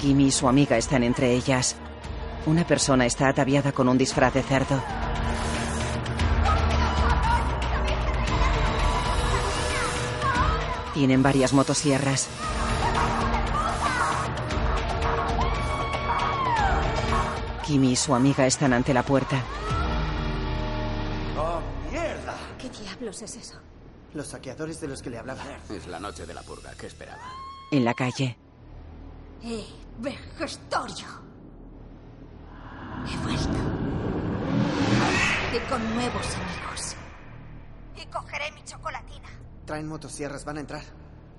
Kimi 0.00 0.26
y 0.26 0.32
su 0.32 0.48
amiga 0.48 0.76
están 0.76 1.04
entre 1.04 1.30
ellas. 1.34 1.76
Una 2.46 2.66
persona 2.66 3.06
está 3.06 3.28
ataviada 3.28 3.70
con 3.70 3.86
un 3.88 3.96
disfraz 3.96 4.34
de 4.34 4.42
cerdo. 4.42 4.82
Tienen 10.94 11.22
varias 11.22 11.52
motosierras. 11.52 12.28
Kimi 17.66 17.92
y 17.92 17.96
su 17.96 18.14
amiga 18.14 18.46
están 18.46 18.72
ante 18.72 18.94
la 18.94 19.02
puerta. 19.02 19.42
¡Oh, 21.36 21.60
mierda! 21.90 22.34
¿Qué 22.58 22.68
diablos 22.70 23.22
es 23.22 23.36
eso? 23.36 23.58
los 24.14 24.28
saqueadores 24.28 24.80
de 24.80 24.86
los 24.88 25.02
que 25.02 25.10
le 25.10 25.18
hablaba. 25.18 25.42
Es 25.68 25.88
la 25.88 25.98
noche 25.98 26.24
de 26.24 26.34
la 26.34 26.42
purga. 26.42 26.72
¿Qué 26.78 26.86
esperaba? 26.86 27.20
En 27.72 27.84
la 27.84 27.94
calle, 27.94 28.38
¡Eh, 29.42 29.66
vejestorio! 29.98 31.06
He 33.06 33.16
vuelto. 33.18 33.58
Y 35.52 35.58
con 35.68 35.94
nuevos 35.94 36.26
amigos. 36.36 36.96
Y 38.00 38.06
cogeré 38.06 38.52
mi 38.52 38.62
chocolatina. 38.64 39.28
Traen 39.64 39.88
motosierras, 39.88 40.44
van 40.44 40.58
a 40.58 40.60
entrar. 40.60 40.82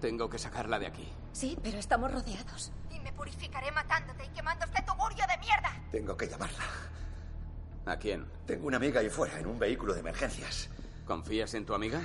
Tengo 0.02 0.30
que 0.30 0.38
sacarla 0.38 0.80
de 0.80 0.88
aquí. 0.88 1.08
Sí, 1.32 1.58
pero 1.62 1.78
estamos 1.78 2.12
rodeados. 2.12 2.72
Y 2.92 3.00
me 3.00 3.12
purificaré 3.14 3.72
matándote 3.72 4.26
y 4.26 4.30
quemando 4.30 4.66
este 4.66 4.82
tugurio 4.84 5.26
de 5.28 5.38
mierda. 5.40 5.72
Tengo 5.92 6.18
que 6.18 6.28
llamarla. 6.28 6.64
¿A 7.86 7.98
quién? 7.98 8.26
Tengo 8.48 8.68
una 8.68 8.78
amiga 8.78 9.00
ahí 9.02 9.10
fuera, 9.10 9.40
en 9.40 9.46
un 9.48 9.60
vehículo 9.60 9.94
de 9.94 10.00
emergencias. 10.00 10.70
¿Confías 11.06 11.54
en 11.54 11.66
tu 11.66 11.74
amiga? 11.76 12.02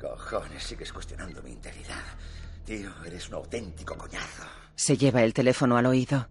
Cojones, 0.00 0.62
sigues 0.62 0.92
cuestionando 0.92 1.42
mi 1.42 1.50
integridad. 1.52 2.02
Tío, 2.64 2.90
eres 3.04 3.28
un 3.28 3.34
auténtico 3.34 3.96
coñazo. 3.96 4.44
se 4.76 4.96
lleva 4.96 5.22
el 5.22 5.34
teléfono 5.34 5.76
al 5.76 5.86
oído. 5.86 6.28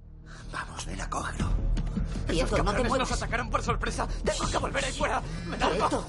Vamos, 0.51 0.87
nena, 0.87 1.09
cógelo. 1.09 1.49
Quieto, 2.27 2.63
no 2.63 2.73
te 2.73 2.83
muevas. 2.83 3.11
atacaron 3.11 3.49
por 3.49 3.61
sorpresa. 3.61 4.07
Tengo 4.23 4.49
que 4.49 4.57
volver 4.57 4.85
ahí 4.85 4.93
fuera. 4.93 5.21
Me 5.47 5.57
da 5.57 5.69
Quieto. 5.69 6.05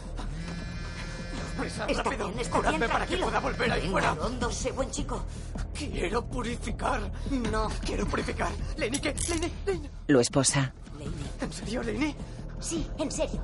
Prisa, 1.60 1.86
Está 1.86 2.02
rápido. 2.02 2.26
bien, 2.28 2.38
está 2.40 2.56
Curadme 2.56 2.78
bien, 2.78 2.90
para 2.90 3.06
que 3.06 3.16
pueda 3.16 3.38
volver 3.40 3.72
ahí 3.72 3.80
Venga, 3.80 3.92
fuera. 3.92 4.14
Rondo, 4.14 4.50
sé 4.50 4.72
buen 4.72 4.90
chico. 4.90 5.24
Quiero 5.74 6.24
purificar. 6.26 7.00
No. 7.50 7.68
Quiero 7.84 8.06
purificar. 8.06 8.50
Lenny, 8.76 8.98
¿qué? 8.98 9.14
Lenny, 9.28 9.52
Lenny. 9.66 9.90
Lo 10.08 10.20
esposa. 10.20 10.72
¿En 11.40 11.52
serio, 11.52 11.82
Lenny? 11.82 12.14
Sí, 12.60 12.86
en 12.98 13.10
serio. 13.10 13.42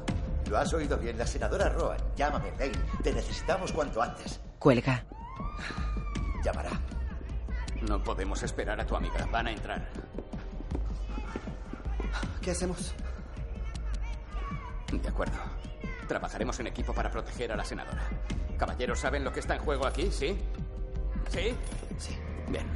Lo 0.50 0.58
has 0.58 0.72
oído 0.74 0.96
bien, 0.98 1.18
la 1.18 1.26
senadora 1.26 1.68
Rowan. 1.70 1.98
Llámame, 2.16 2.50
Lane. 2.58 2.72
Te 3.02 3.12
necesitamos 3.12 3.72
cuanto 3.72 4.00
antes. 4.02 4.40
Cuelga. 4.58 5.04
Llamará. 6.44 6.70
No 7.88 8.02
podemos 8.02 8.42
esperar 8.42 8.80
a 8.80 8.86
tu 8.86 8.94
amiga. 8.96 9.26
Van 9.32 9.46
a 9.46 9.50
entrar. 9.52 9.88
¿Qué 12.40 12.50
hacemos? 12.52 12.94
De 14.92 15.08
acuerdo. 15.08 15.34
Trabajaremos 16.08 16.58
en 16.60 16.68
equipo 16.68 16.92
para 16.92 17.10
proteger 17.10 17.52
a 17.52 17.56
la 17.56 17.64
senadora. 17.64 18.02
Caballeros, 18.56 19.00
¿saben 19.00 19.24
lo 19.24 19.32
que 19.32 19.40
está 19.40 19.54
en 19.56 19.60
juego 19.60 19.86
aquí? 19.86 20.10
¿Sí? 20.10 20.38
¿Sí? 21.30 21.54
Sí. 21.98 22.16
Bien. 22.48 22.66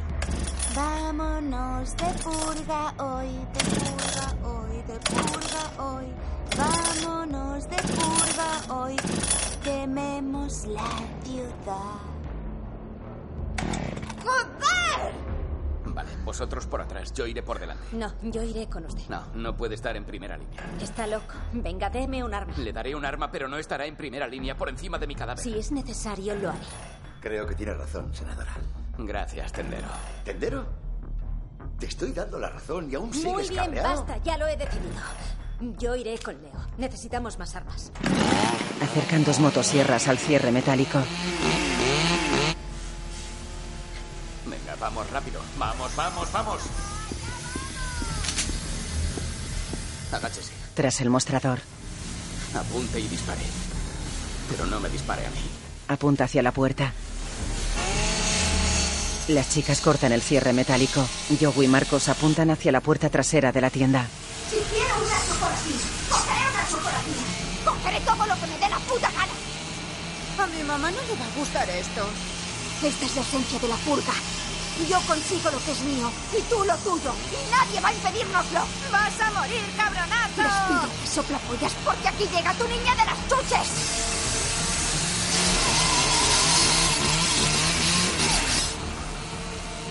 Vámonos 0.75 1.97
de 1.97 2.07
purga 2.23 2.95
hoy, 2.99 3.29
de 3.53 3.65
purga 3.71 4.49
hoy, 4.49 4.77
de 4.83 4.99
purga 4.99 5.85
hoy. 5.85 6.07
Vámonos 6.57 7.69
de 7.69 7.77
purga 7.77 8.75
hoy. 8.75 8.97
Quememos 9.63 10.67
la 10.67 10.91
ciudad. 11.25 12.01
¡Joder! 14.25 15.30
Vale, 15.95 16.09
vosotros 16.25 16.67
por 16.67 16.81
atrás, 16.81 17.13
yo 17.13 17.27
iré 17.27 17.43
por 17.43 17.59
delante. 17.59 17.83
No, 17.93 18.13
yo 18.23 18.43
iré 18.43 18.69
con 18.69 18.85
usted. 18.87 19.03
No, 19.09 19.23
no 19.35 19.57
puede 19.57 19.75
estar 19.75 19.97
en 19.97 20.05
primera 20.05 20.37
línea. 20.37 20.61
Está 20.81 21.07
loco. 21.07 21.35
Venga, 21.53 21.91
deme 21.91 22.23
un 22.23 22.33
arma. 22.33 22.53
Le 22.59 22.73
daré 22.73 22.95
un 22.95 23.05
arma, 23.05 23.31
pero 23.31 23.49
no 23.49 23.59
estará 23.59 23.87
en 23.87 23.97
primera 23.97 24.27
línea 24.29 24.57
por 24.57 24.69
encima 24.69 24.99
de 24.99 25.07
mi 25.07 25.15
cadáver. 25.15 25.43
Si 25.43 25.59
es 25.59 25.73
necesario, 25.73 26.35
lo 26.37 26.51
haré. 26.51 26.59
Creo 27.21 27.47
que 27.47 27.55
tienes 27.55 27.77
razón, 27.77 28.15
senadora. 28.15 28.53
Gracias, 28.99 29.53
tendero. 29.53 29.87
¿Tendero? 30.25 30.65
Te 31.79 31.87
estoy 31.87 32.13
dando 32.13 32.39
la 32.39 32.51
razón 32.51 32.91
y 32.91 32.95
aún 32.95 33.09
Muy 33.09 33.19
sigues 33.19 33.49
bien, 33.51 33.65
cabreado. 33.65 33.89
basta, 34.05 34.17
ya 34.23 34.37
lo 34.39 34.47
he 34.47 34.57
decidido. 34.57 34.93
Yo 35.79 35.95
iré 35.97 36.19
con 36.19 36.41
Leo. 36.41 36.53
Necesitamos 36.79 37.39
más 37.39 37.55
armas. 37.57 37.93
Acercan 38.83 39.25
dos 39.25 39.41
motosierras 39.41 40.09
al 40.09 40.19
cierre 40.19 40.51
metálico. 40.53 40.99
Venga, 44.51 44.75
vamos 44.81 45.09
rápido. 45.11 45.41
Vamos, 45.59 45.95
vamos, 45.97 46.33
vamos. 46.33 46.61
Agáchese. 50.13 50.53
Tras 50.75 51.01
el 51.01 51.11
mostrador, 51.11 51.61
Apunte 52.55 52.99
y 52.99 53.07
dispare. 53.07 53.43
Pero 54.51 54.67
no 54.67 54.81
me 54.81 54.89
dispare 54.89 55.25
a 55.25 55.31
mí. 55.31 55.37
apunta 55.87 56.25
hacia 56.25 56.43
la 56.43 56.51
puerta. 56.53 56.93
Las 59.29 59.51
chicas 59.51 59.81
cortan 59.81 60.11
el 60.11 60.23
cierre 60.23 60.53
metálico. 60.53 61.07
Joe 61.41 61.65
y 61.65 61.69
Marcos 61.69 62.09
apuntan 62.09 62.51
hacia 62.51 62.73
la 62.73 62.81
puerta 62.81 63.09
trasera 63.09 63.53
de 63.53 63.61
la 63.61 63.71
tienda. 63.71 64.09
Si 64.51 64.57
quiero 64.57 64.97
una 64.97 65.19
chocolatina, 65.29 65.81
cogeré 66.11 66.51
una 66.51 66.69
chocolatina. 66.69 67.23
Cogeré 67.65 68.01
todo 68.01 68.27
lo 68.27 68.35
que 68.35 68.47
me 68.49 68.59
dé 68.59 68.69
la 68.69 68.79
puta 68.81 69.11
gana. 69.13 69.33
A 70.43 70.47
mi 70.49 70.63
mamá 70.65 70.91
no 70.91 71.01
le 71.03 71.15
va 71.15 71.25
a 71.27 71.39
gustar 71.39 71.71
esto. 71.71 72.03
Esta 72.83 73.05
es 73.05 73.15
la 73.15 73.21
esencia 73.21 73.59
de 73.59 73.69
la 73.69 73.77
purga. 73.77 74.13
Yo 74.89 74.99
consigo 75.07 75.51
lo 75.51 75.59
que 75.65 75.73
es 75.73 75.81
mío 75.83 76.11
y 76.33 76.41
tú 76.43 76.65
lo 76.65 76.75
tuyo. 76.79 77.13
Y 77.31 77.51
nadie 77.51 77.81
va 77.81 77.91
a 77.91 77.93
impedírnoslo. 77.93 78.61
¡Vas 78.91 79.21
a 79.21 79.31
morir, 79.33 79.63
cabronazo! 79.77 80.37
Respira, 80.39 80.89
soplapollas, 81.05 81.73
porque 81.85 82.09
aquí 82.09 82.25
llega 82.35 82.55
tu 82.55 82.67
niña 82.67 82.97
de 82.97 83.05
las 83.05 83.29
chuches. 83.29 83.69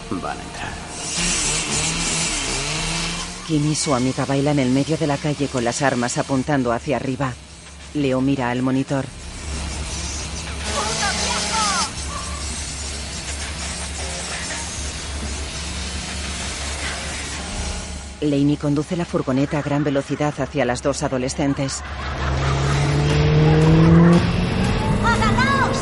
Van 0.09 0.37
a 0.37 0.41
entrar. 0.41 0.73
Kim 3.47 3.71
y 3.71 3.75
su 3.75 3.93
amiga 3.93 4.25
bailan 4.25 4.57
en 4.57 4.73
medio 4.73 4.97
de 4.97 5.05
la 5.05 5.17
calle 5.17 5.47
con 5.47 5.63
las 5.63 5.83
armas 5.83 6.17
apuntando 6.17 6.71
hacia 6.71 6.95
arriba. 6.95 7.33
Leo 7.93 8.19
mira 8.21 8.49
al 8.49 8.63
monitor. 8.63 9.05
Laney 18.21 18.57
conduce 18.57 18.97
la 18.97 19.05
furgoneta 19.05 19.59
a 19.59 19.61
gran 19.61 19.83
velocidad 19.83 20.33
hacia 20.39 20.65
las 20.65 20.83
dos 20.83 21.03
adolescentes. 21.03 21.81
¡Agarraos! 25.05 25.77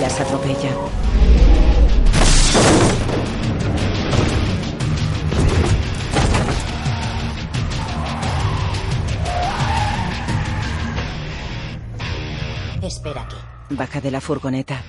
Las 0.00 0.20
atropella. 0.20 0.70
Espera 12.82 13.22
aquí. 13.22 13.36
Baja 13.70 14.00
de 14.00 14.10
la 14.10 14.20
furgoneta. 14.22 14.82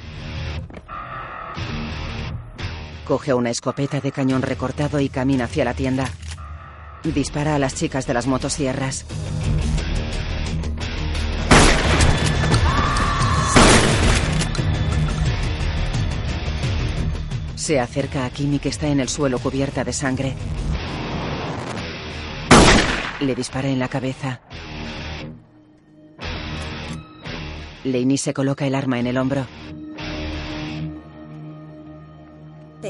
Coge 3.09 3.33
una 3.33 3.49
escopeta 3.49 3.99
de 4.01 4.11
cañón 4.11 4.43
recortado 4.43 4.99
y 4.99 5.09
camina 5.09 5.45
hacia 5.45 5.65
la 5.65 5.73
tienda. 5.73 6.05
Dispara 7.03 7.55
a 7.55 7.59
las 7.59 7.73
chicas 7.73 8.05
de 8.05 8.13
las 8.13 8.27
motosierras. 8.27 9.03
Se 17.55 17.79
acerca 17.79 18.25
a 18.25 18.29
Kimi 18.29 18.59
que 18.59 18.69
está 18.69 18.85
en 18.89 18.99
el 18.99 19.09
suelo 19.09 19.39
cubierta 19.39 19.83
de 19.83 19.91
sangre. 19.91 20.35
Le 23.21 23.33
dispara 23.33 23.69
en 23.69 23.79
la 23.79 23.87
cabeza. 23.87 24.41
Laney 27.83 28.19
se 28.19 28.35
coloca 28.35 28.67
el 28.67 28.75
arma 28.75 28.99
en 28.99 29.07
el 29.07 29.17
hombro. 29.17 29.47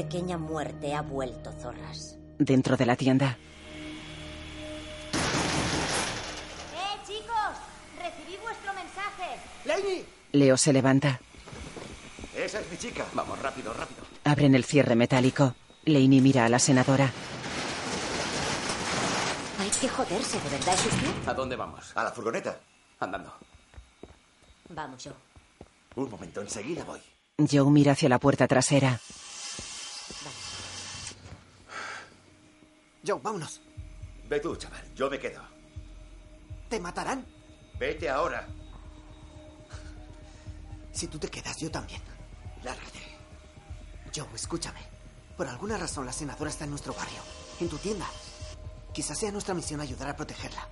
Pequeña 0.00 0.38
muerte 0.38 0.94
ha 0.94 1.02
vuelto, 1.02 1.52
zorras. 1.52 2.16
Dentro 2.38 2.74
de 2.78 2.86
la 2.86 2.96
tienda, 2.96 3.36
¡Eh, 6.72 6.96
chicos! 7.06 7.52
Recibí 7.98 8.38
vuestro 8.40 8.72
mensaje. 8.72 9.36
¡Laney! 9.66 10.06
Leo 10.32 10.56
se 10.56 10.72
levanta. 10.72 11.20
Esa 12.34 12.60
es 12.60 12.70
mi 12.70 12.78
chica. 12.78 13.04
Vamos, 13.12 13.38
rápido, 13.40 13.74
rápido. 13.74 14.00
Abren 14.24 14.54
el 14.54 14.64
cierre 14.64 14.94
metálico. 14.96 15.54
Laney 15.84 16.22
mira 16.22 16.46
a 16.46 16.48
la 16.48 16.58
senadora. 16.58 17.12
Hay 19.58 19.68
que 19.82 19.88
joderse, 19.90 20.40
¿de 20.40 20.48
verdad 20.48 20.74
es 20.76 20.86
usted? 20.86 21.28
¿A 21.28 21.34
dónde 21.34 21.56
vamos? 21.56 21.94
A 21.94 22.04
la 22.04 22.10
furgoneta. 22.10 22.58
Andando. 23.00 23.34
Vamos, 24.70 25.04
yo. 25.04 25.12
Un 25.96 26.08
momento, 26.08 26.40
enseguida 26.40 26.84
voy. 26.84 27.00
Joe 27.50 27.70
mira 27.70 27.92
hacia 27.92 28.08
la 28.08 28.18
puerta 28.18 28.48
trasera. 28.48 28.98
Joe, 33.06 33.20
vámonos. 33.22 33.60
Ve 34.28 34.40
tú, 34.40 34.54
chaval. 34.56 34.94
Yo 34.94 35.10
me 35.10 35.18
quedo. 35.18 35.42
¿Te 36.68 36.78
matarán? 36.78 37.26
Vete 37.78 38.08
ahora. 38.08 38.46
Si 40.92 41.06
tú 41.06 41.18
te 41.18 41.28
quedas, 41.28 41.56
yo 41.58 41.70
también. 41.70 42.00
Lárgate. 42.62 43.00
Joe, 44.14 44.28
escúchame. 44.34 44.80
Por 45.36 45.48
alguna 45.48 45.78
razón 45.78 46.04
la 46.04 46.12
senadora 46.12 46.50
está 46.50 46.64
en 46.64 46.70
nuestro 46.70 46.92
barrio, 46.92 47.22
en 47.60 47.68
tu 47.68 47.78
tienda. 47.78 48.06
Quizás 48.92 49.18
sea 49.18 49.32
nuestra 49.32 49.54
misión 49.54 49.80
ayudar 49.80 50.10
a 50.10 50.16
protegerla. 50.16 50.68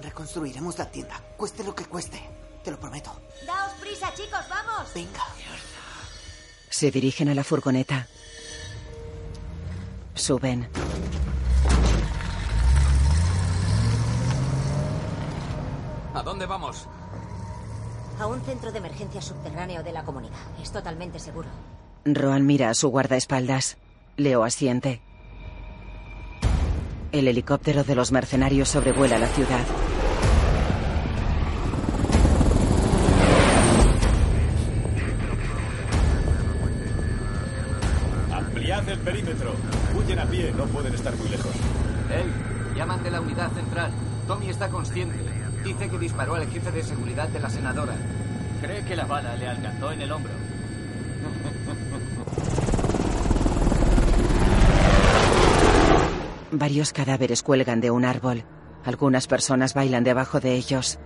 Reconstruiremos 0.00 0.78
la 0.78 0.90
tienda, 0.90 1.20
cueste 1.36 1.62
lo 1.62 1.74
que 1.74 1.84
cueste. 1.84 2.20
Te 2.62 2.70
lo 2.70 2.80
prometo. 2.80 3.20
Daos 3.46 3.72
prisa, 3.80 4.12
chicos, 4.14 4.48
vamos. 4.48 4.92
Venga. 4.94 5.22
Se 6.70 6.90
dirigen 6.90 7.28
a 7.28 7.34
la 7.34 7.44
furgoneta. 7.44 8.08
Suben. 10.14 10.68
¿A 16.14 16.22
dónde 16.22 16.46
vamos? 16.46 16.86
A 18.20 18.26
un 18.28 18.40
centro 18.42 18.70
de 18.70 18.78
emergencia 18.78 19.20
subterráneo 19.20 19.82
de 19.82 19.92
la 19.92 20.04
comunidad. 20.04 20.38
Es 20.62 20.70
totalmente 20.70 21.18
seguro. 21.18 21.48
Roan 22.04 22.46
mira 22.46 22.70
a 22.70 22.74
su 22.74 22.88
guardaespaldas. 22.88 23.76
Leo 24.16 24.44
asiente. 24.44 25.02
El 27.10 27.26
helicóptero 27.26 27.82
de 27.82 27.94
los 27.96 28.12
mercenarios 28.12 28.68
sobrevuela 28.68 29.18
la 29.18 29.28
ciudad. 29.28 29.64
Disparó 46.14 46.36
al 46.36 46.46
jefe 46.46 46.70
de 46.70 46.84
seguridad 46.84 47.28
de 47.28 47.40
la 47.40 47.50
senadora. 47.50 47.94
Cree 48.62 48.84
que 48.84 48.94
la 48.94 49.04
bala 49.04 49.34
le 49.34 49.48
alcanzó 49.48 49.90
en 49.90 50.00
el 50.00 50.12
hombro. 50.12 50.30
Varios 56.52 56.92
cadáveres 56.92 57.42
cuelgan 57.42 57.80
de 57.80 57.90
un 57.90 58.04
árbol. 58.04 58.44
Algunas 58.84 59.26
personas 59.26 59.74
bailan 59.74 60.04
debajo 60.04 60.38
de 60.38 60.54
ellos. 60.54 61.00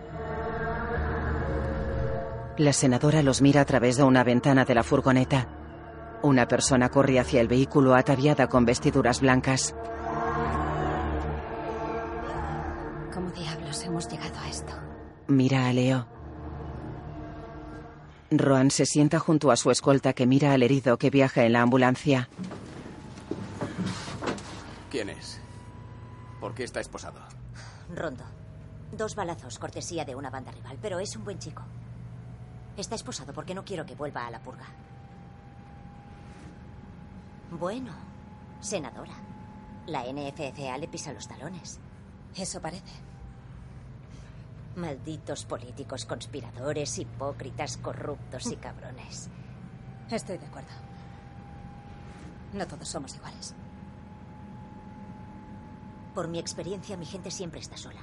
La 2.59 2.75
senadora 2.75 3.23
los 3.23 3.41
mira 3.41 3.63
a 3.63 3.65
través 3.65 3.97
de 3.97 4.03
una 4.03 4.25
ventana 4.25 4.67
de 4.67 4.75
la 4.75 4.83
furgoneta. 4.83 5.49
Una 6.21 6.47
persona 6.47 6.91
corre 6.91 7.19
hacia 7.19 7.41
el 7.41 7.49
vehículo 7.49 7.95
ataviada 7.95 8.47
con 8.47 8.67
vestiduras 8.67 9.23
blancas. 9.23 9.75
¿Cómo 13.15 13.31
diablos 13.31 13.83
hemos 13.85 14.07
llegado? 14.07 14.38
Mira 15.29 15.69
a 15.69 15.73
Leo. 15.75 16.07
Roan 18.31 18.71
se 18.71 18.87
sienta 18.87 19.19
junto 19.19 19.51
a 19.51 19.57
su 19.57 19.71
escolta 19.71 20.13
que 20.15 20.27
mira 20.27 20.53
al 20.53 20.63
herido 20.63 20.99
que 20.99 21.11
viaja 21.11 21.45
en 21.45 21.53
la 21.53 21.63
ambulancia. 21.63 22.29
¿Quién 24.91 25.11
es? 25.11 25.41
¿Por 26.41 26.55
qué 26.55 26.65
está 26.65 26.81
esposado? 26.81 27.21
Rondo. 27.95 28.25
Dos 28.93 29.15
balazos, 29.15 29.59
cortesía 29.59 30.05
de 30.07 30.15
una 30.15 30.31
banda 30.31 30.51
rival, 30.51 30.79
pero 30.81 30.99
es 30.99 31.15
un 31.15 31.25
buen 31.25 31.39
chico. 31.39 31.63
Está 32.77 32.95
esposado 32.95 33.35
porque 33.35 33.55
no 33.55 33.65
quiero 33.65 33.85
que 33.85 33.95
vuelva 33.95 34.27
a 34.27 34.31
la 34.31 34.41
purga. 34.41 34.65
Bueno, 37.51 37.93
senadora. 38.61 39.13
La 39.87 40.05
NFCA 40.11 40.79
le 40.79 40.89
pisa 40.89 41.13
los 41.13 41.29
talones. 41.29 41.81
Eso 42.35 42.61
parece. 42.61 43.08
Malditos 44.79 45.45
políticos 45.45 46.07
conspiradores, 46.07 46.99
hipócritas, 46.99 47.79
corruptos 47.79 48.47
y 48.53 48.57
cabrones. 48.57 49.29
Estoy 50.09 50.39
de 50.39 50.47
acuerdo. 50.47 50.69
No 52.53 52.65
todos 52.65 52.89
somos 52.89 53.15
iguales. 53.17 53.55
Por 56.15 56.29
mi 56.29 56.39
experiencia, 56.39 56.97
mi 56.97 57.07
gente 57.07 57.33
siempre 57.33 57.61
está 57.61 57.77
sola. 57.77 58.01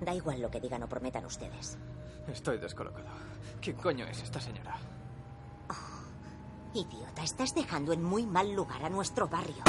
Da 0.00 0.14
igual 0.14 0.40
lo 0.40 0.50
que 0.50 0.60
digan 0.60 0.82
o 0.82 0.88
prometan 0.88 1.26
ustedes. 1.26 1.76
Estoy 2.26 2.56
descolocado. 2.56 3.04
¿Quién 3.60 3.76
coño 3.76 4.06
es 4.06 4.22
esta 4.22 4.40
señora? 4.40 4.78
Idiota, 6.72 7.22
estás 7.22 7.54
dejando 7.54 7.92
en 7.92 8.02
muy 8.02 8.24
mal 8.24 8.50
lugar 8.54 8.82
a 8.82 8.88
nuestro 8.88 9.28
barrio. 9.28 9.62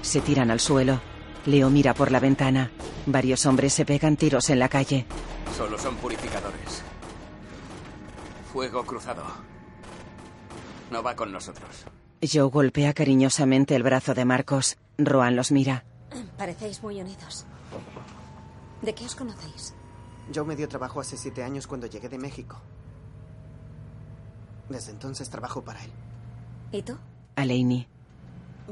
Se 0.00 0.22
tiran 0.22 0.50
al 0.50 0.58
suelo. 0.58 1.19
Leo 1.46 1.70
mira 1.70 1.94
por 1.94 2.10
la 2.12 2.20
ventana. 2.20 2.70
Varios 3.06 3.46
hombres 3.46 3.72
se 3.72 3.84
pegan 3.84 4.16
tiros 4.16 4.50
en 4.50 4.58
la 4.58 4.68
calle. 4.68 5.06
Solo 5.56 5.78
son 5.78 5.96
purificadores. 5.96 6.82
Fuego 8.52 8.84
cruzado. 8.84 9.24
No 10.90 11.02
va 11.02 11.14
con 11.16 11.32
nosotros. 11.32 11.84
Joe 12.22 12.50
golpea 12.50 12.92
cariñosamente 12.92 13.74
el 13.74 13.82
brazo 13.82 14.12
de 14.14 14.24
Marcos. 14.24 14.76
Roan 14.98 15.36
los 15.36 15.52
mira. 15.52 15.84
Parecéis 16.36 16.82
muy 16.82 17.00
unidos. 17.00 17.46
¿De 18.82 18.94
qué 18.94 19.06
os 19.06 19.14
conocéis? 19.14 19.74
Joe 20.34 20.44
me 20.44 20.56
dio 20.56 20.68
trabajo 20.68 21.00
hace 21.00 21.16
siete 21.16 21.42
años 21.42 21.66
cuando 21.66 21.86
llegué 21.86 22.08
de 22.08 22.18
México. 22.18 22.60
Desde 24.68 24.92
entonces 24.92 25.30
trabajo 25.30 25.62
para 25.62 25.82
él. 25.82 25.90
¿Y 26.72 26.82
tú? 26.82 26.96
A 27.36 27.44
Laney. 27.44 27.86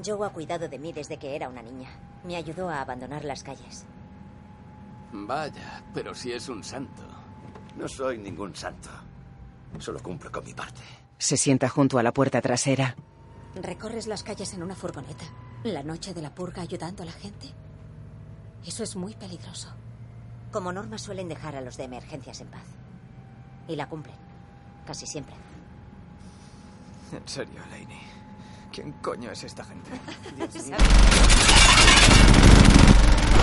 Joe 0.05 0.27
ha 0.27 0.31
cuidado 0.31 0.69
de 0.69 0.79
mí 0.79 0.93
desde 0.93 1.16
que 1.19 1.35
era 1.35 1.49
una 1.49 1.62
niña. 1.62 1.89
Me 2.25 2.37
ayudó 2.37 2.69
a 2.69 2.81
abandonar 2.81 3.25
las 3.25 3.43
calles. 3.43 3.87
Vaya, 5.12 5.83
pero 5.95 6.14
si 6.14 6.33
es 6.33 6.49
un 6.49 6.62
santo. 6.62 7.03
No 7.77 7.89
soy 7.89 8.19
ningún 8.19 8.55
santo. 8.55 8.91
Solo 9.79 10.03
cumplo 10.03 10.31
con 10.31 10.45
mi 10.45 10.53
parte. 10.55 10.81
Se 11.19 11.37
sienta 11.37 11.69
junto 11.69 11.99
a 11.99 12.03
la 12.03 12.12
puerta 12.12 12.41
trasera. 12.41 12.97
Recorres 13.55 14.07
las 14.07 14.23
calles 14.23 14.53
en 14.55 14.62
una 14.62 14.75
furgoneta, 14.75 15.25
la 15.64 15.83
noche 15.83 16.14
de 16.14 16.23
la 16.23 16.35
purga 16.35 16.62
ayudando 16.62 17.03
a 17.03 17.07
la 17.07 17.12
gente. 17.12 17.49
Eso 18.66 18.83
es 18.83 18.97
muy 18.97 19.14
peligroso. 19.14 19.73
Como 20.53 20.73
norma 20.73 20.99
suelen 20.99 21.29
dejar 21.29 21.57
a 21.57 21.61
los 21.61 21.77
de 21.77 21.85
emergencias 21.85 22.41
en 22.41 22.49
paz. 22.49 22.64
Y 23.66 23.77
la 23.77 23.89
cumplen. 23.89 24.16
Casi 24.87 25.07
siempre. 25.07 25.35
En 27.12 27.27
serio, 27.27 27.61
Laney. 27.71 28.18
¿Quién 28.73 28.93
coño 29.03 29.31
es 29.31 29.45
esta 29.45 29.64
gente? 29.64 29.91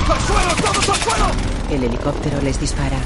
¡Al 0.07 0.19
suelo! 0.21 0.55
¡Todos 0.61 0.89
al 0.89 0.95
suelo! 0.97 1.25
El 1.71 1.83
helicóptero 1.83 2.41
les 2.41 2.59
dispara. 2.59 2.97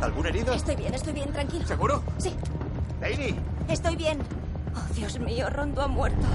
¿Algún 0.00 0.26
herido? 0.26 0.52
Estoy 0.52 0.76
bien, 0.76 0.92
estoy 0.94 1.12
bien, 1.12 1.32
tranquilo. 1.32 1.66
¿Seguro? 1.66 2.02
Sí. 2.18 2.34
Laney. 3.00 3.38
Estoy 3.68 3.96
bien. 3.96 4.18
Oh, 4.74 4.94
Dios 4.94 5.18
mío, 5.20 5.48
Rondo 5.48 5.82
ha 5.82 5.88
muerto. 5.88 6.26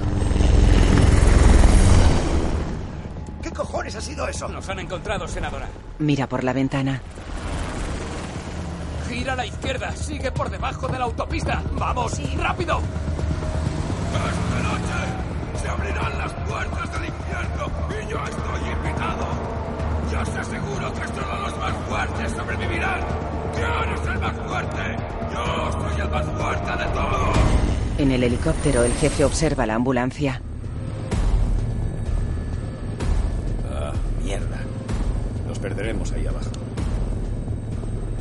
¿Qué 3.42 3.50
cojones 3.50 3.94
ha 3.96 4.00
sido 4.00 4.26
eso? 4.26 4.48
Nos 4.48 4.68
han 4.68 4.80
encontrado, 4.80 5.28
senadora. 5.28 5.68
Mira 5.98 6.26
por 6.28 6.44
la 6.44 6.52
ventana. 6.52 7.00
Gira 9.10 9.32
a 9.32 9.36
la 9.36 9.44
izquierda. 9.44 9.90
Sigue 9.96 10.30
por 10.30 10.48
debajo 10.48 10.86
de 10.86 10.96
la 10.96 11.04
autopista. 11.06 11.60
¡Vamos! 11.72 12.12
¡Rápido! 12.38 12.80
Esta 14.14 14.62
noche 14.62 15.60
se 15.60 15.68
abrirán 15.68 16.16
las 16.16 16.32
puertas 16.32 16.92
del 16.92 17.08
infierno 17.08 17.66
y 17.90 18.08
yo 18.08 18.18
estoy 18.24 18.70
invitado. 18.70 19.26
Yo 20.12 20.20
os 20.20 20.28
aseguro 20.28 20.92
que 20.94 21.08
solo 21.08 21.40
los 21.40 21.58
más 21.58 21.74
fuertes 21.88 22.32
sobrevivirán. 22.32 23.00
¿Quién 23.56 23.94
es 23.94 24.06
el 24.06 24.18
más 24.20 24.36
fuerte? 24.46 24.96
Yo 25.32 25.72
soy 25.72 26.00
el 26.00 26.08
más 26.08 26.26
fuerte 26.26 26.70
de 26.70 26.84
todos. 26.92 27.36
En 27.98 28.12
el 28.12 28.22
helicóptero 28.22 28.84
el 28.84 28.92
jefe 28.94 29.24
observa 29.24 29.66
la 29.66 29.74
ambulancia. 29.74 30.40
Ah, 33.74 33.92
mierda. 34.22 34.58
Los 35.48 35.58
perderemos 35.58 36.12
ahí 36.12 36.28
abajo. 36.28 36.59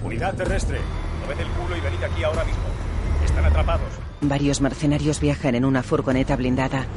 Unidad 0.10 0.34
terrestre. 0.34 0.80
Moved 1.22 1.39
el 1.39 1.47
culo 1.49 1.78
y 1.78 1.82
venid 1.82 2.03
aquí 2.03 2.24
ahora 2.24 2.43
mismo. 2.43 2.64
Están 3.24 3.45
atrapados. 3.45 3.89
Varios 4.22 4.60
mercenarios 4.60 5.20
viajan 5.20 5.53
en 5.53 5.66
una 5.66 5.84
furgoneta 5.84 6.36
blindada. 6.36 6.88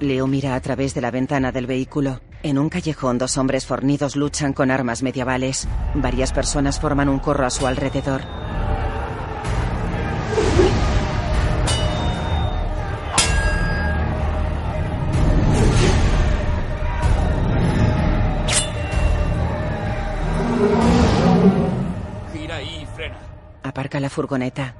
Leo 0.00 0.26
mira 0.26 0.54
a 0.54 0.60
través 0.60 0.92
de 0.92 1.00
la 1.00 1.10
ventana 1.10 1.50
del 1.50 1.66
vehículo. 1.66 2.20
En 2.42 2.58
un 2.58 2.68
callejón 2.68 3.16
dos 3.16 3.38
hombres 3.38 3.64
fornidos 3.64 4.16
luchan 4.16 4.52
con 4.52 4.70
armas 4.70 5.02
medievales. 5.02 5.66
Varias 5.94 6.34
personas 6.34 6.78
forman 6.78 7.08
un 7.08 7.20
corro 7.20 7.46
a 7.46 7.50
su 7.50 7.66
alrededor. 7.66 8.20
La 24.00 24.10
furgoneta. 24.10 24.74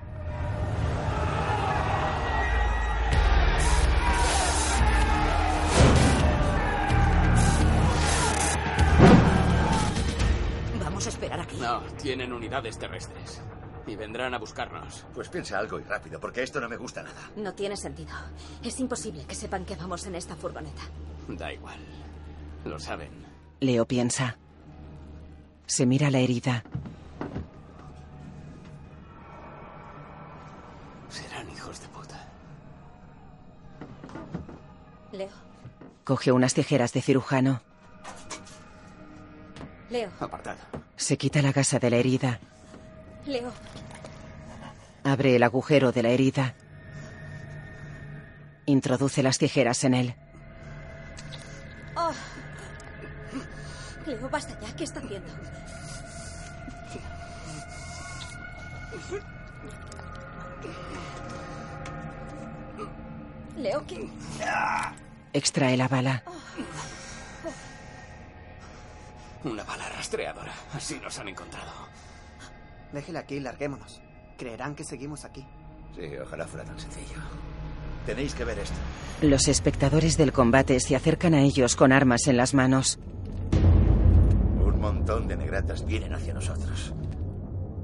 Vamos 10.82 11.06
a 11.06 11.08
esperar 11.08 11.40
aquí. 11.40 11.56
No, 11.56 11.80
tienen 12.00 12.32
unidades 12.32 12.78
terrestres. 12.78 13.40
Y 13.86 13.96
vendrán 13.96 14.34
a 14.34 14.38
buscarnos. 14.38 15.06
Pues 15.14 15.28
piensa 15.28 15.58
algo 15.58 15.80
y 15.80 15.82
rápido, 15.82 16.20
porque 16.20 16.42
esto 16.42 16.60
no 16.60 16.68
me 16.68 16.76
gusta 16.76 17.02
nada. 17.02 17.30
No 17.36 17.54
tiene 17.54 17.76
sentido. 17.76 18.14
Es 18.62 18.78
imposible 18.80 19.24
que 19.24 19.34
sepan 19.34 19.64
que 19.64 19.76
vamos 19.76 20.06
en 20.06 20.14
esta 20.14 20.36
furgoneta. 20.36 20.82
Da 21.28 21.52
igual. 21.52 21.78
Lo 22.66 22.78
saben. 22.78 23.10
Leo 23.60 23.86
piensa. 23.86 24.36
Se 25.66 25.86
mira 25.86 26.10
la 26.10 26.18
herida. 26.18 26.64
Leo, 35.18 35.30
Coge 36.04 36.30
unas 36.30 36.54
tijeras 36.54 36.92
de 36.92 37.02
cirujano. 37.02 37.60
Leo, 39.90 40.10
Apartad. 40.20 40.56
Se 40.96 41.18
quita 41.18 41.42
la 41.42 41.50
gasa 41.50 41.80
de 41.80 41.90
la 41.90 41.96
herida. 41.96 42.38
Leo. 43.26 43.52
Abre 45.02 45.34
el 45.34 45.42
agujero 45.42 45.90
de 45.90 46.02
la 46.04 46.10
herida. 46.10 46.54
Introduce 48.66 49.24
las 49.24 49.38
tijeras 49.38 49.82
en 49.82 49.94
él. 49.94 50.14
Oh. 51.96 52.12
Leo, 54.06 54.30
basta 54.30 54.56
ya. 54.60 54.76
¿Qué 54.76 54.84
está 54.84 55.00
haciendo? 55.00 55.32
Leo, 63.56 63.84
¿qué? 63.88 64.08
Extrae 65.38 65.76
la 65.76 65.86
bala. 65.86 66.24
Una 69.44 69.62
bala 69.62 69.88
rastreadora. 69.88 70.52
Así 70.74 70.98
nos 71.00 71.16
han 71.20 71.28
encontrado. 71.28 71.70
Déjela 72.92 73.20
aquí 73.20 73.36
y 73.36 73.40
larguémonos. 73.40 74.00
Creerán 74.36 74.74
que 74.74 74.82
seguimos 74.82 75.24
aquí. 75.24 75.46
Sí, 75.94 76.02
ojalá 76.20 76.44
fuera 76.48 76.64
tan 76.64 76.80
sencillo. 76.80 77.20
Tenéis 78.04 78.34
que 78.34 78.44
ver 78.44 78.58
esto. 78.58 78.74
Los 79.22 79.46
espectadores 79.46 80.16
del 80.16 80.32
combate 80.32 80.80
se 80.80 80.96
acercan 80.96 81.34
a 81.34 81.42
ellos 81.42 81.76
con 81.76 81.92
armas 81.92 82.26
en 82.26 82.36
las 82.36 82.52
manos. 82.52 82.98
Un 83.52 84.80
montón 84.80 85.28
de 85.28 85.36
negratas 85.36 85.86
vienen 85.86 86.14
hacia 86.14 86.34
nosotros. 86.34 86.94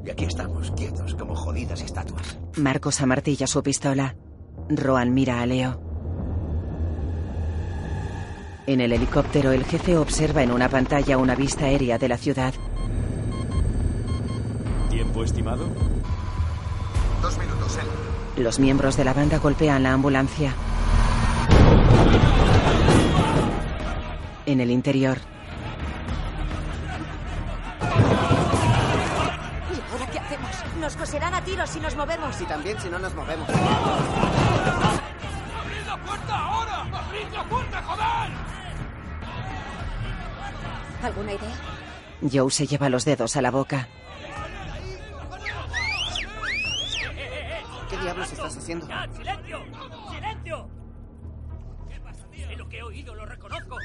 Y 0.05 0.11
aquí 0.11 0.25
estamos, 0.25 0.73
quietos, 0.73 1.15
como 1.15 1.37
jodidas 1.37 1.83
estatuas. 1.83 2.37
Marcos 2.57 3.01
amartilla 3.01 3.47
su 3.47 3.63
pistola. 3.63 4.17
Roan 4.69 5.15
mira 5.15 5.41
a 5.41 5.47
Leo. 5.47 5.94
En 8.67 8.81
el 8.81 8.93
helicóptero, 8.93 9.53
el 9.53 9.65
jefe 9.65 9.97
observa 9.99 10.43
en 10.43 10.51
una 10.51 10.71
pantalla 10.71 11.19
una 11.19 11.35
vista 11.35 11.67
aérea 11.67 11.99
de 11.99 12.09
la 12.09 12.17
ciudad. 12.17 12.55
¿Tiempo 14.89 15.23
estimado? 15.23 15.67
Dos 17.21 17.37
minutos, 17.37 17.77
él. 17.77 18.43
Los 18.43 18.59
miembros 18.59 18.97
de 18.97 19.05
la 19.05 19.13
banda 19.13 19.39
golpean 19.39 19.83
la 19.83 19.93
ambulancia. 19.93 20.55
En 24.47 24.61
el 24.61 24.71
interior, 24.71 25.19
¿Y 29.71 29.93
ahora 29.93 30.07
qué 30.11 30.19
hacemos? 30.19 30.51
Nos 30.81 30.97
coserán 30.97 31.35
a 31.35 31.43
tiros 31.43 31.69
si 31.71 31.81
nos 31.81 31.97
movemos. 31.97 32.41
Y 32.41 32.45
también 32.45 32.81
si 32.81 32.89
no 32.89 32.99
nos 32.99 33.15
movemos. 33.15 33.49
¡Abrid 33.49 33.57
la 35.87 35.97
puerta 35.99 36.39
ahora! 36.39 36.81
¡Abrid 36.93 37.33
la 37.33 37.45
puerta, 37.45 37.83
joder! 37.83 38.54
¿Alguna 41.05 41.35
idea? 41.35 41.55
Joe 42.33 42.51
se 42.51 42.67
lleva 42.67 42.89
los 42.89 43.05
dedos 43.05 43.37
a 43.37 43.43
la 43.43 43.51
boca. 43.51 43.89
¿Qué 47.91 47.99
diablos 47.99 48.33
estás 48.33 48.57
haciendo? 48.57 48.87
¡Silencio! 49.15 49.63
¡Silencio! 50.11 50.71
¿Qué 51.91 52.01
pasa? 52.01 52.27
Sé 52.33 52.57
lo 52.57 52.69
que 52.71 52.79
he 52.79 52.83
oído, 52.83 53.15
lo 53.15 53.27
reconozco. 53.27 53.77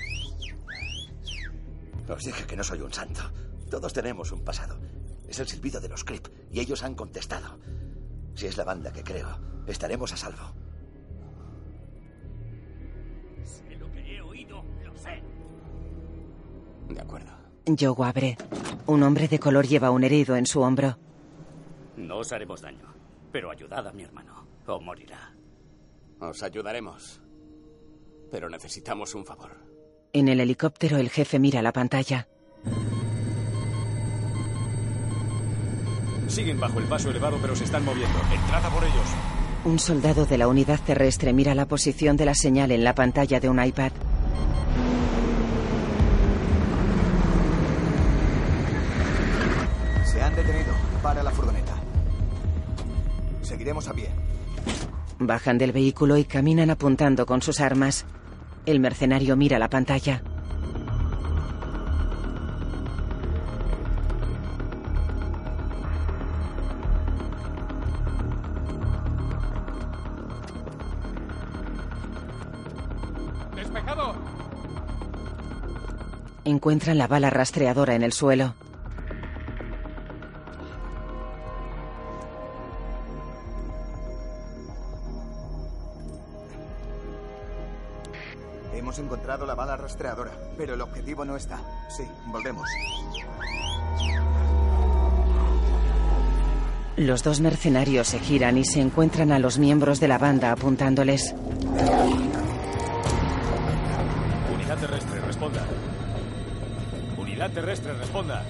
Os 2.08 2.24
dije 2.24 2.48
que 2.48 2.56
no 2.56 2.64
soy 2.64 2.80
un 2.80 2.94
santo. 2.94 3.22
Todos 3.70 3.92
tenemos 3.92 4.32
un 4.32 4.46
pasado. 4.46 4.80
Es 5.28 5.40
el 5.40 5.48
silbido 5.48 5.82
de 5.82 5.90
los 5.90 6.06
Crip, 6.06 6.28
y 6.50 6.62
ellos 6.62 6.84
han 6.84 6.96
contestado. 6.96 7.60
Si 8.34 8.48
es 8.48 8.56
la 8.56 8.64
banda 8.64 8.94
que 8.94 9.04
creo, 9.04 9.40
estaremos 9.68 10.14
a 10.14 10.18
salvo. 10.18 10.56
De 16.90 17.02
acuerdo. 17.02 17.32
Joe 17.78 18.08
abre. 18.08 18.38
Un 18.88 19.04
hombre 19.04 19.28
de 19.28 19.40
color 19.40 19.68
lleva 19.68 19.92
un 19.92 20.04
herido 20.04 20.36
en 20.36 20.46
su 20.46 20.62
hombro. 20.62 20.98
No 21.96 22.18
os 22.18 22.32
haremos 22.32 22.62
daño, 22.62 22.86
pero 23.32 23.52
ayudad 23.52 23.88
a 23.88 23.92
mi 23.92 24.04
hermano, 24.04 24.48
o 24.66 24.80
morirá. 24.80 25.34
Os 26.20 26.42
ayudaremos. 26.42 27.22
Pero 28.32 28.50
necesitamos 28.50 29.14
un 29.16 29.26
favor. 29.26 29.52
En 30.14 30.28
el 30.28 30.40
helicóptero, 30.40 30.98
el 30.98 31.10
jefe 31.10 31.38
mira 31.40 31.62
la 31.62 31.72
pantalla. 31.72 32.28
Siguen 36.28 36.60
bajo 36.60 36.80
el 36.80 36.86
paso 36.86 37.10
elevado, 37.10 37.38
pero 37.42 37.56
se 37.56 37.64
están 37.64 37.86
moviendo. 37.86 38.18
Entrad 38.32 38.66
a 38.66 38.70
por 38.70 38.84
ellos. 38.84 39.06
Un 39.66 39.80
soldado 39.80 40.26
de 40.26 40.38
la 40.38 40.48
unidad 40.48 40.80
terrestre 40.86 41.34
mira 41.34 41.54
la 41.54 41.68
posición 41.68 42.18
de 42.18 42.26
la 42.26 42.36
señal 42.36 42.72
en 42.72 42.84
la 42.84 42.96
pantalla 42.96 43.40
de 43.40 43.50
un 43.50 43.64
iPad. 43.64 43.92
Se 50.20 50.26
han 50.26 50.36
detenido. 50.36 50.74
Para 51.02 51.24
la 51.24 51.32
furgoneta. 51.32 51.72
Seguiremos 53.42 53.88
a 53.88 53.94
pie. 53.94 54.10
Bajan 55.18 55.58
del 55.58 55.72
vehículo 55.72 56.18
y 56.18 56.26
caminan 56.26 56.70
apuntando 56.70 57.26
con 57.26 57.42
sus 57.42 57.62
armas. 57.62 58.06
El 58.66 58.82
mercenario 58.82 59.38
mira 59.38 59.58
la 59.60 59.70
pantalla. 59.70 60.22
¡Despejado! 73.56 74.16
Encuentran 76.44 76.98
la 76.98 77.08
bala 77.08 77.30
rastreadora 77.30 77.96
en 77.96 78.04
el 78.04 78.12
suelo. 78.12 78.54
Rastreadora, 89.90 90.32
pero 90.56 90.76
el 90.76 90.82
objetivo 90.82 91.26
no 91.26 91.36
está. 91.36 91.60
Sí, 91.90 92.04
volvemos. 92.28 92.70
Los 96.96 97.24
dos 97.24 97.40
mercenarios 97.40 98.08
se 98.08 98.20
giran 98.20 98.60
y 98.60 98.66
se 98.66 98.82
encuentran 98.82 99.32
a 99.32 99.40
los 99.40 99.58
miembros 99.58 100.00
de 100.00 100.08
la 100.08 100.20
banda 100.20 100.52
apuntándoles. 100.52 101.34
Unidad 104.54 104.78
terrestre, 104.78 105.22
responda. 105.22 105.66
Unidad 107.18 107.52
terrestre, 107.52 107.94
responda. 107.94 108.44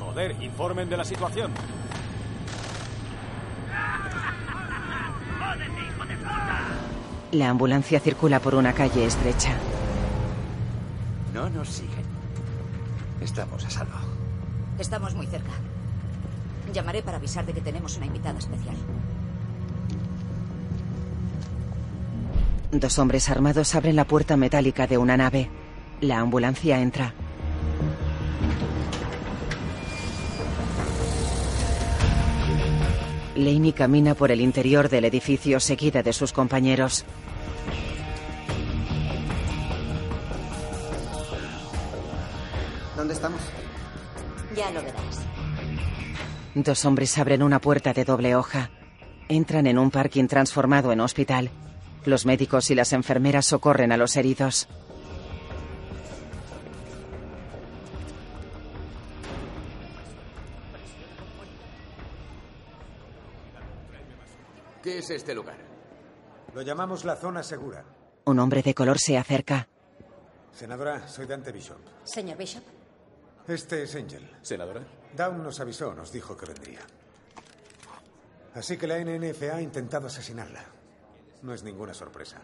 Joder, 0.00 0.42
informen 0.42 0.88
de 0.88 0.96
la 0.96 1.04
situación. 1.04 1.52
La 7.32 7.50
ambulancia 7.50 8.00
circula 8.00 8.40
por 8.40 8.54
una 8.54 8.72
calle 8.72 9.04
estrecha. 9.04 9.54
No 11.48 11.60
nos 11.60 11.68
siguen. 11.68 12.04
Estamos 13.22 13.64
a 13.64 13.70
salvo. 13.70 13.96
Estamos 14.78 15.14
muy 15.14 15.26
cerca. 15.26 15.52
Llamaré 16.74 17.02
para 17.02 17.16
avisar 17.16 17.46
de 17.46 17.54
que 17.54 17.62
tenemos 17.62 17.96
una 17.96 18.06
invitada 18.06 18.38
especial. 18.38 18.76
Dos 22.70 22.98
hombres 22.98 23.30
armados 23.30 23.74
abren 23.74 23.96
la 23.96 24.04
puerta 24.04 24.36
metálica 24.36 24.86
de 24.86 24.98
una 24.98 25.16
nave. 25.16 25.48
La 26.02 26.18
ambulancia 26.18 26.80
entra. 26.80 27.14
Laney 33.36 33.72
camina 33.72 34.14
por 34.14 34.30
el 34.32 34.42
interior 34.42 34.90
del 34.90 35.06
edificio 35.06 35.60
seguida 35.60 36.02
de 36.02 36.12
sus 36.12 36.32
compañeros. 36.32 37.06
Estamos? 43.18 43.40
Ya 44.54 44.70
lo 44.70 44.80
verás. 44.80 45.20
Dos 46.54 46.84
hombres 46.84 47.18
abren 47.18 47.42
una 47.42 47.60
puerta 47.60 47.92
de 47.92 48.04
doble 48.04 48.36
hoja. 48.36 48.70
Entran 49.28 49.66
en 49.66 49.78
un 49.78 49.90
parking 49.90 50.28
transformado 50.28 50.92
en 50.92 51.00
hospital. 51.00 51.50
Los 52.04 52.24
médicos 52.24 52.70
y 52.70 52.74
las 52.76 52.92
enfermeras 52.92 53.44
socorren 53.46 53.90
a 53.92 53.96
los 53.96 54.16
heridos. 54.16 54.68
¿Qué 64.82 64.98
es 64.98 65.10
este 65.10 65.34
lugar? 65.34 65.58
Lo 66.54 66.62
llamamos 66.62 67.04
la 67.04 67.16
zona 67.16 67.42
segura. 67.42 67.84
Un 68.24 68.38
hombre 68.38 68.62
de 68.62 68.74
color 68.74 68.96
se 68.98 69.18
acerca. 69.18 69.68
Senadora, 70.52 71.06
soy 71.08 71.26
Dante 71.26 71.52
Bishop. 71.52 71.78
Señor 72.04 72.38
Bishop. 72.38 72.77
Este 73.48 73.82
es 73.82 73.94
Angel. 73.94 74.28
Senadora. 74.42 74.82
Down 75.16 75.42
nos 75.42 75.58
avisó, 75.58 75.94
nos 75.94 76.12
dijo 76.12 76.36
que 76.36 76.44
vendría. 76.44 76.80
Así 78.54 78.76
que 78.76 78.86
la 78.86 78.98
NNFA 78.98 79.56
ha 79.56 79.62
intentado 79.62 80.06
asesinarla. 80.06 80.64
No 81.42 81.54
es 81.54 81.62
ninguna 81.62 81.94
sorpresa. 81.94 82.36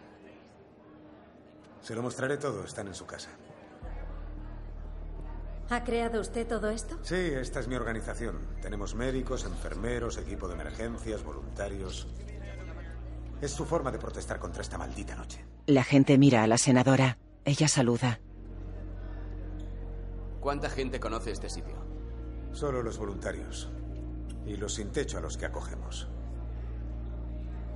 Se 1.82 1.94
lo 1.94 2.02
mostraré 2.02 2.38
todo, 2.38 2.64
están 2.64 2.88
en 2.88 2.94
su 2.94 3.04
casa. 3.04 3.28
¿Ha 5.68 5.84
creado 5.84 6.20
usted 6.20 6.46
todo 6.46 6.70
esto? 6.70 6.98
Sí, 7.02 7.14
esta 7.16 7.60
es 7.60 7.68
mi 7.68 7.74
organización. 7.74 8.38
Tenemos 8.62 8.94
médicos, 8.94 9.44
enfermeros, 9.44 10.16
equipo 10.16 10.48
de 10.48 10.54
emergencias, 10.54 11.22
voluntarios. 11.22 12.06
Es 13.42 13.50
su 13.50 13.66
forma 13.66 13.90
de 13.90 13.98
protestar 13.98 14.38
contra 14.38 14.62
esta 14.62 14.78
maldita 14.78 15.14
noche. 15.14 15.44
La 15.66 15.84
gente 15.84 16.16
mira 16.16 16.42
a 16.42 16.46
la 16.46 16.56
senadora. 16.56 17.18
Ella 17.44 17.68
saluda. 17.68 18.20
¿Cuánta 20.44 20.68
gente 20.68 21.00
conoce 21.00 21.30
este 21.30 21.48
sitio? 21.48 21.74
Solo 22.52 22.82
los 22.82 22.98
voluntarios. 22.98 23.70
Y 24.44 24.58
los 24.58 24.74
sin 24.74 24.92
techo 24.92 25.16
a 25.16 25.22
los 25.22 25.38
que 25.38 25.46
acogemos. 25.46 26.06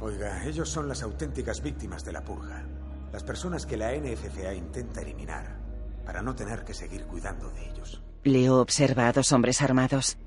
Oiga, 0.03 0.45
ellos 0.45 0.69
son 0.69 0.87
las 0.87 1.03
auténticas 1.03 1.62
víctimas 1.62 2.05
de 2.05 2.12
la 2.12 2.23
purga. 2.23 2.66
Las 3.11 3.25
personas 3.25 3.64
que 3.64 3.79
la 3.79 3.97
NFCA 3.97 4.53
intenta 4.53 5.01
eliminar 5.01 5.57
para 6.05 6.21
no 6.21 6.35
tener 6.35 6.62
que 6.62 6.75
seguir 6.75 7.07
cuidando 7.07 7.49
de 7.53 7.71
ellos. 7.71 8.03
Leo 8.25 8.61
observa 8.61 9.09
a 9.09 9.12
dos 9.12 9.33
hombres 9.33 9.62
armados. 9.62 10.19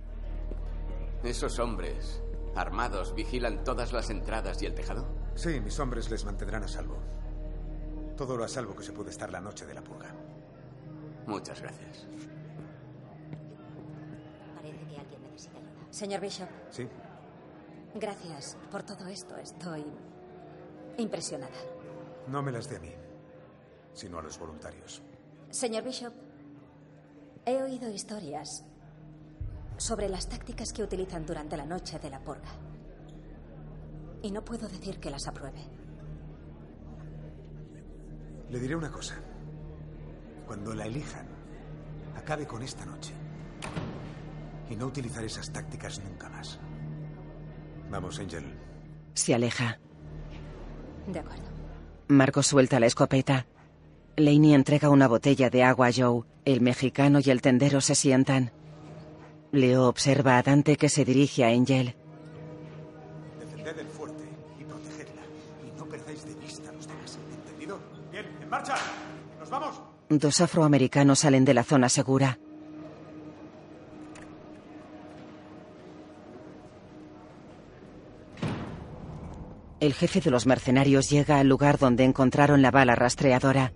¿Esos 1.24 1.60
hombres 1.60 2.24
armados 2.56 3.14
vigilan 3.14 3.64
todas 3.64 3.94
las 3.94 4.10
entradas 4.10 4.64
y 4.64 4.66
el 4.66 4.74
tejado? 4.74 5.06
Sí, 5.36 5.60
mis 5.60 5.80
hombres 5.80 6.10
les 6.10 6.26
mantendrán 6.26 6.64
a 6.64 6.68
salvo. 6.68 6.98
Todo 8.18 8.36
lo 8.36 8.44
a 8.44 8.48
salvo 8.48 8.76
que 8.76 8.82
se 8.82 8.94
puede 8.94 9.12
estar 9.12 9.32
la 9.32 9.42
noche 9.42 9.68
de 9.68 9.76
la 9.76 9.84
purga. 9.84 10.12
Muchas 11.28 11.62
gracias. 11.62 12.08
Señor 15.92 16.22
Bishop. 16.22 16.50
Sí. 16.70 16.88
Gracias 17.94 18.58
por 18.72 18.84
todo 18.84 19.08
esto. 19.08 19.36
Estoy 19.36 19.84
impresionada. 20.98 21.58
No 22.28 22.42
me 22.42 22.52
las 22.52 22.70
dé 22.70 22.78
a 22.78 22.80
mí, 22.80 22.92
sino 23.94 24.20
a 24.20 24.22
los 24.22 24.40
voluntarios. 24.40 25.02
Señor 25.50 25.84
Bishop, 25.84 26.14
he 27.46 27.62
oído 27.62 27.90
historias 27.90 28.64
sobre 29.78 30.08
las 30.08 30.30
tácticas 30.30 30.72
que 30.72 30.84
utilizan 30.84 31.26
durante 31.26 31.58
la 31.58 31.66
noche 31.66 32.00
de 32.00 32.10
la 32.10 32.20
purga. 32.20 32.52
Y 34.22 34.32
no 34.32 34.46
puedo 34.46 34.68
decir 34.68 35.00
que 35.00 35.10
las 35.10 35.28
apruebe. 35.28 35.60
Le 38.50 38.60
diré 38.60 38.76
una 38.76 38.92
cosa. 38.92 39.16
Cuando 40.46 40.74
la 40.74 40.86
elijan, 40.86 41.28
acabe 42.16 42.46
con 42.48 42.62
esta 42.62 42.86
noche. 42.86 43.14
Y 44.72 44.76
no 44.78 44.86
utilizar 44.86 45.24
esas 45.26 45.52
tácticas 45.52 46.02
nunca 46.02 46.30
más. 46.30 46.58
Vamos, 47.90 48.18
Angel. 48.20 48.46
Se 49.14 49.36
aleja. 49.36 49.80
De 51.08 51.20
acuerdo. 51.20 51.44
Marco 52.08 52.42
suelta 52.42 52.80
la 52.80 52.86
escopeta. 52.86 53.48
Laney 54.16 54.54
entrega 54.54 54.90
una 54.90 55.10
botella 55.10 55.50
de 55.50 55.64
agua 55.64 55.88
a 55.88 55.92
Joe. 55.94 56.24
El 56.46 56.62
mexicano 56.62 57.20
y 57.22 57.30
el 57.30 57.42
tendero 57.42 57.82
se 57.82 57.96
sientan. 57.96 58.54
Leo 59.52 59.88
observa 59.90 60.38
a 60.38 60.44
Dante 60.44 60.78
que 60.78 60.88
se 60.88 61.04
dirige 61.04 61.44
a 61.44 61.50
Angel. 61.50 61.94
Defended 63.42 63.78
el 63.78 63.88
fuerte 63.88 64.24
y 64.58 64.64
protegedla. 64.64 65.22
Y 65.68 65.78
no 65.78 65.86
perdáis 65.86 66.24
de 66.26 66.34
vista 66.36 66.70
a 66.70 66.72
los 66.72 66.88
demás. 66.88 67.20
¿Entendido? 67.30 67.78
Bien, 68.10 68.26
en 68.42 68.50
marcha. 68.50 68.76
¡Nos 69.38 69.50
vamos! 69.50 69.82
Dos 70.08 70.40
afroamericanos 70.40 71.20
salen 71.20 71.44
de 71.44 71.54
la 71.54 71.64
zona 71.66 71.90
segura. 71.90 72.40
El 79.82 79.96
jefe 79.96 80.22
de 80.22 80.30
los 80.30 80.46
mercenarios 80.46 81.10
llega 81.10 81.40
al 81.40 81.48
lugar 81.48 81.80
donde 81.80 82.04
encontraron 82.04 82.62
la 82.62 82.70
bala 82.70 82.94
rastreadora. 82.94 83.74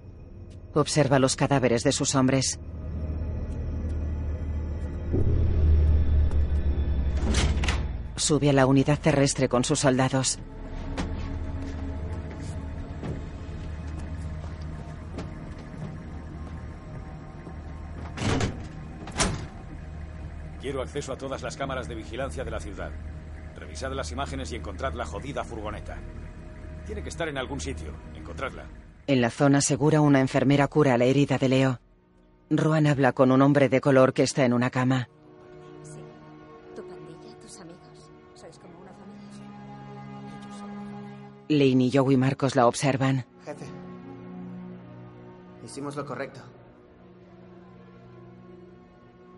Observa 0.75 1.17
los 1.17 1.35
cadáveres 1.35 1.83
de 1.83 1.91
sus 1.91 2.13
hombres. 2.13 2.59
Sube 8.17 8.51
a 8.51 8.53
la 8.53 8.67
unidad 8.67 8.99
terrestre 8.99 9.49
con 9.49 9.63
sus 9.63 9.79
soldados. 9.79 10.37
Quiero 20.61 20.83
acceso 20.83 21.13
a 21.13 21.17
todas 21.17 21.41
las 21.41 21.57
cámaras 21.57 21.87
de 21.87 21.95
vigilancia 21.95 22.43
de 22.43 22.51
la 22.51 22.59
ciudad. 22.59 22.91
Revisad 23.55 23.91
las 23.93 24.11
imágenes 24.11 24.51
y 24.51 24.55
encontrad 24.55 24.93
la 24.93 25.05
jodida 25.05 25.43
furgoneta. 25.43 25.97
Tiene 26.85 27.01
que 27.01 27.09
estar 27.09 27.27
en 27.27 27.37
algún 27.37 27.59
sitio. 27.59 27.93
Encontradla. 28.15 28.65
En 29.07 29.21
la 29.21 29.29
zona 29.29 29.61
segura, 29.61 30.01
una 30.01 30.19
enfermera 30.19 30.67
cura 30.67 30.97
la 30.97 31.05
herida 31.05 31.37
de 31.37 31.49
Leo. 31.49 31.79
Roan 32.49 32.87
habla 32.87 33.13
con 33.13 33.31
un 33.31 33.41
hombre 33.41 33.69
de 33.69 33.81
color 33.81 34.13
que 34.13 34.23
está 34.23 34.45
en 34.45 34.53
una 34.53 34.69
cama. 34.69 35.09
Sí. 35.83 35.99
Tu 36.75 36.87
pandilla, 36.87 37.39
tus 37.39 37.59
amigos. 37.59 38.11
Sois 38.35 38.59
como 38.59 38.79
una 38.79 38.91
familia. 38.93 39.41
Lane 41.49 41.83
y 41.85 41.91
Joe 41.91 42.13
y 42.13 42.17
Marcos 42.17 42.55
la 42.55 42.67
observan. 42.67 43.25
Jefe. 43.45 43.65
Hicimos 45.63 45.95
lo 45.95 46.05
correcto. 46.05 46.41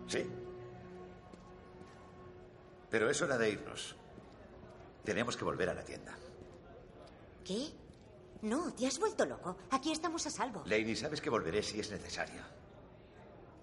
Sí. 0.06 0.26
Pero 2.90 3.10
es 3.10 3.20
hora 3.22 3.36
de 3.38 3.50
irnos. 3.50 3.97
Tenemos 5.08 5.38
que 5.38 5.44
volver 5.44 5.70
a 5.70 5.74
la 5.74 5.82
tienda. 5.82 6.14
¿Qué? 7.42 7.70
No, 8.42 8.74
te 8.74 8.86
has 8.86 8.98
vuelto 8.98 9.24
loco. 9.24 9.56
Aquí 9.70 9.90
estamos 9.90 10.26
a 10.26 10.30
salvo. 10.30 10.62
Laney, 10.66 10.94
sabes 10.96 11.22
que 11.22 11.30
volveré 11.30 11.62
si 11.62 11.80
es 11.80 11.90
necesario. 11.90 12.42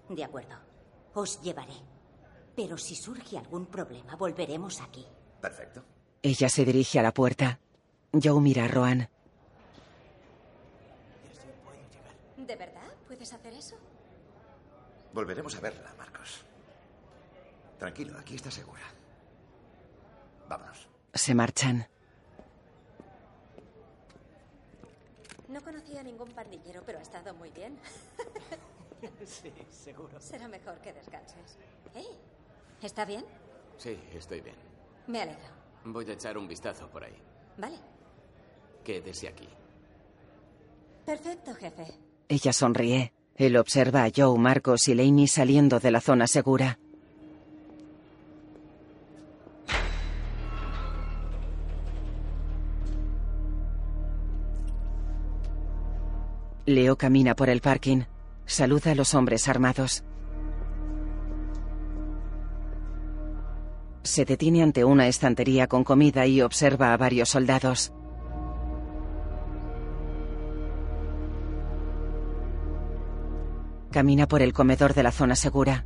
De 0.08 0.24
acuerdo. 0.24 0.56
Os 1.14 1.40
llevaré. 1.42 1.76
Pero 2.56 2.76
si 2.76 2.96
surge 2.96 3.38
algún 3.38 3.66
problema, 3.66 4.16
volveremos 4.16 4.80
aquí. 4.80 5.06
Perfecto. 5.40 5.84
Ella 6.20 6.48
se 6.48 6.64
dirige 6.64 6.98
a 6.98 7.04
la 7.04 7.14
puerta. 7.14 7.60
Joe 8.12 8.40
mira 8.40 8.64
a 8.64 8.68
Roan. 8.68 9.08
¿De 12.38 12.56
verdad? 12.56 12.92
¿Puedes 13.06 13.32
hacer 13.32 13.52
eso? 13.52 13.76
Volveremos 15.12 15.54
a 15.54 15.60
verla, 15.60 15.94
Marcos. 15.96 16.44
Tranquilo, 17.78 18.18
aquí 18.18 18.34
está 18.34 18.50
segura. 18.50 18.82
Vámonos. 20.48 20.95
Se 21.16 21.34
marchan. 21.34 21.88
No 25.48 25.60
conocía 25.62 26.00
a 26.00 26.02
ningún 26.02 26.30
pandillero, 26.32 26.82
pero 26.84 26.98
ha 26.98 27.02
estado 27.02 27.34
muy 27.34 27.50
bien. 27.50 27.78
Sí, 29.26 29.52
seguro. 29.70 30.18
Será 30.20 30.48
mejor 30.48 30.78
que 30.78 30.92
descanses. 30.92 31.58
¿Eh? 31.94 32.04
¿Está 32.82 33.04
bien? 33.04 33.24
Sí, 33.76 33.98
estoy 34.14 34.40
bien. 34.40 34.56
Me 35.06 35.20
alegro. 35.20 35.44
Voy 35.84 36.08
a 36.08 36.14
echar 36.14 36.38
un 36.38 36.48
vistazo 36.48 36.88
por 36.88 37.04
ahí. 37.04 37.14
Vale. 37.58 37.76
Quédese 38.82 39.28
aquí. 39.28 39.48
Perfecto, 41.04 41.54
jefe. 41.54 41.86
Ella 42.28 42.52
sonríe. 42.52 43.12
Él 43.36 43.56
observa 43.58 44.04
a 44.04 44.10
Joe, 44.14 44.38
Marcos 44.38 44.88
y 44.88 44.94
Laney 44.94 45.28
saliendo 45.28 45.78
de 45.78 45.90
la 45.90 46.00
zona 46.00 46.26
segura. 46.26 46.78
Leo 56.66 56.96
camina 56.98 57.36
por 57.36 57.48
el 57.48 57.60
parking. 57.60 58.02
Saluda 58.44 58.90
a 58.90 58.94
los 58.96 59.14
hombres 59.14 59.46
armados. 59.46 60.02
Se 64.02 64.24
detiene 64.24 64.64
ante 64.64 64.84
una 64.84 65.06
estantería 65.06 65.68
con 65.68 65.84
comida 65.84 66.26
y 66.26 66.42
observa 66.42 66.92
a 66.92 66.96
varios 66.96 67.28
soldados. 67.28 67.92
Camina 73.92 74.26
por 74.26 74.42
el 74.42 74.52
comedor 74.52 74.92
de 74.92 75.02
la 75.04 75.12
zona 75.12 75.36
segura. 75.36 75.84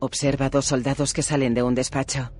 Observa 0.00 0.50
dos 0.50 0.66
soldados 0.66 1.14
que 1.14 1.22
salen 1.22 1.54
de 1.54 1.62
un 1.62 1.74
despacho. 1.74 2.30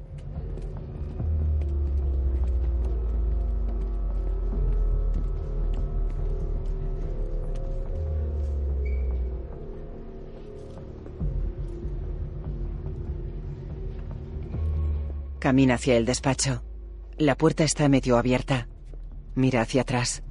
Camina 15.51 15.75
hacia 15.75 15.97
el 15.97 16.07
despacho. 16.07 16.63
La 17.19 17.35
puerta 17.35 17.65
está 17.65 17.89
medio 17.89 18.17
abierta. 18.17 18.69
Mira 19.35 19.63
hacia 19.63 19.83
atrás. 19.83 20.23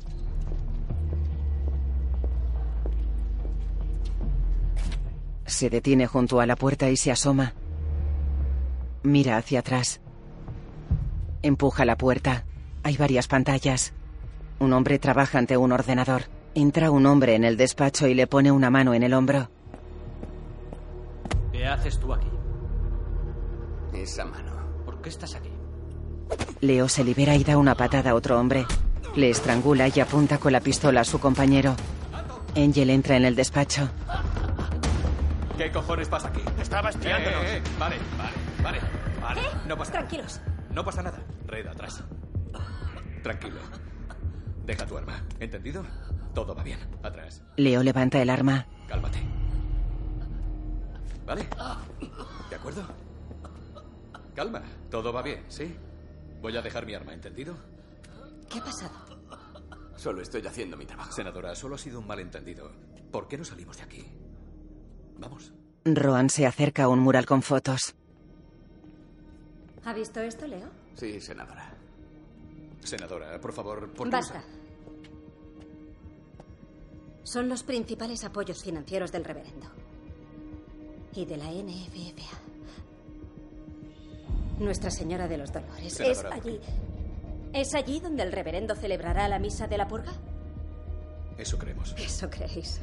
Se 5.45 5.69
detiene 5.69 6.07
junto 6.07 6.39
a 6.39 6.45
la 6.45 6.55
puerta 6.55 6.89
y 6.89 6.95
se 6.95 7.11
asoma. 7.11 7.53
Mira 9.03 9.35
hacia 9.35 9.59
atrás. 9.59 9.99
Empuja 11.41 11.83
la 11.83 11.97
puerta. 11.97 12.45
Hay 12.83 12.95
varias 12.95 13.27
pantallas. 13.27 13.91
Un 14.59 14.71
hombre 14.71 14.99
trabaja 14.99 15.37
ante 15.37 15.57
un 15.57 15.73
ordenador. 15.73 16.21
Entra 16.55 16.91
un 16.91 17.05
hombre 17.05 17.35
en 17.35 17.43
el 17.43 17.57
despacho 17.57 18.07
y 18.07 18.13
le 18.13 18.25
pone 18.25 18.53
una 18.53 18.69
mano 18.69 18.93
en 18.93 19.03
el 19.03 19.13
hombro. 19.13 19.49
¿Qué 21.51 21.65
haces 21.65 21.99
tú 21.99 22.13
aquí? 22.13 22.29
Esa 23.93 24.23
mano. 24.23 24.58
¿Por 24.99 25.05
qué 25.05 25.11
estás 25.11 25.33
aquí? 25.33 25.49
Leo 26.59 26.89
se 26.89 27.05
libera 27.05 27.33
y 27.33 27.45
da 27.45 27.57
una 27.57 27.73
patada 27.73 28.11
a 28.11 28.15
otro 28.15 28.37
hombre. 28.37 28.65
Le 29.15 29.29
estrangula 29.29 29.87
y 29.87 29.97
apunta 30.01 30.39
con 30.39 30.51
la 30.51 30.59
pistola 30.59 30.99
a 30.99 31.03
su 31.05 31.21
compañero. 31.21 31.73
Angel 32.53 32.89
entra 32.89 33.15
en 33.15 33.23
el 33.23 33.33
despacho. 33.33 33.89
¿Qué 35.57 35.71
cojones 35.71 36.09
pasa 36.09 36.27
aquí? 36.27 36.41
Estaba 36.61 36.89
espiándonos. 36.89 37.43
Eh, 37.45 37.47
eh, 37.47 37.57
eh. 37.59 37.61
Vale, 37.79 37.95
vale, 38.17 38.33
vale. 38.61 38.79
vale. 39.21 39.39
¿Eh? 39.39 39.49
No 39.69 39.77
pasa 39.77 39.93
Tranquilos. 39.93 40.41
No 40.69 40.83
pasa 40.83 41.01
nada. 41.01 41.19
Red 41.47 41.67
atrás. 41.67 42.03
Tranquilo. 43.23 43.61
Deja 44.65 44.85
tu 44.85 44.97
arma. 44.97 45.23
¿Entendido? 45.39 45.85
Todo 46.33 46.53
va 46.53 46.63
bien. 46.63 46.79
Atrás. 47.03 47.41
Leo 47.55 47.83
levanta 47.83 48.21
el 48.21 48.29
arma. 48.29 48.67
Cálmate. 48.89 49.19
¿Vale? 51.25 51.47
¿De 52.49 52.55
acuerdo? 52.57 52.83
Calma. 54.39 54.61
Todo 54.89 55.11
va 55.11 55.21
bien, 55.21 55.43
¿sí? 55.49 55.75
Voy 56.41 56.55
a 56.55 56.61
dejar 56.61 56.85
mi 56.85 56.93
arma, 56.93 57.13
¿entendido? 57.13 57.57
¿Qué 58.49 58.59
ha 58.59 58.63
pasado? 58.63 58.95
Solo 59.97 60.21
estoy 60.21 60.47
haciendo 60.47 60.77
mi 60.77 60.85
trabajo. 60.85 61.11
Senadora, 61.11 61.53
solo 61.55 61.75
ha 61.75 61.77
sido 61.77 61.99
un 61.99 62.07
malentendido. 62.07 62.71
¿Por 63.11 63.27
qué 63.27 63.37
no 63.37 63.43
salimos 63.43 63.75
de 63.75 63.83
aquí? 63.83 64.05
Vamos. 65.17 65.51
Roan 65.83 66.29
se 66.29 66.45
acerca 66.45 66.83
a 66.83 66.87
un 66.87 66.99
mural 66.99 67.25
con 67.25 67.41
fotos. 67.41 67.93
¿Ha 69.83 69.93
visto 69.93 70.21
esto, 70.21 70.47
Leo? 70.47 70.69
Sí, 70.93 71.19
senadora. 71.19 71.73
Senadora, 72.81 73.41
por 73.41 73.51
favor, 73.51 73.91
¿por 73.91 74.09
Basta. 74.09 74.41
Son 77.23 77.49
los 77.49 77.63
principales 77.63 78.23
apoyos 78.23 78.63
financieros 78.63 79.11
del 79.11 79.25
reverendo. 79.25 79.67
Y 81.13 81.25
de 81.25 81.35
la 81.35 81.51
NFFA. 81.51 82.48
Nuestra 84.59 84.91
Señora 84.91 85.27
de 85.27 85.37
los 85.37 85.51
Dolores. 85.51 85.99
¿Es 85.99 86.23
¿por 86.23 86.33
allí? 86.33 86.59
¿Es 87.53 87.73
allí 87.73 87.99
donde 87.99 88.23
el 88.23 88.31
reverendo 88.31 88.75
celebrará 88.75 89.27
la 89.27 89.39
misa 89.39 89.67
de 89.67 89.77
la 89.77 89.87
purga? 89.87 90.11
Eso 91.37 91.57
creemos. 91.57 91.95
Eso 91.97 92.29
creéis. 92.29 92.81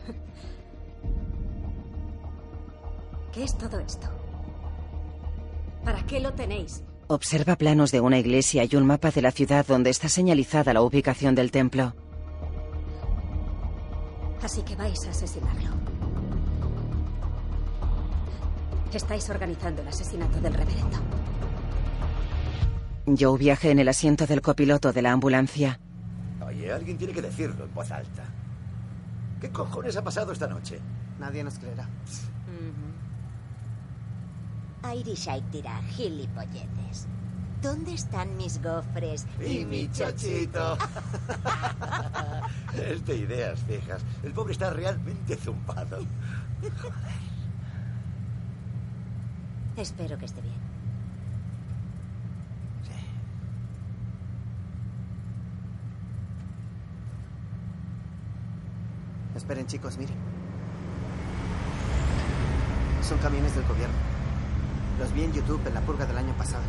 ¿Qué 3.32 3.44
es 3.44 3.56
todo 3.58 3.78
esto? 3.78 4.08
¿Para 5.84 6.04
qué 6.06 6.20
lo 6.20 6.32
tenéis? 6.32 6.82
Observa 7.08 7.56
planos 7.56 7.92
de 7.92 8.00
una 8.00 8.18
iglesia 8.18 8.64
y 8.64 8.74
un 8.74 8.86
mapa 8.86 9.10
de 9.10 9.22
la 9.22 9.30
ciudad 9.30 9.64
donde 9.66 9.90
está 9.90 10.08
señalizada 10.08 10.72
la 10.72 10.82
ubicación 10.82 11.34
del 11.34 11.50
templo. 11.52 11.94
Así 14.42 14.62
que 14.62 14.74
vais 14.74 15.06
a 15.06 15.10
asesinarlo. 15.10 15.70
Estáis 18.92 19.28
organizando 19.28 19.82
el 19.82 19.88
asesinato 19.88 20.40
del 20.40 20.54
reverendo. 20.54 20.96
Joe 23.06 23.38
viaja 23.38 23.68
en 23.68 23.78
el 23.78 23.88
asiento 23.88 24.26
del 24.26 24.42
copiloto 24.42 24.92
de 24.92 25.02
la 25.02 25.12
ambulancia. 25.12 25.78
Oye, 26.44 26.72
alguien 26.72 26.98
tiene 26.98 27.12
que 27.12 27.22
decirlo 27.22 27.64
en 27.64 27.74
voz 27.74 27.90
alta. 27.90 28.24
¿Qué 29.40 29.50
cojones 29.50 29.96
ha 29.96 30.02
pasado 30.02 30.32
esta 30.32 30.46
noche? 30.46 30.80
Nadie 31.20 31.44
nos 31.44 31.58
creerá. 31.58 31.88
Irish 34.94 35.28
dirá, 35.50 35.80
gilipolletes. 35.82 37.06
¿Dónde 37.62 37.94
están 37.94 38.36
mis 38.36 38.62
gofres 38.62 39.26
Y 39.44 39.64
mi 39.64 39.90
chochito. 39.90 40.76
es 42.74 43.04
de 43.04 43.16
ideas 43.16 43.60
fijas. 43.64 44.02
El 44.22 44.32
pobre 44.32 44.52
está 44.52 44.70
realmente 44.70 45.36
zumbado. 45.36 45.98
Espero 49.76 50.18
que 50.18 50.26
esté 50.26 50.40
bien. 50.42 50.65
Esperen, 59.36 59.66
chicos, 59.66 59.98
miren. 59.98 60.16
Son 63.02 63.18
camiones 63.18 63.54
del 63.54 63.64
gobierno. 63.66 63.94
Los 64.98 65.12
vi 65.12 65.24
en 65.24 65.32
YouTube 65.32 65.60
en 65.66 65.74
la 65.74 65.80
purga 65.82 66.06
del 66.06 66.16
año 66.16 66.34
pasado. 66.36 66.64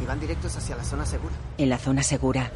Y 0.00 0.06
van 0.06 0.18
directos 0.18 0.56
hacia 0.56 0.76
la 0.76 0.84
zona 0.84 1.04
segura. 1.04 1.34
En 1.58 1.68
la 1.68 1.78
zona 1.78 2.02
segura, 2.02 2.50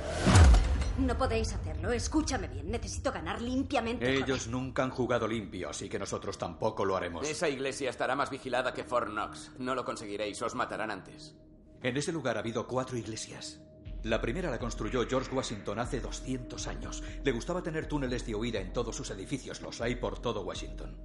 No 0.98 1.16
podéis 1.16 1.55
hacerlo. 1.55 1.93
Escúchame 1.93 2.48
bien. 2.48 2.70
Necesito 2.70 3.12
ganar 3.12 3.40
limpiamente. 3.40 4.16
Ellos 4.16 4.48
nunca 4.48 4.82
han 4.82 4.90
jugado 4.90 5.28
limpio, 5.28 5.70
así 5.70 5.89
que 5.89 5.98
nosotros 5.98 6.36
tampoco 6.36 6.85
lo 6.85 6.97
haremos. 6.97 7.28
Esa 7.28 7.48
iglesia 7.48 7.90
estará 7.90 8.16
más 8.16 8.31
vigilada 8.31 8.74
que 8.74 8.85
Fort 8.85 9.09
Knox. 9.09 9.52
No 9.59 9.74
lo 9.74 9.85
conseguiréis, 9.85 10.40
os 10.43 10.55
matarán 10.55 10.90
antes. 10.90 11.35
En 11.82 11.97
ese 11.97 12.12
lugar 12.12 12.36
ha 12.36 12.40
habido 12.40 12.66
cuatro 12.66 12.98
iglesias. 12.98 13.61
La 14.03 14.21
primera 14.21 14.51
la 14.51 14.59
construyó 14.59 15.07
George 15.07 15.35
Washington 15.35 15.79
hace 15.79 16.01
200 16.01 16.67
años. 16.67 17.03
Le 17.23 17.33
gustaba 17.33 17.63
tener 17.63 17.87
túneles 17.87 18.27
de 18.27 18.35
huida 18.35 18.61
en 18.61 18.73
todos 18.73 18.97
sus 18.97 19.11
edificios, 19.11 19.61
los 19.61 19.81
hay 19.81 19.97
por 19.97 20.21
todo 20.21 20.43
Washington. 20.43 20.97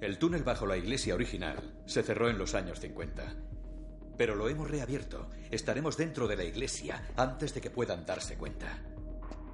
El 0.00 0.18
túnel 0.18 0.42
bajo 0.42 0.66
la 0.66 0.76
iglesia 0.76 1.14
original 1.14 1.74
se 1.86 2.02
cerró 2.02 2.28
en 2.28 2.38
los 2.38 2.54
años 2.54 2.80
50. 2.80 3.34
Pero 4.16 4.34
lo 4.34 4.48
hemos 4.48 4.68
reabierto. 4.68 5.28
Estaremos 5.50 5.96
dentro 5.96 6.26
de 6.26 6.36
la 6.36 6.44
iglesia 6.44 7.12
antes 7.16 7.54
de 7.54 7.60
que 7.60 7.70
puedan 7.70 8.04
darse 8.04 8.36
cuenta. 8.36 8.78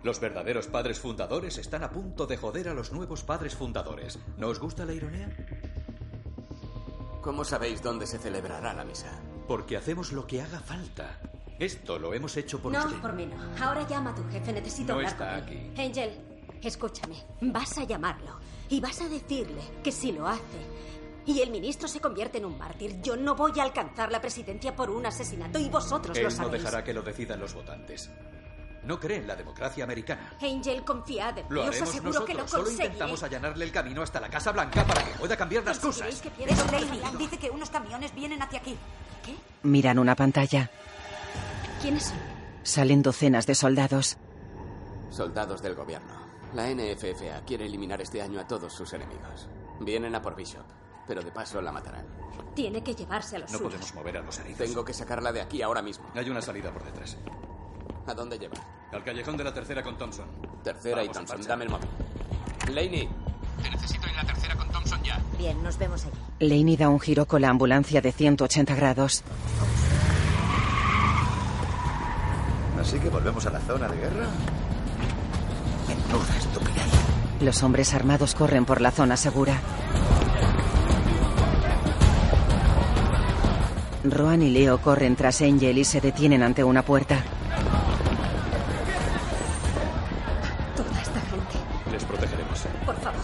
Los 0.02 0.20
verdaderos 0.20 0.68
padres 0.68 1.00
fundadores 1.00 1.58
están 1.58 1.82
a 1.82 1.90
punto 1.90 2.26
de 2.26 2.36
joder 2.36 2.68
a 2.68 2.74
los 2.74 2.92
nuevos 2.92 3.24
padres 3.24 3.54
fundadores. 3.56 4.18
¿No 4.38 4.48
os 4.48 4.60
gusta 4.60 4.84
la 4.84 4.94
ironía? 4.94 5.36
¿Cómo 7.22 7.44
sabéis 7.44 7.82
dónde 7.82 8.06
se 8.06 8.18
celebrará 8.18 8.72
la 8.72 8.84
misa? 8.84 9.20
Porque 9.48 9.76
hacemos 9.76 10.12
lo 10.12 10.26
que 10.26 10.42
haga 10.42 10.60
falta. 10.60 11.18
Esto 11.58 11.98
lo 11.98 12.12
hemos 12.12 12.36
hecho 12.36 12.58
por 12.60 12.72
no, 12.72 12.84
usted. 12.84 13.00
por 13.00 13.12
mí 13.14 13.26
no. 13.26 13.36
Ahora 13.64 13.86
llama 13.88 14.10
a 14.10 14.14
tu 14.14 14.22
jefe. 14.30 14.52
Necesito 14.52 14.88
No 14.92 14.94
hablar 14.98 15.12
está 15.12 15.34
con 15.34 15.42
aquí. 15.44 15.54
él. 15.54 15.80
Angel, 15.80 16.20
escúchame. 16.62 17.16
Vas 17.40 17.78
a 17.78 17.84
llamarlo 17.84 18.38
y 18.68 18.80
vas 18.80 19.00
a 19.00 19.08
decirle 19.08 19.62
que 19.82 19.90
si 19.92 20.12
lo 20.12 20.26
hace 20.28 20.40
y 21.24 21.40
el 21.40 21.50
ministro 21.50 21.88
se 21.88 22.00
convierte 22.00 22.38
en 22.38 22.44
un 22.44 22.58
mártir, 22.58 23.00
yo 23.00 23.16
no 23.16 23.34
voy 23.34 23.58
a 23.58 23.62
alcanzar 23.62 24.12
la 24.12 24.20
presidencia 24.20 24.76
por 24.76 24.90
un 24.90 25.06
asesinato 25.06 25.58
y 25.58 25.68
vosotros 25.68 26.16
Él 26.16 26.24
lo 26.24 26.30
no 26.30 26.36
sabéis. 26.36 26.62
dejará 26.62 26.84
que 26.84 26.92
lo 26.94 27.02
decidan 27.02 27.40
los 27.40 27.54
votantes. 27.54 28.10
No 28.84 29.00
cree 29.00 29.16
en 29.16 29.26
la 29.26 29.34
democracia 29.34 29.82
americana. 29.82 30.34
Angel, 30.40 30.84
confiad 30.84 31.38
en 31.38 31.44
mí. 31.48 31.54
Lo 31.54 31.62
Os 31.62 31.68
haremos 31.68 31.88
aseguro 31.88 32.12
nosotros. 32.12 32.26
que 32.28 32.34
lo 32.42 32.46
Solo 32.48 32.62
conseguiré. 32.62 32.86
intentamos 32.86 33.22
allanarle 33.24 33.64
el 33.64 33.72
camino 33.72 34.02
hasta 34.02 34.20
la 34.20 34.28
Casa 34.28 34.52
Blanca 34.52 34.84
para 34.84 35.02
que 35.04 35.10
pueda 35.18 35.36
cambiar 35.36 35.64
las 35.64 35.80
¿Conseguiréis 35.80 36.20
cosas. 36.22 36.32
que 36.36 36.44
Es 36.44 36.70
Laney. 37.02 37.16
Dice 37.18 37.36
que 37.38 37.50
unos 37.50 37.70
camiones 37.70 38.14
vienen 38.14 38.40
hacia 38.42 38.60
aquí. 38.60 38.76
miran 39.64 39.98
una 39.98 40.14
pantalla. 40.14 40.70
¿Quiénes 41.86 42.02
son? 42.06 42.16
Salen 42.64 43.00
docenas 43.00 43.46
de 43.46 43.54
soldados. 43.54 44.16
Soldados 45.08 45.62
del 45.62 45.76
gobierno. 45.76 46.14
La 46.52 46.66
NFFA 46.68 47.44
quiere 47.46 47.66
eliminar 47.66 48.00
este 48.02 48.20
año 48.20 48.40
a 48.40 48.48
todos 48.48 48.72
sus 48.72 48.92
enemigos. 48.92 49.46
Vienen 49.78 50.12
a 50.16 50.20
por 50.20 50.34
Bishop, 50.34 50.64
pero 51.06 51.22
de 51.22 51.30
paso 51.30 51.62
la 51.62 51.70
matarán. 51.70 52.04
Tiene 52.56 52.82
que 52.82 52.92
llevarse 52.96 53.36
a 53.36 53.38
los 53.38 53.52
No 53.52 53.58
suyos. 53.58 53.74
podemos 53.74 53.94
mover 53.94 54.16
a 54.16 54.22
los 54.22 54.36
heridos. 54.40 54.58
Tengo 54.58 54.84
que 54.84 54.92
sacarla 54.92 55.30
de 55.30 55.40
aquí 55.42 55.62
ahora 55.62 55.80
mismo. 55.80 56.06
Hay 56.16 56.28
una 56.28 56.42
salida 56.42 56.72
por 56.72 56.82
detrás. 56.84 57.16
¿A 58.08 58.14
dónde 58.14 58.36
lleva? 58.36 58.56
Al 58.92 59.04
callejón 59.04 59.36
de 59.36 59.44
la 59.44 59.54
tercera 59.54 59.84
con 59.84 59.96
Thompson. 59.96 60.26
Tercera 60.64 61.04
y 61.04 61.06
Vamos, 61.06 61.18
Thompson. 61.28 61.46
Dame 61.48 61.64
el 61.66 61.70
móvil. 61.70 61.88
Laney. 62.74 63.08
Te 63.62 63.70
necesito 63.70 64.08
en 64.08 64.16
la 64.16 64.24
tercera 64.26 64.56
con 64.56 64.68
Thompson 64.72 65.00
ya. 65.04 65.22
Bien, 65.38 65.62
nos 65.62 65.78
vemos 65.78 66.04
allí. 66.04 66.16
Laney 66.48 66.76
da 66.76 66.88
un 66.88 66.98
giro 66.98 67.26
con 67.26 67.42
la 67.42 67.48
ambulancia 67.50 68.00
de 68.00 68.10
180 68.10 68.74
grados. 68.74 69.22
Así 72.86 73.00
que 73.00 73.08
volvemos 73.08 73.44
a 73.44 73.50
la 73.50 73.58
zona 73.58 73.88
de 73.88 73.96
guerra. 73.96 74.26
Menuda 75.88 76.36
estupidez. 76.38 76.84
Los 77.40 77.64
hombres 77.64 77.92
armados 77.92 78.36
corren 78.36 78.64
por 78.64 78.80
la 78.80 78.92
zona 78.92 79.16
segura. 79.16 79.58
Roan 84.04 84.40
y 84.42 84.50
Leo 84.50 84.78
corren 84.78 85.16
tras 85.16 85.42
Angel 85.42 85.76
y 85.76 85.84
se 85.84 86.00
detienen 86.00 86.44
ante 86.44 86.62
una 86.62 86.82
puerta. 86.82 87.24
Toda 90.76 91.02
esta 91.02 91.20
gente. 91.22 91.90
Les 91.90 92.04
protegeremos. 92.04 92.60
Por 92.84 93.00
favor. 93.00 93.20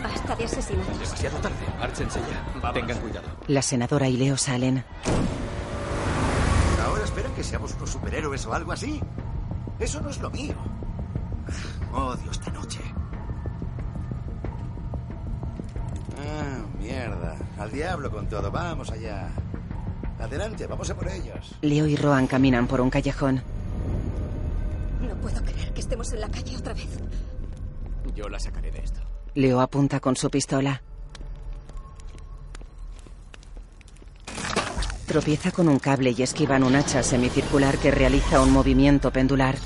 Basta 0.00 0.36
de 0.36 0.44
asesinatos. 0.44 1.00
Demasiado 1.00 1.38
tarde. 1.38 1.56
Márchense 1.80 2.20
ya. 2.20 2.72
Tengan 2.72 2.98
cuidado. 2.98 3.26
La 3.48 3.62
senadora 3.62 4.08
y 4.08 4.16
Leo 4.16 4.36
salen. 4.36 4.84
¿Ahora 7.46 7.66
esperan 7.66 7.70
que 7.70 7.70
seamos 7.70 7.74
unos 7.76 7.90
superhéroes 7.90 8.46
o 8.46 8.54
algo 8.54 8.72
así? 8.72 9.00
Eso 9.78 10.00
no 10.00 10.10
es 10.10 10.18
lo 10.20 10.30
mío. 10.30 10.54
Odio 11.92 12.30
esta 12.30 12.50
noche. 12.50 12.80
Ah, 16.18 16.64
mierda. 16.78 17.36
Al 17.58 17.70
diablo 17.70 18.10
con 18.10 18.28
todo. 18.28 18.50
Vamos 18.50 18.90
allá. 18.90 19.28
Adelante, 20.18 20.66
vamos 20.66 20.90
a 20.90 20.94
por 20.96 21.08
ellos. 21.08 21.54
Leo 21.60 21.86
y 21.86 21.96
Roan 21.96 22.26
caminan 22.26 22.66
por 22.66 22.80
un 22.80 22.90
callejón. 22.90 23.42
No 25.00 25.14
puedo 25.16 25.40
creer 25.42 25.72
que 25.72 25.80
estemos 25.80 26.12
en 26.12 26.20
la 26.20 26.28
calle 26.28 26.56
otra 26.56 26.74
vez. 26.74 26.98
Yo 28.14 28.28
la 28.28 28.40
sacaré 28.40 28.70
de 28.72 28.80
esto. 28.80 29.00
Leo 29.34 29.60
apunta 29.60 30.00
con 30.00 30.16
su 30.16 30.30
pistola. 30.30 30.82
Tropieza 35.06 35.52
con 35.52 35.68
un 35.68 35.78
cable 35.78 36.14
y 36.16 36.22
esquivan 36.22 36.64
un 36.64 36.74
hacha 36.74 37.02
semicircular 37.02 37.78
que 37.78 37.92
realiza 37.92 38.40
un 38.40 38.50
movimiento 38.50 39.12
pendular. 39.12 39.56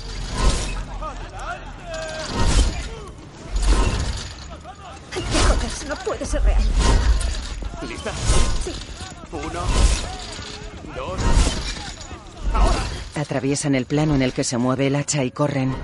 Hay 5.13 5.21
que 5.21 5.39
joderse, 5.39 5.87
no 5.87 5.95
puede 5.95 6.25
ser 6.25 6.43
real. 6.43 6.63
¿Lista? 7.89 8.11
Sí. 8.63 8.71
Uno, 9.31 9.61
dos. 10.95 11.19
Atraviesan 13.15 13.75
el 13.75 13.85
plano 13.85 14.13
en 14.15 14.21
el 14.21 14.33
que 14.33 14.43
se 14.43 14.57
mueve 14.57 14.87
el 14.87 14.95
hacha 14.95 15.23
y 15.23 15.31
corren. 15.31 15.75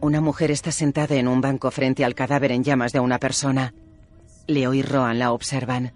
Una 0.00 0.20
mujer 0.20 0.50
está 0.50 0.72
sentada 0.72 1.14
en 1.16 1.28
un 1.28 1.40
banco 1.40 1.70
frente 1.70 2.04
al 2.04 2.14
cadáver 2.14 2.50
en 2.50 2.64
llamas 2.64 2.92
de 2.92 3.00
una 3.00 3.18
persona. 3.18 3.74
Leo 4.46 4.74
y 4.74 4.82
Roan 4.82 5.18
la 5.18 5.32
observan. 5.32 5.92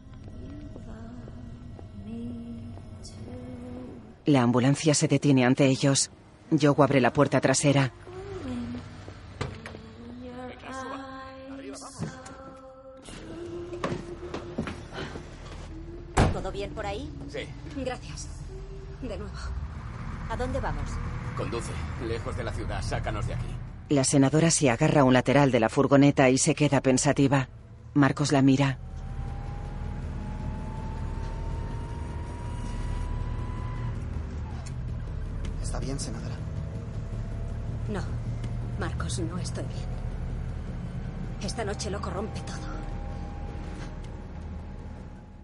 La 4.27 4.43
ambulancia 4.43 4.93
se 4.95 5.09
detiene 5.09 5.45
ante 5.45 5.67
ellos. 5.67 6.11
Joe 6.51 6.75
abre 6.79 7.01
la 7.01 7.13
puerta 7.13 7.41
trasera. 7.41 7.93
¿Todo 16.33 16.53
bien 16.53 16.71
por 16.73 16.87
ahí? 16.87 17.11
Sí. 17.29 17.47
Gracias. 17.85 18.29
De 19.03 19.17
nuevo. 19.17 19.33
¿A 20.29 20.37
dónde 20.37 20.61
vamos? 20.61 20.91
Conduce. 21.37 21.71
Lejos 22.07 22.37
de 22.37 22.45
la 22.45 22.53
ciudad. 22.53 22.83
Sácanos 22.83 23.27
de 23.27 23.35
aquí. 23.35 23.47
La 23.89 24.03
senadora 24.05 24.51
se 24.51 24.71
agarra 24.71 25.03
a 25.03 25.05
un 25.05 25.13
lateral 25.13 25.53
de 25.53 25.61
la 25.61 25.69
furgoneta 25.69 26.29
y 26.31 26.39
se 26.39 26.55
queda 26.55 26.81
pensativa. 26.81 27.49
Marcos 27.95 28.33
la 28.33 28.43
mira. 28.43 28.79
¿Está 35.63 35.79
bien, 35.79 36.01
senadora? 36.01 36.35
No, 37.93 38.01
No 39.07 39.39
estoy 39.39 39.63
bien. 39.65 39.87
Esta 41.41 41.65
noche 41.65 41.91
lo 41.91 42.01
corrompe 42.01 42.41
todo. 42.41 42.67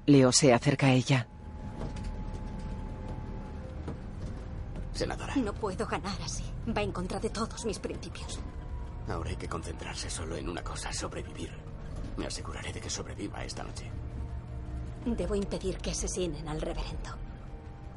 Leo 0.06 0.32
se 0.32 0.52
acerca 0.52 0.86
a 0.86 0.92
ella. 0.92 1.28
Senadora, 4.92 5.36
No 5.36 5.52
puedo 5.54 5.86
ganar 5.86 6.20
así. 6.24 6.42
Va 6.76 6.82
en 6.82 6.90
contra 6.90 7.20
de 7.20 7.30
todos 7.30 7.64
mis 7.64 7.78
principios. 7.78 8.40
ahora 9.08 9.30
hay 9.30 9.36
que 9.36 9.48
concentrarse 9.48 10.10
solo 10.10 10.34
en 10.36 10.48
una 10.48 10.62
cosa, 10.64 10.92
sobrevivir. 10.92 11.52
Me 12.16 12.26
aseguraré 12.26 12.72
de 12.72 12.80
que 12.80 12.90
sobreviva 12.90 13.44
esta 13.44 13.62
noche. 13.62 13.88
Debo 15.06 15.36
impedir 15.36 15.78
que 15.78 15.92
asesinen 15.92 16.48
al 16.48 16.60
reverendo. 16.60 17.10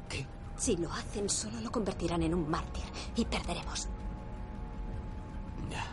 ¿Qué? 0.08 0.26
Si 0.56 0.76
lo 0.76 0.92
hacen, 0.92 1.28
solo 1.28 1.60
lo 1.60 1.70
convertirán 1.72 2.22
en 2.22 2.34
un 2.34 2.48
mártir 2.48 2.84
y 3.16 3.24
perderemos. 3.24 3.88
Ya. 5.70 5.84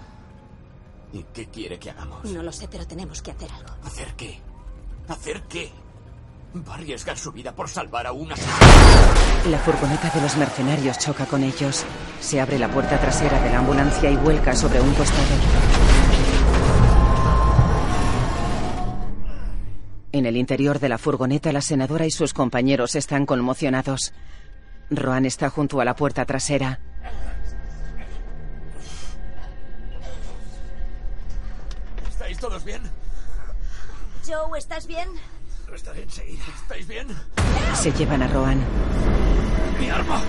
¿Y 1.14 1.24
qué 1.34 1.48
quiere 1.48 1.78
que 1.80 1.92
hagamos? 1.92 2.26
No 2.26 2.42
lo 2.42 2.52
sé, 2.52 2.68
pero 2.68 2.86
tenemos 2.88 3.22
que 3.22 3.32
hacer 3.32 3.52
algo. 3.52 3.74
¿Hacer 3.84 4.14
qué? 4.16 4.40
¿Hacer 5.08 5.44
qué? 5.44 5.72
¿Va 6.56 6.74
a 6.74 6.76
arriesgar 6.76 7.18
su 7.18 7.32
vida 7.32 7.52
por 7.52 7.68
salvar 7.68 8.06
a 8.06 8.12
una... 8.12 8.36
La 9.50 9.58
furgoneta 9.60 10.10
de 10.10 10.22
los 10.22 10.38
mercenarios 10.38 11.00
choca 11.00 11.26
con 11.26 11.44
ellos. 11.44 11.84
Se 12.20 12.40
abre 12.40 12.60
la 12.60 12.70
puerta 12.70 13.00
trasera 13.00 13.42
de 13.42 13.50
la 13.50 13.60
ambulancia 13.60 14.12
y 14.12 14.16
vuelca 14.18 14.56
sobre 14.56 14.80
un 14.80 14.94
costado. 14.94 15.36
En 20.12 20.28
el 20.28 20.38
interior 20.38 20.80
de 20.80 20.90
la 20.90 21.00
furgoneta, 21.00 21.52
la 21.52 21.62
senadora 21.62 22.06
y 22.06 22.12
sus 22.12 22.34
compañeros 22.34 22.94
están 22.94 23.26
conmocionados. 23.26 24.14
Roan 24.92 25.26
está 25.26 25.50
junto 25.50 25.82
a 25.82 25.86
la 25.86 25.96
puerta 25.96 26.24
trasera. 26.26 26.80
Todos 32.44 32.66
bien? 32.66 32.82
Joe, 34.28 34.60
¿estás 34.60 34.86
bien? 34.86 35.08
Lo 35.70 35.76
estaré 35.76 36.04
enseguida. 36.04 36.44
¿Estáis 36.62 36.86
bien? 36.86 37.08
Se 37.74 37.94
llevan 37.94 38.22
a 38.22 38.28
Roan. 38.28 38.62
¡Mi 39.80 39.90
arma! 39.90 40.22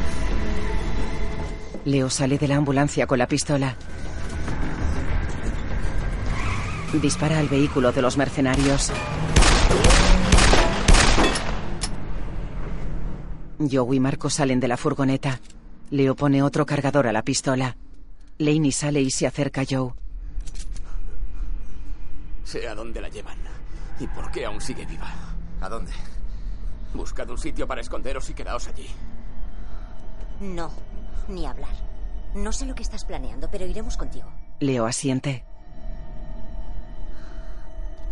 Leo 1.84 2.08
sale 2.08 2.38
de 2.38 2.46
la 2.46 2.54
ambulancia 2.54 3.08
con 3.08 3.18
la 3.18 3.26
pistola. 3.26 3.74
Dispara 7.02 7.40
al 7.40 7.48
vehículo 7.48 7.90
de 7.90 8.02
los 8.02 8.16
mercenarios. 8.16 8.92
Joe 13.58 13.96
y 13.96 13.98
Marco 13.98 14.30
salen 14.30 14.60
de 14.60 14.68
la 14.68 14.76
furgoneta. 14.76 15.40
Leo 15.90 16.14
pone 16.14 16.44
otro 16.44 16.64
cargador 16.64 17.08
a 17.08 17.12
la 17.12 17.22
pistola. 17.22 17.76
Laney 18.38 18.70
sale 18.70 19.00
y 19.00 19.10
se 19.10 19.26
acerca 19.26 19.62
a 19.62 19.66
Joe. 19.68 20.03
Sé 22.44 22.68
a 22.68 22.74
dónde 22.74 23.00
la 23.00 23.08
llevan. 23.08 23.38
¿Y 23.98 24.06
por 24.06 24.30
qué 24.30 24.44
aún 24.44 24.60
sigue 24.60 24.84
viva? 24.86 25.10
¿A 25.60 25.68
dónde? 25.68 25.92
Buscad 26.92 27.28
un 27.30 27.38
sitio 27.38 27.66
para 27.66 27.80
esconderos 27.80 28.28
y 28.30 28.34
quedaos 28.34 28.68
allí. 28.68 28.88
No, 30.40 30.70
ni 31.28 31.46
hablar. 31.46 31.74
No 32.34 32.52
sé 32.52 32.66
lo 32.66 32.74
que 32.74 32.82
estás 32.82 33.04
planeando, 33.04 33.48
pero 33.50 33.66
iremos 33.66 33.96
contigo. 33.96 34.28
Leo 34.60 34.86
asiente. 34.86 35.44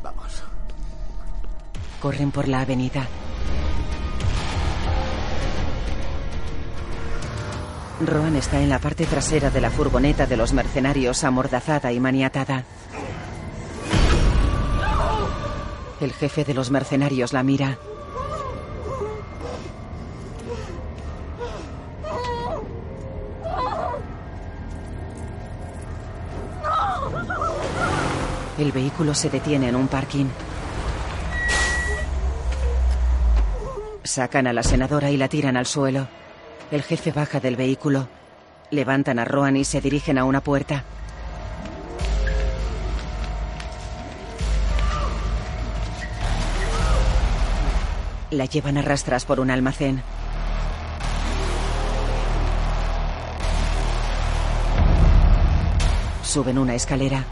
Vamos. 0.02 0.42
Corren 2.00 2.30
por 2.32 2.48
la 2.48 2.60
avenida. 2.60 3.06
Roan 8.00 8.34
está 8.34 8.60
en 8.60 8.68
la 8.68 8.80
parte 8.80 9.06
trasera 9.06 9.50
de 9.50 9.60
la 9.60 9.70
furgoneta 9.70 10.26
de 10.26 10.36
los 10.36 10.52
mercenarios 10.52 11.22
amordazada 11.22 11.92
y 11.92 12.00
maniatada. 12.00 12.64
El 16.02 16.12
jefe 16.12 16.42
de 16.42 16.52
los 16.52 16.72
mercenarios 16.72 17.32
la 17.32 17.44
mira. 17.44 17.78
El 28.58 28.72
vehículo 28.72 29.14
se 29.14 29.30
detiene 29.30 29.68
en 29.68 29.76
un 29.76 29.86
parking. 29.86 30.26
Sacan 34.02 34.48
a 34.48 34.52
la 34.52 34.64
senadora 34.64 35.08
y 35.12 35.16
la 35.16 35.28
tiran 35.28 35.56
al 35.56 35.66
suelo. 35.66 36.08
El 36.72 36.82
jefe 36.82 37.12
baja 37.12 37.38
del 37.38 37.54
vehículo. 37.54 38.08
Levantan 38.72 39.20
a 39.20 39.24
Roan 39.24 39.56
y 39.56 39.64
se 39.64 39.80
dirigen 39.80 40.18
a 40.18 40.24
una 40.24 40.40
puerta. 40.40 40.82
La 48.32 48.46
llevan 48.46 48.78
a 48.78 48.82
rastras 48.82 49.26
por 49.26 49.40
un 49.40 49.50
almacén. 49.50 50.02
Suben 56.24 56.56
una 56.56 56.74
escalera. 56.74 57.26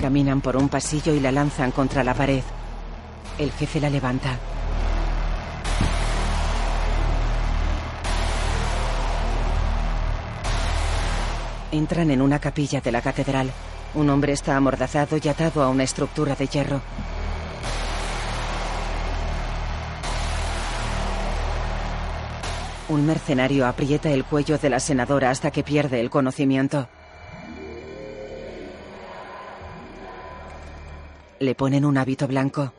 Caminan 0.00 0.40
por 0.40 0.56
un 0.56 0.68
pasillo 0.68 1.14
y 1.14 1.20
la 1.20 1.30
lanzan 1.30 1.70
contra 1.70 2.02
la 2.02 2.14
pared. 2.14 2.42
El 3.38 3.52
jefe 3.52 3.80
la 3.80 3.88
levanta. 3.88 4.36
Entran 11.70 12.10
en 12.10 12.20
una 12.20 12.40
capilla 12.40 12.80
de 12.80 12.90
la 12.90 13.02
catedral. 13.02 13.52
Un 13.94 14.10
hombre 14.10 14.32
está 14.32 14.56
amordazado 14.56 15.18
y 15.22 15.28
atado 15.28 15.62
a 15.62 15.68
una 15.68 15.82
estructura 15.82 16.34
de 16.34 16.46
hierro. 16.46 16.80
Un 22.88 23.06
mercenario 23.06 23.66
aprieta 23.66 24.10
el 24.10 24.24
cuello 24.24 24.56
de 24.56 24.70
la 24.70 24.80
senadora 24.80 25.30
hasta 25.30 25.50
que 25.50 25.62
pierde 25.62 26.00
el 26.00 26.10
conocimiento. 26.10 26.88
Le 31.38 31.54
ponen 31.54 31.84
un 31.84 31.98
hábito 31.98 32.26
blanco. 32.26 32.72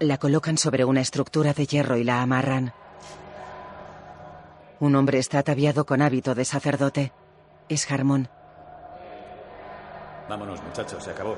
La 0.00 0.16
colocan 0.16 0.56
sobre 0.56 0.86
una 0.86 1.02
estructura 1.02 1.52
de 1.52 1.66
hierro 1.66 1.98
y 1.98 2.04
la 2.04 2.22
amarran. 2.22 2.72
Un 4.78 4.96
hombre 4.96 5.18
está 5.18 5.40
ataviado 5.40 5.84
con 5.84 6.00
hábito 6.00 6.34
de 6.34 6.46
sacerdote. 6.46 7.12
Es 7.68 7.90
Harmon. 7.90 8.26
Vámonos, 10.26 10.62
muchachos, 10.62 11.04
se 11.04 11.10
acabó. 11.10 11.36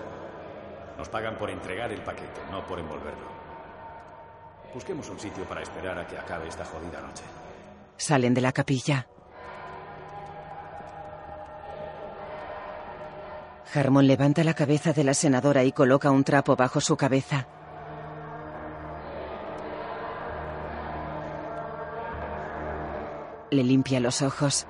Nos 0.96 1.08
pagan 1.08 1.36
por 1.38 1.50
entregar 1.50 1.90
el 1.90 2.02
paquete, 2.02 2.40
no 2.52 2.64
por 2.64 2.78
envolverlo. 2.78 3.26
Busquemos 4.72 5.10
un 5.10 5.18
sitio 5.18 5.42
para 5.44 5.62
esperar 5.62 5.98
a 5.98 6.06
que 6.06 6.16
acabe 6.16 6.46
esta 6.46 6.64
jodida 6.64 7.00
noche. 7.00 7.24
Salen 7.96 8.32
de 8.32 8.42
la 8.42 8.52
capilla. 8.52 9.08
Harmon 13.74 14.06
levanta 14.06 14.44
la 14.44 14.54
cabeza 14.54 14.92
de 14.92 15.02
la 15.02 15.14
senadora 15.14 15.64
y 15.64 15.72
coloca 15.72 16.12
un 16.12 16.22
trapo 16.22 16.54
bajo 16.54 16.80
su 16.80 16.96
cabeza. 16.96 17.48
Le 23.52 23.62
limpia 23.62 24.00
los 24.00 24.22
ojos. 24.22 24.66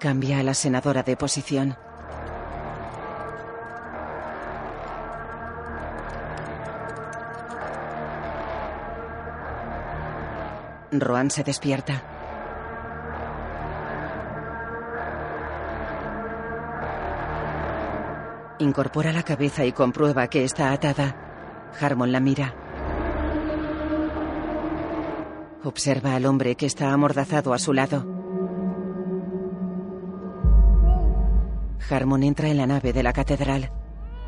Cambia 0.00 0.40
a 0.40 0.42
la 0.42 0.54
senadora 0.54 1.04
de 1.04 1.16
posición. 1.16 1.76
Roan 10.90 11.30
se 11.30 11.44
despierta. 11.44 12.19
Incorpora 18.60 19.10
la 19.10 19.22
cabeza 19.22 19.64
y 19.64 19.72
comprueba 19.72 20.28
que 20.28 20.44
está 20.44 20.72
atada. 20.72 21.16
Harmon 21.80 22.12
la 22.12 22.20
mira. 22.20 22.54
Observa 25.64 26.14
al 26.14 26.26
hombre 26.26 26.56
que 26.56 26.66
está 26.66 26.92
amordazado 26.92 27.54
a 27.54 27.58
su 27.58 27.72
lado. 27.72 28.04
Harmon 31.88 32.22
entra 32.22 32.48
en 32.48 32.58
la 32.58 32.66
nave 32.66 32.92
de 32.92 33.02
la 33.02 33.14
catedral. 33.14 33.72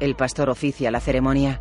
El 0.00 0.16
pastor 0.16 0.48
oficia 0.48 0.90
la 0.90 1.00
ceremonia. 1.00 1.60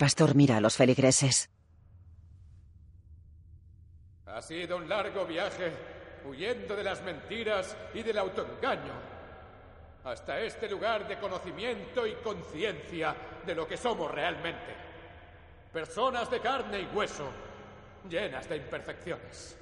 Pastor 0.00 0.34
mira 0.34 0.56
a 0.56 0.60
los 0.62 0.76
feligreses. 0.76 1.50
Ha 4.24 4.40
sido 4.40 4.78
un 4.78 4.88
largo 4.88 5.26
viaje, 5.26 5.70
huyendo 6.24 6.74
de 6.74 6.82
las 6.82 7.02
mentiras 7.02 7.76
y 7.92 8.02
del 8.02 8.16
autoengaño, 8.16 8.94
hasta 10.04 10.40
este 10.40 10.70
lugar 10.70 11.06
de 11.06 11.18
conocimiento 11.18 12.06
y 12.06 12.14
conciencia 12.14 13.14
de 13.44 13.54
lo 13.54 13.68
que 13.68 13.76
somos 13.76 14.10
realmente. 14.10 14.74
Personas 15.70 16.30
de 16.30 16.40
carne 16.40 16.80
y 16.80 16.96
hueso, 16.96 17.28
llenas 18.08 18.48
de 18.48 18.56
imperfecciones. 18.56 19.58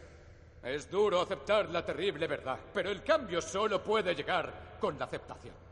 Es 0.63 0.89
duro 0.89 1.21
aceptar 1.21 1.69
la 1.69 1.85
terrible 1.85 2.29
verdad, 2.29 2.61
pero 2.73 2.93
el 2.93 3.03
cambio 3.03 3.43
solo 3.43 3.83
puede 3.83 4.15
llegar 4.15 4.77
con 4.79 4.97
la 5.01 5.07
aceptación. 5.07 5.68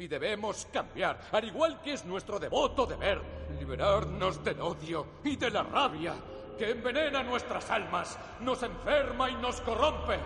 Y 0.00 0.08
debemos 0.08 0.66
cambiar, 0.72 1.20
al 1.30 1.44
igual 1.44 1.82
que 1.82 1.92
es 1.92 2.06
nuestro 2.06 2.38
devoto 2.38 2.86
deber, 2.86 3.20
liberarnos 3.58 4.42
del 4.42 4.58
odio 4.62 5.06
y 5.22 5.36
de 5.36 5.50
la 5.50 5.62
rabia 5.62 6.14
que 6.56 6.70
envenena 6.70 7.22
nuestras 7.22 7.70
almas, 7.70 8.18
nos 8.40 8.62
enferma 8.62 9.28
y 9.28 9.34
nos 9.34 9.60
corrompe. 9.60 10.18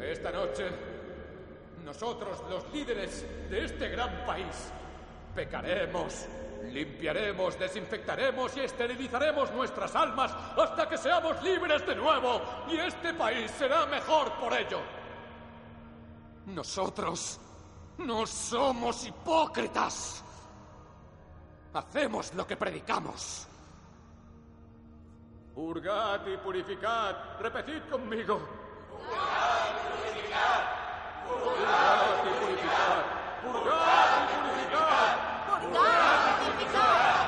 Esta 0.00 0.30
noche, 0.30 0.70
nosotros, 1.84 2.44
los 2.48 2.72
líderes 2.72 3.26
de 3.50 3.64
este 3.64 3.88
gran 3.88 4.24
país, 4.24 4.72
pecaremos, 5.34 6.28
limpiaremos, 6.70 7.58
desinfectaremos 7.58 8.56
y 8.56 8.60
esterilizaremos 8.60 9.50
nuestras 9.50 9.96
almas 9.96 10.32
hasta 10.56 10.88
que 10.88 10.96
seamos 10.96 11.42
libres 11.42 11.84
de 11.84 11.96
nuevo 11.96 12.40
y 12.68 12.76
este 12.76 13.14
país 13.14 13.50
será 13.50 13.84
mejor 13.86 14.32
por 14.34 14.52
ello. 14.52 14.78
Nosotros 16.46 17.40
no 18.00 18.26
somos 18.26 19.06
hipócritas. 19.06 20.24
Hacemos 21.72 22.34
lo 22.34 22.46
que 22.46 22.56
predicamos. 22.56 23.46
Purgad 25.54 26.26
y 26.26 26.36
purificad. 26.38 27.38
Repetid 27.40 27.82
conmigo. 27.90 28.40
Purgad 28.90 29.76
y 29.76 30.02
purificad. 30.02 30.62
Purgad 31.28 32.26
y 32.26 32.40
purificad. 32.40 33.02
Purgad 33.42 34.24
y 34.24 34.36
purificad. 34.48 35.14
Purgad 35.50 36.18
y 36.30 36.50
purificad. 36.50 37.26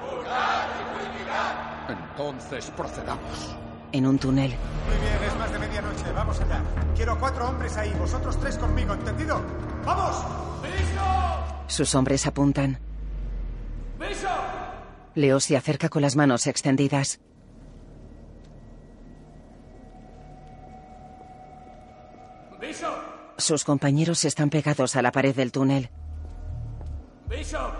Purgad 0.00 0.68
y 0.80 0.84
purificad. 0.94 1.90
Entonces 1.90 2.70
procedamos. 2.70 3.65
En 3.92 4.06
un 4.06 4.18
túnel, 4.18 4.50
Muy 4.50 4.98
bien, 5.00 5.30
es 5.30 5.36
más 5.36 5.52
de 5.52 5.58
medianoche. 5.58 6.12
Vamos 6.14 6.40
allá. 6.40 6.60
Quiero 6.94 7.18
cuatro 7.18 7.48
hombres 7.48 7.76
ahí. 7.76 7.92
Vosotros 7.98 8.38
tres 8.40 8.58
conmigo, 8.58 8.94
¿entendido? 8.94 9.40
¡Vamos! 9.84 10.16
sus 11.68 11.94
hombres 11.94 12.26
apuntan. 12.26 12.78
¡Bishop! 13.98 14.30
Leo 15.14 15.40
se 15.40 15.56
acerca 15.56 15.88
con 15.88 16.02
las 16.02 16.16
manos 16.16 16.46
extendidas. 16.46 17.20
Sus 23.38 23.64
compañeros 23.64 24.24
están 24.24 24.48
pegados 24.48 24.96
a 24.96 25.02
la 25.02 25.12
pared 25.12 25.34
del 25.34 25.52
túnel. 25.52 25.90
¡Bishop! 27.28 27.72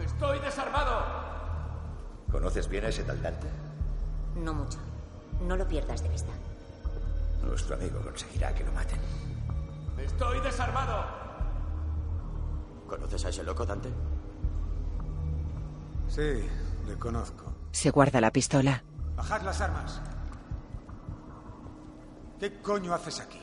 Estoy 0.00 0.38
desarmado. 0.38 0.67
¿Conoces 2.30 2.68
bien 2.68 2.84
a 2.84 2.88
ese 2.88 3.04
tal 3.04 3.22
Dante? 3.22 3.48
No 4.36 4.54
mucho. 4.54 4.78
No 5.46 5.56
lo 5.56 5.66
pierdas 5.66 6.02
de 6.02 6.08
vista. 6.08 6.32
Nuestro 7.42 7.76
amigo 7.76 8.00
conseguirá 8.02 8.54
que 8.54 8.64
lo 8.64 8.72
maten. 8.72 8.98
Estoy 9.98 10.40
desarmado. 10.40 11.04
¿Conoces 12.86 13.24
a 13.24 13.28
ese 13.28 13.42
loco, 13.44 13.64
Dante? 13.64 13.88
Sí, 16.08 16.48
le 16.86 16.94
conozco. 16.98 17.44
Se 17.72 17.90
guarda 17.90 18.20
la 18.20 18.32
pistola. 18.32 18.82
Bajad 19.16 19.42
las 19.42 19.60
armas. 19.60 20.00
¿Qué 22.38 22.60
coño 22.60 22.94
haces 22.94 23.20
aquí? 23.20 23.40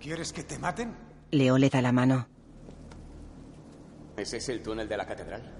¿Quieres 0.00 0.32
que 0.32 0.42
te 0.42 0.58
maten? 0.58 0.96
Leo 1.30 1.58
le 1.58 1.70
da 1.70 1.80
la 1.80 1.92
mano. 1.92 2.26
¿Ese 4.16 4.38
es 4.38 4.48
el 4.48 4.62
túnel 4.62 4.88
de 4.88 4.96
la 4.96 5.06
catedral? 5.06 5.59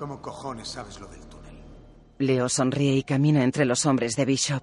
¿Cómo 0.00 0.22
cojones 0.22 0.66
sabes 0.66 0.98
lo 0.98 1.06
del 1.08 1.20
túnel? 1.26 1.62
Leo 2.20 2.48
sonríe 2.48 2.94
y 2.94 3.02
camina 3.02 3.44
entre 3.44 3.66
los 3.66 3.84
hombres 3.84 4.16
de 4.16 4.24
Bishop. 4.24 4.62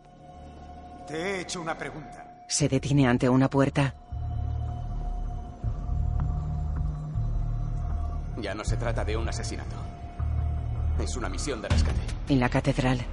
Te 1.05 1.15
he 1.15 1.41
hecho 1.41 1.61
una 1.61 1.77
pregunta. 1.77 2.43
Se 2.49 2.67
detiene 2.67 3.07
ante 3.07 3.29
una 3.29 3.47
puerta. 3.47 3.93
Ya 8.37 8.55
no 8.55 8.63
se 8.63 8.77
trata 8.77 9.05
de 9.05 9.15
un 9.15 9.29
asesinato. 9.29 9.75
Es 10.97 11.15
una 11.15 11.29
misión 11.29 11.61
de 11.61 11.67
rescate. 11.67 11.99
En 12.29 12.39
la 12.39 12.49
catedral, 12.49 13.05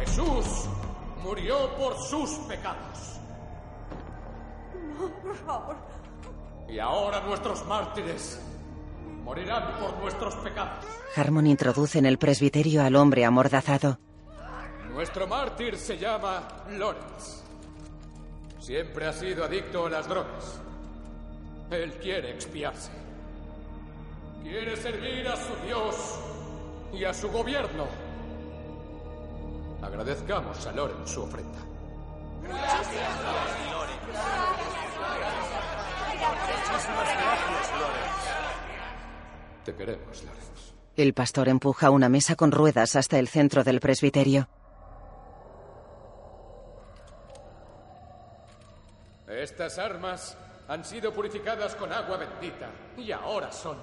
Jesús 0.00 0.68
murió 1.22 1.76
por 1.76 1.96
sus 1.96 2.28
pecados. 2.48 3.20
No, 4.98 5.08
por 5.22 5.36
favor. 5.36 5.76
Y 6.68 6.80
ahora 6.80 7.20
nuestros 7.20 7.64
mártires 7.66 8.40
morirán 9.26 9.80
por 9.80 9.98
nuestros 9.98 10.36
pecados. 10.36 10.84
Harmon 11.16 11.48
introduce 11.48 11.98
en 11.98 12.06
el 12.06 12.16
presbiterio 12.16 12.84
al 12.84 12.94
hombre 12.94 13.24
amordazado. 13.24 13.98
Nuestro 14.88 15.26
mártir 15.26 15.76
se 15.76 15.98
llama 15.98 16.46
Lawrence. 16.70 17.42
Siempre 18.60 19.06
ha 19.06 19.12
sido 19.12 19.44
adicto 19.44 19.86
a 19.86 19.90
las 19.90 20.08
drogas. 20.08 20.60
Él 21.70 21.92
quiere 21.94 22.30
expiarse. 22.30 22.92
Quiere 24.44 24.76
servir 24.76 25.26
a 25.26 25.36
su 25.36 25.66
Dios 25.66 26.20
y 26.92 27.04
a 27.04 27.12
su 27.12 27.28
gobierno. 27.28 27.88
Agradezcamos 29.82 30.64
a 30.66 30.72
Lawrence 30.72 31.12
su 31.12 31.22
ofrenda. 31.22 31.58
Te 39.66 39.74
queremos, 39.74 40.22
Lawrence. 40.22 40.74
El 40.94 41.12
pastor 41.12 41.48
empuja 41.48 41.90
una 41.90 42.08
mesa 42.08 42.36
con 42.36 42.52
ruedas 42.52 42.94
hasta 42.94 43.18
el 43.18 43.26
centro 43.26 43.64
del 43.64 43.80
presbiterio. 43.80 44.48
Estas 49.26 49.78
armas 49.80 50.38
han 50.68 50.84
sido 50.84 51.12
purificadas 51.12 51.74
con 51.74 51.92
agua 51.92 52.16
bendita 52.16 52.70
y 52.96 53.10
ahora 53.10 53.50
son 53.50 53.76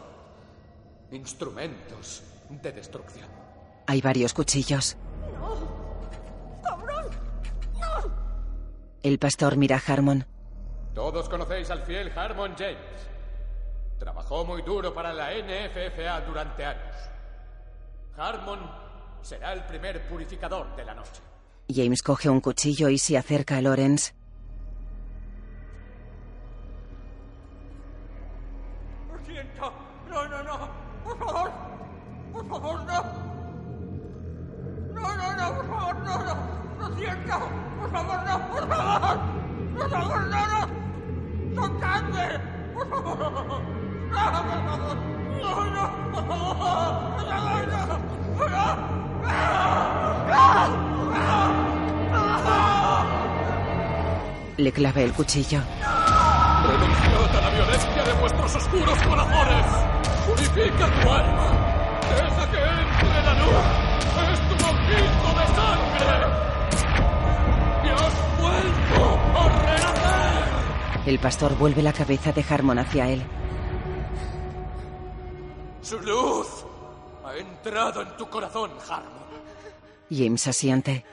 instrumentos 1.12 2.24
de 2.50 2.72
destrucción. 2.72 3.28
Hay 3.86 4.00
varios 4.00 4.34
cuchillos. 4.34 4.96
¡Cabrón! 6.64 7.10
El 9.04 9.20
pastor 9.20 9.58
mira 9.58 9.76
a 9.86 9.92
Harmon. 9.92 10.26
Todos 10.96 11.28
conocéis 11.28 11.70
al 11.72 11.82
fiel 11.84 12.10
Harmon 12.18 12.56
James. 12.58 13.13
Trabajó 14.04 14.44
muy 14.44 14.62
duro 14.64 14.94
para 14.94 15.14
la 15.14 15.30
NFFA 15.32 16.20
durante 16.28 16.66
años. 16.66 16.94
Harmon 18.18 18.60
será 19.22 19.54
el 19.54 19.64
primer 19.64 20.06
purificador 20.10 20.76
de 20.76 20.84
la 20.84 20.94
noche. 20.94 21.22
James 21.74 22.04
coge 22.04 22.28
un 22.28 22.42
cuchillo 22.42 22.90
y 22.90 22.98
se 22.98 23.18
acerca 23.18 23.56
a 23.56 23.62
Lawrence. 23.62 24.14
Le 54.64 54.72
clava 54.72 55.02
el 55.02 55.12
cuchillo. 55.12 55.60
Renunciad 55.60 57.36
a 57.36 57.42
la 57.42 57.50
violencia 57.50 58.02
de 58.02 58.14
vuestros 58.14 58.56
oscuros 58.56 58.98
corazones. 59.04 59.66
Purifica 60.26 61.02
tu 61.02 61.12
alma. 61.12 62.00
Deja 62.16 62.50
que 62.50 62.58
entre 62.58 63.24
la 63.26 63.34
luz. 63.40 63.66
Es 64.32 64.40
tu 64.48 64.56
bautismo 64.64 65.30
de 65.38 65.46
sangre. 65.58 66.16
Y 67.84 67.90
has 67.90 68.16
vuelto 68.40 69.04
a 69.36 69.50
renacer. 69.50 71.08
El 71.08 71.20
pastor 71.20 71.58
vuelve 71.58 71.84
la 71.84 71.92
cabeza 71.92 72.32
de 72.32 72.46
Harmon 72.50 72.80
hacia 72.80 73.10
él. 73.10 73.22
Su 75.82 76.00
luz 76.00 76.48
ha 77.26 77.36
entrado 77.36 78.02
en 78.02 78.16
tu 78.16 78.30
corazón, 78.30 78.72
Harmon. 78.90 79.24
James 80.10 80.48
asiente. 80.48 81.04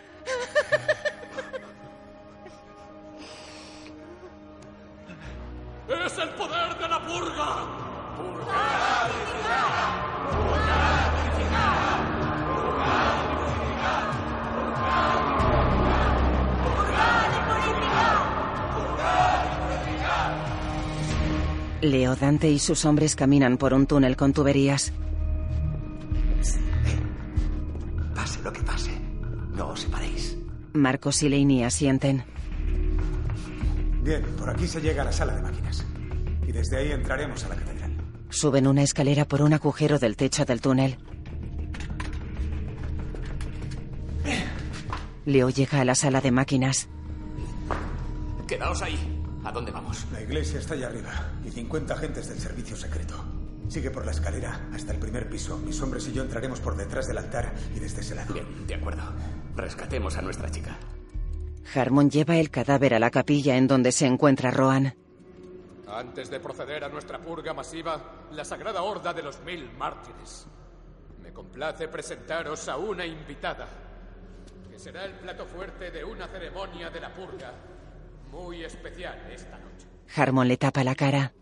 Leo, 22.10 22.16
Dante 22.16 22.50
y 22.50 22.58
sus 22.58 22.84
hombres 22.84 23.14
caminan 23.14 23.56
por 23.56 23.72
un 23.72 23.86
túnel 23.86 24.16
con 24.16 24.32
tuberías. 24.32 24.92
Pase 28.14 28.42
lo 28.42 28.52
que 28.52 28.62
pase, 28.62 28.90
no 29.54 29.68
os 29.68 29.80
separéis. 29.80 30.36
Marcos 30.72 31.22
y 31.22 31.28
Laney 31.28 31.62
asienten. 31.64 32.24
Bien, 34.02 34.22
por 34.36 34.50
aquí 34.50 34.66
se 34.66 34.80
llega 34.80 35.02
a 35.02 35.04
la 35.06 35.12
sala 35.12 35.34
de 35.36 35.42
máquinas. 35.42 35.86
Y 36.46 36.52
desde 36.52 36.78
ahí 36.78 36.92
entraremos 36.92 37.44
a 37.44 37.48
la 37.48 37.56
catedral. 37.56 37.96
Suben 38.30 38.66
una 38.66 38.82
escalera 38.82 39.26
por 39.26 39.42
un 39.42 39.52
agujero 39.52 39.98
del 39.98 40.16
techo 40.16 40.44
del 40.44 40.60
túnel. 40.60 40.98
Leo 45.26 45.50
llega 45.50 45.80
a 45.80 45.84
la 45.84 45.94
sala 45.94 46.20
de 46.20 46.30
máquinas. 46.30 46.88
Quedaos 48.48 48.82
ahí. 48.82 49.09
¿A 49.42 49.52
dónde 49.52 49.72
vamos? 49.72 50.06
La 50.12 50.20
iglesia 50.20 50.60
está 50.60 50.74
allá 50.74 50.88
arriba 50.88 51.10
y 51.44 51.50
50 51.50 51.94
agentes 51.94 52.28
del 52.28 52.38
servicio 52.38 52.76
secreto. 52.76 53.14
Sigue 53.68 53.90
por 53.90 54.04
la 54.04 54.10
escalera 54.10 54.68
hasta 54.74 54.92
el 54.92 54.98
primer 54.98 55.30
piso. 55.30 55.56
Mis 55.58 55.80
hombres 55.80 56.06
y 56.08 56.12
yo 56.12 56.22
entraremos 56.22 56.60
por 56.60 56.76
detrás 56.76 57.06
del 57.06 57.18
altar 57.18 57.54
y 57.74 57.78
desde 57.78 58.02
ese 58.02 58.14
lado. 58.14 58.34
Bien, 58.34 58.66
de 58.66 58.74
acuerdo. 58.74 59.02
Rescatemos 59.56 60.16
a 60.16 60.22
nuestra 60.22 60.50
chica. 60.50 60.76
Harmon 61.74 62.10
lleva 62.10 62.36
el 62.36 62.50
cadáver 62.50 62.94
a 62.94 62.98
la 62.98 63.10
capilla 63.10 63.56
en 63.56 63.66
donde 63.66 63.92
se 63.92 64.06
encuentra 64.06 64.50
Roan. 64.50 64.94
Antes 65.88 66.28
de 66.30 66.40
proceder 66.40 66.84
a 66.84 66.88
nuestra 66.88 67.18
purga 67.18 67.54
masiva, 67.54 68.26
la 68.32 68.44
Sagrada 68.44 68.82
Horda 68.82 69.14
de 69.14 69.22
los 69.22 69.40
Mil 69.42 69.70
Mártires. 69.72 70.46
Me 71.22 71.32
complace 71.32 71.88
presentaros 71.88 72.68
a 72.68 72.76
una 72.76 73.06
invitada, 73.06 73.68
que 74.70 74.78
será 74.78 75.04
el 75.04 75.14
plato 75.14 75.46
fuerte 75.46 75.90
de 75.90 76.04
una 76.04 76.28
ceremonia 76.28 76.90
de 76.90 77.00
la 77.00 77.14
purga 77.14 77.52
muy 78.30 78.64
especial 78.64 79.18
esta 79.32 79.58
noche. 79.58 79.86
Harmon 80.16 80.48
le 80.48 80.56
tapa 80.56 80.84
la 80.84 80.94
cara. 80.94 81.32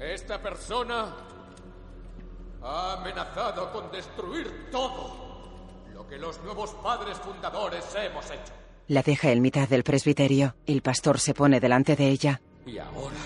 Esta 0.00 0.40
persona 0.42 1.14
ha 2.62 2.92
amenazado 2.94 3.70
con 3.72 3.90
destruir 3.90 4.70
todo 4.70 5.24
lo 5.92 6.06
que 6.08 6.18
los 6.18 6.42
nuevos 6.42 6.74
padres 6.74 7.18
fundadores 7.18 7.84
hemos 7.94 8.26
hecho. 8.26 8.52
La 8.88 9.02
deja 9.02 9.30
en 9.30 9.40
mitad 9.40 9.68
del 9.68 9.84
presbiterio. 9.84 10.56
El 10.66 10.82
pastor 10.82 11.18
se 11.18 11.34
pone 11.34 11.60
delante 11.60 11.96
de 11.96 12.08
ella. 12.08 12.40
Y 12.66 12.78
ahora 12.78 13.16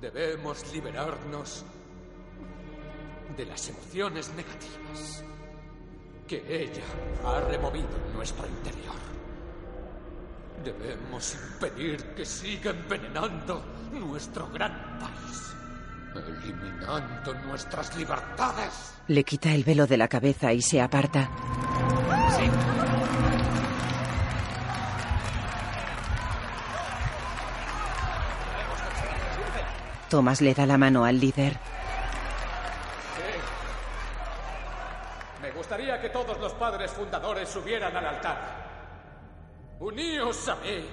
debemos 0.00 0.72
liberarnos 0.72 1.64
de 3.36 3.46
las 3.46 3.68
emociones 3.68 4.30
negativas 4.34 5.24
que 6.26 6.42
ella 6.48 6.84
ha 7.24 7.40
removido 7.40 7.88
en 8.06 8.16
nuestro 8.16 8.46
interior. 8.46 9.13
Debemos 10.64 11.34
impedir 11.34 12.14
que 12.14 12.24
siga 12.24 12.70
envenenando 12.70 13.62
nuestro 13.92 14.48
gran 14.48 14.98
país, 14.98 15.54
eliminando 16.16 17.34
nuestras 17.46 17.94
libertades. 17.96 18.94
Le 19.08 19.24
quita 19.24 19.52
el 19.52 19.62
velo 19.62 19.86
de 19.86 19.98
la 19.98 20.08
cabeza 20.08 20.54
y 20.54 20.62
se 20.62 20.80
aparta. 20.80 21.28
Sí. 22.34 22.50
Thomas 30.08 30.40
le 30.40 30.54
da 30.54 30.64
la 30.64 30.78
mano 30.78 31.04
al 31.04 31.20
líder. 31.20 31.58
Me 35.42 35.50
gustaría 35.50 36.00
que 36.00 36.08
todos 36.08 36.38
los 36.40 36.54
padres 36.54 36.90
fundadores 36.90 37.50
subieran 37.50 37.94
al 37.94 38.06
altar. 38.06 38.63
Uníos 39.80 40.48
a 40.48 40.54
mí, 40.56 40.86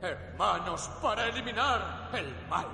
hermanos, 0.00 0.90
para 1.02 1.28
eliminar 1.28 2.10
el 2.14 2.48
mal 2.48 2.66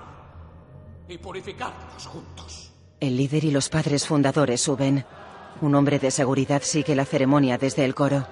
y 1.09 1.19
purificarnos 1.19 2.07
juntos. 2.07 2.73
El 3.01 3.17
líder 3.17 3.45
y 3.45 3.51
los 3.51 3.69
padres 3.69 4.07
fundadores 4.07 4.61
suben. 4.61 5.05
Un 5.61 5.75
hombre 5.75 5.99
de 5.99 6.11
seguridad 6.11 6.63
sigue 6.63 6.95
la 6.95 7.05
ceremonia 7.05 7.59
desde 7.59 7.85
el 7.85 7.95
coro. 7.95 8.27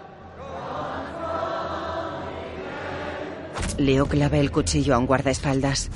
Leo 3.79 4.07
clava 4.07 4.37
el 4.39 4.51
cuchillo 4.51 4.95
a 4.95 4.99
un 4.99 5.07
guardaespaldas. 5.07 5.91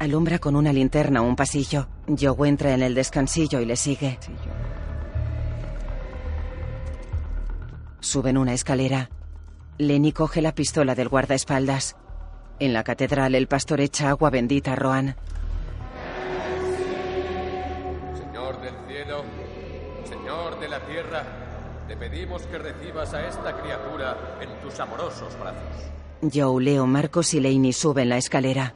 Alumbra 0.00 0.38
con 0.38 0.56
una 0.56 0.72
linterna 0.72 1.22
un 1.22 1.36
pasillo. 1.36 1.88
Joe 2.18 2.48
entra 2.48 2.72
en 2.72 2.82
el 2.82 2.94
descansillo 2.94 3.60
y 3.60 3.66
le 3.66 3.76
sigue. 3.76 4.18
Suben 8.08 8.38
una 8.38 8.54
escalera. 8.54 9.10
Lenny 9.76 10.12
coge 10.12 10.40
la 10.40 10.54
pistola 10.54 10.94
del 10.94 11.10
guardaespaldas. 11.10 11.94
En 12.58 12.72
la 12.72 12.82
catedral 12.82 13.34
el 13.34 13.48
pastor 13.48 13.82
echa 13.82 14.08
agua 14.08 14.30
bendita 14.30 14.72
a 14.72 14.76
Roan. 14.76 15.14
Señor 18.16 18.62
del 18.62 18.74
cielo, 18.88 19.24
la 20.70 20.80
tierra, 20.86 21.22
te 21.86 21.98
pedimos 21.98 22.40
que 22.44 22.56
recibas 22.56 23.12
a 23.12 23.28
esta 23.28 23.60
criatura 23.60 24.38
en 24.40 24.58
tus 24.62 24.80
amorosos 24.80 25.38
brazos. 25.38 26.32
Joe, 26.34 26.64
Leo, 26.64 26.86
Marcos 26.86 27.34
y 27.34 27.40
Laney 27.40 27.74
suben 27.74 28.08
la 28.08 28.16
escalera. 28.16 28.72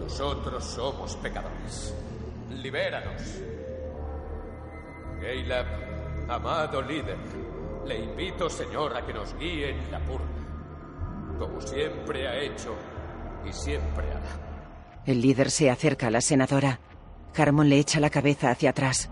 Nosotros 0.00 0.62
somos 0.62 1.16
pecadores. 1.16 1.92
Libéranos. 2.62 3.22
Caleb, 5.20 5.66
amado 6.28 6.82
líder, 6.82 7.18
le 7.86 7.98
invito, 7.98 8.48
Señor, 8.48 8.96
a 8.96 9.04
que 9.04 9.12
nos 9.12 9.34
guíe 9.36 9.70
en 9.70 9.90
la 9.90 9.98
purga, 10.00 10.26
como 11.38 11.60
siempre 11.60 12.28
ha 12.28 12.36
hecho 12.38 12.74
y 13.44 13.52
siempre 13.52 14.10
hará. 14.10 15.02
El 15.04 15.20
líder 15.20 15.50
se 15.50 15.70
acerca 15.70 16.06
a 16.06 16.10
la 16.10 16.20
senadora. 16.20 16.78
Harmon 17.36 17.68
le 17.68 17.78
echa 17.78 17.98
la 17.98 18.10
cabeza 18.10 18.50
hacia 18.50 18.70
atrás. 18.70 19.10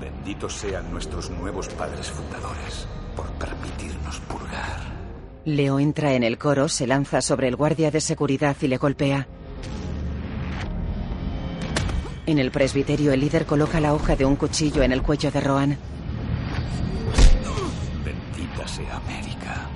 Benditos 0.00 0.54
sean 0.54 0.90
nuestros 0.92 1.30
nuevos 1.30 1.68
padres 1.68 2.10
fundadores 2.10 2.86
por 3.16 3.26
permitirnos 3.32 4.20
purgar. 4.20 4.80
Leo 5.44 5.78
entra 5.78 6.14
en 6.14 6.22
el 6.22 6.38
coro, 6.38 6.68
se 6.68 6.86
lanza 6.86 7.20
sobre 7.20 7.48
el 7.48 7.56
guardia 7.56 7.90
de 7.90 8.00
seguridad 8.00 8.56
y 8.60 8.68
le 8.68 8.76
golpea. 8.76 9.28
En 12.26 12.38
el 12.38 12.50
presbiterio, 12.50 13.12
el 13.12 13.20
líder 13.20 13.44
coloca 13.44 13.80
la 13.80 13.92
hoja 13.92 14.16
de 14.16 14.24
un 14.24 14.36
cuchillo 14.36 14.82
en 14.82 14.92
el 14.92 15.02
cuello 15.02 15.30
de 15.30 15.40
Roan. 15.40 15.78
Bendita 18.02 18.66
sea 18.66 18.96
América, 18.96 19.68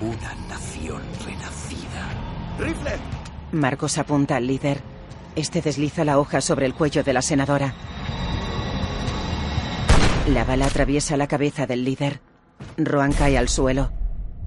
una 0.00 0.34
nación 0.48 1.02
renacida. 1.26 2.58
¡Rifle! 2.58 2.92
Marcos 3.52 3.98
apunta 3.98 4.36
al 4.36 4.46
líder. 4.46 4.80
Este 5.36 5.60
desliza 5.60 6.04
la 6.04 6.18
hoja 6.18 6.40
sobre 6.40 6.64
el 6.64 6.74
cuello 6.74 7.04
de 7.04 7.12
la 7.12 7.20
senadora. 7.20 7.74
La 10.28 10.44
bala 10.44 10.66
atraviesa 10.66 11.18
la 11.18 11.26
cabeza 11.26 11.66
del 11.66 11.84
líder. 11.84 12.20
Roan 12.78 13.12
cae 13.12 13.36
al 13.36 13.50
suelo. 13.50 13.92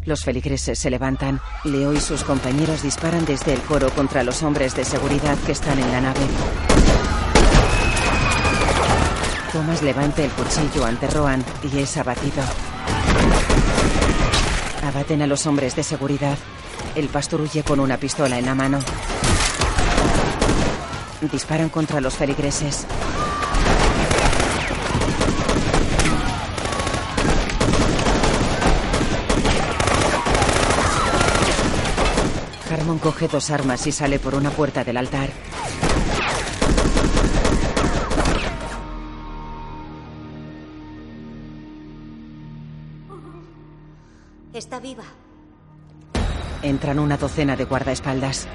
Los 0.05 0.23
feligreses 0.23 0.80
se 0.80 0.89
levantan. 0.89 1.39
Leo 1.65 1.93
y 1.93 1.99
sus 1.99 2.23
compañeros 2.23 2.81
disparan 2.81 3.26
desde 3.26 3.53
el 3.53 3.61
coro 3.61 3.89
contra 3.91 4.23
los 4.23 4.41
hombres 4.41 4.76
de 4.76 4.85
seguridad 4.85 5.38
que 5.45 5.51
están 5.51 5.77
en 5.77 5.91
la 5.91 6.01
nave. 6.01 6.22
Thomas 9.58 9.82
levanta 9.82 10.22
el 10.24 10.30
cuchillo 10.30 10.86
ante 10.86 11.08
Roan 11.08 11.44
y 11.64 11.80
es 11.80 11.98
abatido. 11.98 12.44
Abaten 14.84 15.24
a 15.24 15.26
los 15.26 15.48
hombres 15.48 15.76
de 15.76 15.82
seguridad. 15.82 16.38
El 16.94 17.08
pastor 17.08 17.42
huye 17.42 17.64
con 17.64 17.80
una 17.80 17.98
pistola 17.98 18.38
en 18.38 18.46
la 18.46 18.54
mano. 18.54 18.78
Disparan 21.22 21.70
contra 21.70 22.00
los 22.02 22.14
feligreses. 22.14 22.86
Harmon 32.72 33.00
coge 33.00 33.28
dos 33.28 33.50
armas 33.50 33.88
y 33.88 33.92
sale 33.92 34.20
por 34.20 34.36
una 34.36 34.52
puerta 34.52 34.84
del 34.84 34.98
altar. 34.98 35.32
Está 44.58 44.80
viva. 44.80 45.04
Entran 46.64 46.98
una 46.98 47.16
docena 47.16 47.56
de 47.56 47.66
guardaespaldas. 47.66 48.48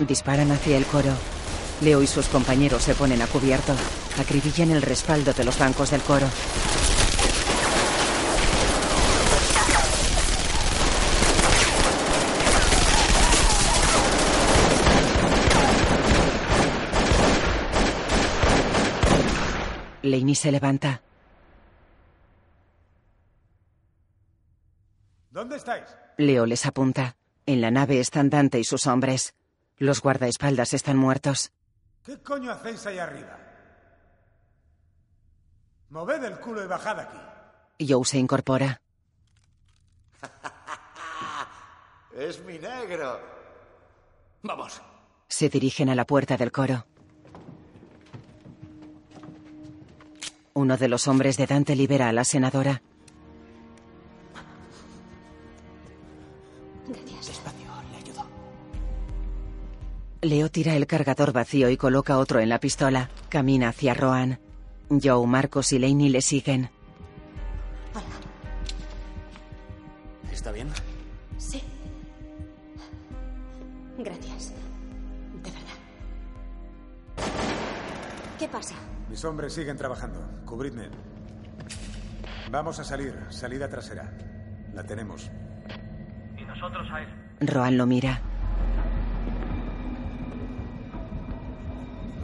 Disparan 0.00 0.50
hacia 0.50 0.76
el 0.76 0.84
coro. 0.84 1.12
Leo 1.80 2.02
y 2.02 2.08
sus 2.08 2.26
compañeros 2.26 2.82
se 2.82 2.96
ponen 2.96 3.22
a 3.22 3.28
cubierto. 3.28 3.72
Acribillan 4.20 4.72
el 4.72 4.82
respaldo 4.82 5.32
de 5.32 5.44
los 5.44 5.56
bancos 5.60 5.92
del 5.92 6.00
coro. 6.00 6.26
Laney 20.02 20.34
se 20.34 20.50
levanta. 20.50 21.02
¿Dónde 25.30 25.56
estáis? 25.56 25.84
Leo 26.16 26.46
les 26.46 26.66
apunta. 26.66 27.16
En 27.46 27.60
la 27.60 27.70
nave 27.70 28.00
están 28.00 28.30
Dante 28.30 28.58
y 28.58 28.64
sus 28.64 28.86
hombres. 28.86 29.34
Los 29.76 30.00
guardaespaldas 30.00 30.74
están 30.74 30.96
muertos. 30.96 31.52
¿Qué 32.04 32.18
coño 32.22 32.50
hacéis 32.50 32.86
ahí 32.86 32.98
arriba? 32.98 33.38
Moved 35.90 36.24
el 36.24 36.40
culo 36.40 36.62
y 36.64 36.66
bajad 36.66 37.00
aquí. 37.00 37.18
Joe 37.88 38.04
se 38.04 38.18
incorpora. 38.18 38.80
Es 42.14 42.44
mi 42.44 42.58
negro. 42.58 43.20
Vamos. 44.42 44.82
Se 45.28 45.48
dirigen 45.48 45.88
a 45.88 45.94
la 45.94 46.04
puerta 46.04 46.36
del 46.36 46.50
coro. 46.50 46.84
Uno 50.54 50.76
de 50.76 50.88
los 50.88 51.06
hombres 51.06 51.36
de 51.36 51.46
Dante 51.46 51.76
libera 51.76 52.08
a 52.08 52.12
la 52.12 52.24
senadora. 52.24 52.82
Leo 60.28 60.50
tira 60.50 60.76
el 60.76 60.86
cargador 60.86 61.32
vacío 61.32 61.70
y 61.70 61.78
coloca 61.78 62.18
otro 62.18 62.40
en 62.40 62.50
la 62.50 62.60
pistola. 62.60 63.08
Camina 63.30 63.70
hacia 63.70 63.94
Roan. 63.94 64.38
Joe, 64.90 65.26
Marcos 65.26 65.72
y 65.72 65.78
Laney 65.78 66.10
le 66.10 66.20
siguen. 66.20 66.68
¿Está 70.30 70.52
bien? 70.52 70.68
Sí. 71.38 71.62
Gracias. 73.96 74.52
De 75.42 75.50
verdad. 75.50 75.78
¿Qué 78.38 78.48
pasa? 78.48 78.74
Mis 79.08 79.24
hombres 79.24 79.54
siguen 79.54 79.78
trabajando. 79.78 80.20
Cubridme. 80.44 80.88
Vamos 82.50 82.78
a 82.78 82.84
salir. 82.84 83.14
Salida 83.30 83.66
trasera. 83.68 84.12
La 84.74 84.84
tenemos. 84.84 85.30
Y 86.36 86.44
nosotros 86.44 86.86
a 86.92 87.00
él. 87.00 87.08
Roan 87.40 87.78
lo 87.78 87.86
mira. 87.86 88.20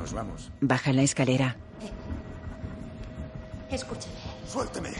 Nos 0.04 0.12
vamos. 0.12 0.52
Baja 0.60 0.92
la 0.92 1.00
escalera. 1.00 1.56
Escúcheme. 3.70 4.14
Suélteme. 4.46 4.90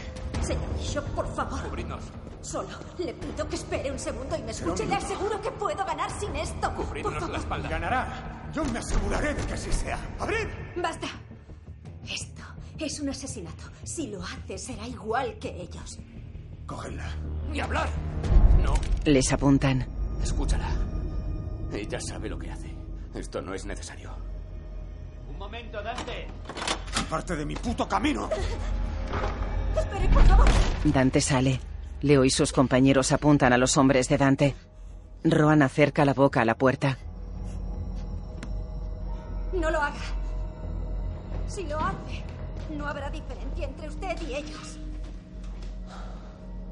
Señor 0.41 0.79
Bishop, 0.79 1.05
por 1.09 1.27
favor. 1.35 1.61
Cubridnos. 1.61 2.01
Solo 2.41 2.69
le 2.97 3.13
pido 3.13 3.47
que 3.47 3.55
espere 3.55 3.91
un 3.91 3.99
segundo 3.99 4.35
y 4.35 4.41
me 4.41 4.49
escuche. 4.49 4.83
Le 4.87 4.95
aseguro 4.95 5.39
que 5.39 5.51
puedo 5.51 5.85
ganar 5.85 6.09
sin 6.19 6.35
esto. 6.35 6.73
Cubridnos 6.73 7.29
la 7.29 7.37
espalda. 7.37 7.69
Ganará. 7.69 8.49
Yo 8.51 8.65
me 8.65 8.79
aseguraré 8.79 9.35
de 9.35 9.45
que 9.45 9.53
así 9.53 9.71
sea. 9.71 9.99
¡Abrid! 10.19 10.47
Basta. 10.81 11.05
Esto 12.03 12.41
es 12.79 12.99
un 12.99 13.09
asesinato. 13.09 13.63
Si 13.83 14.07
lo 14.07 14.23
hace, 14.23 14.57
será 14.57 14.87
igual 14.87 15.37
que 15.37 15.49
ellos. 15.61 15.99
Cógenla. 16.65 17.05
¡Ni 17.51 17.59
hablar! 17.59 17.89
No. 18.63 18.73
Les 19.03 19.31
apuntan. 19.31 19.85
Escúchala. 20.23 20.67
Ella 21.71 22.01
sabe 22.01 22.27
lo 22.27 22.39
que 22.39 22.49
hace. 22.49 22.73
Esto 23.13 23.43
no 23.43 23.53
es 23.53 23.67
necesario. 23.67 24.24
Momento, 25.55 25.81
Dante. 25.81 26.27
Parte 27.09 27.35
de 27.37 27.45
mi 27.45 27.55
puto 27.55 27.87
camino. 27.87 28.29
Espere, 29.77 30.09
por 30.09 30.23
favor. 30.23 30.45
Dante 30.83 31.21
sale. 31.21 31.61
Leo 32.01 32.25
y 32.25 32.29
sus 32.29 32.51
compañeros 32.51 33.13
apuntan 33.13 33.53
a 33.53 33.57
los 33.57 33.77
hombres 33.77 34.09
de 34.09 34.17
Dante. 34.17 34.55
Roan 35.23 35.61
acerca 35.61 36.03
la 36.03 36.13
boca 36.13 36.41
a 36.41 36.45
la 36.45 36.57
puerta. 36.57 36.97
No 39.53 39.71
lo 39.71 39.81
haga. 39.81 40.01
Si 41.47 41.63
lo 41.63 41.79
hace, 41.79 42.21
no 42.77 42.85
habrá 42.85 43.09
diferencia 43.09 43.65
entre 43.65 43.87
usted 43.87 44.17
y 44.27 44.35
ellos. 44.35 44.77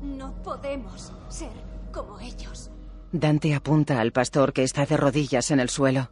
No 0.02 0.34
podemos 0.44 1.14
ser 1.30 1.54
como 1.94 2.20
ellos. 2.20 2.70
Dante 3.14 3.56
apunta 3.56 4.02
al 4.02 4.12
pastor 4.12 4.52
que 4.52 4.64
está 4.64 4.86
de 4.86 4.98
rodillas 4.98 5.52
en 5.52 5.62
el 5.62 5.70
suelo. 5.70 6.10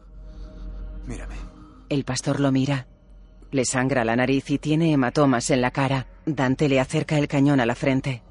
Mírame. 1.05 1.50
El 1.91 2.05
pastor 2.05 2.39
lo 2.39 2.53
mira. 2.53 2.87
Le 3.51 3.65
sangra 3.65 4.05
la 4.05 4.15
nariz 4.15 4.49
y 4.49 4.57
tiene 4.57 4.93
hematomas 4.93 5.49
en 5.49 5.59
la 5.59 5.71
cara. 5.71 6.07
Dante 6.25 6.69
le 6.69 6.79
acerca 6.79 7.17
el 7.17 7.27
cañón 7.27 7.59
a 7.59 7.65
la 7.65 7.75
frente. 7.75 8.23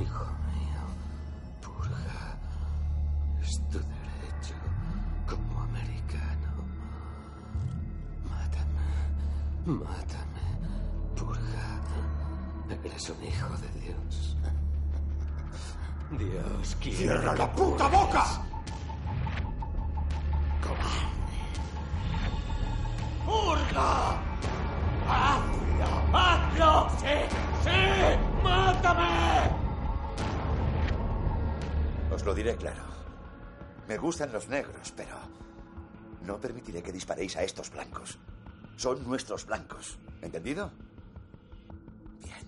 Hijo 0.00 0.24
Dios 16.18 16.76
quiere. 16.80 16.96
¡Cierra 16.98 17.34
la 17.34 17.52
puta 17.52 17.88
boca! 17.88 18.24
¡Purga! 23.24 24.20
¡Hazlo! 25.08 25.90
¡Hazlo! 26.12 26.90
¡Sí! 26.98 27.16
¡Sí! 27.64 28.42
¡Mátame! 28.42 29.50
Os 32.12 32.24
lo 32.24 32.34
diré 32.34 32.56
claro. 32.56 32.82
Me 33.88 33.96
gustan 33.98 34.32
los 34.32 34.48
negros, 34.48 34.92
pero 34.96 35.16
no 36.22 36.40
permitiré 36.40 36.82
que 36.82 36.92
disparéis 36.92 37.36
a 37.36 37.42
estos 37.42 37.70
blancos. 37.70 38.18
Son 38.76 39.02
nuestros 39.04 39.46
blancos. 39.46 39.98
¿Entendido? 40.22 40.70
Bien. 42.22 42.46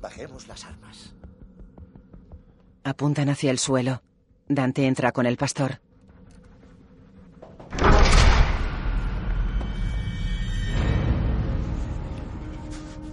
Bajemos 0.00 0.48
las 0.48 0.64
armas. 0.64 1.14
Apuntan 2.84 3.28
hacia 3.28 3.50
el 3.50 3.58
suelo. 3.58 4.02
Dante 4.48 4.86
entra 4.86 5.12
con 5.12 5.26
el 5.26 5.36
pastor. 5.36 5.80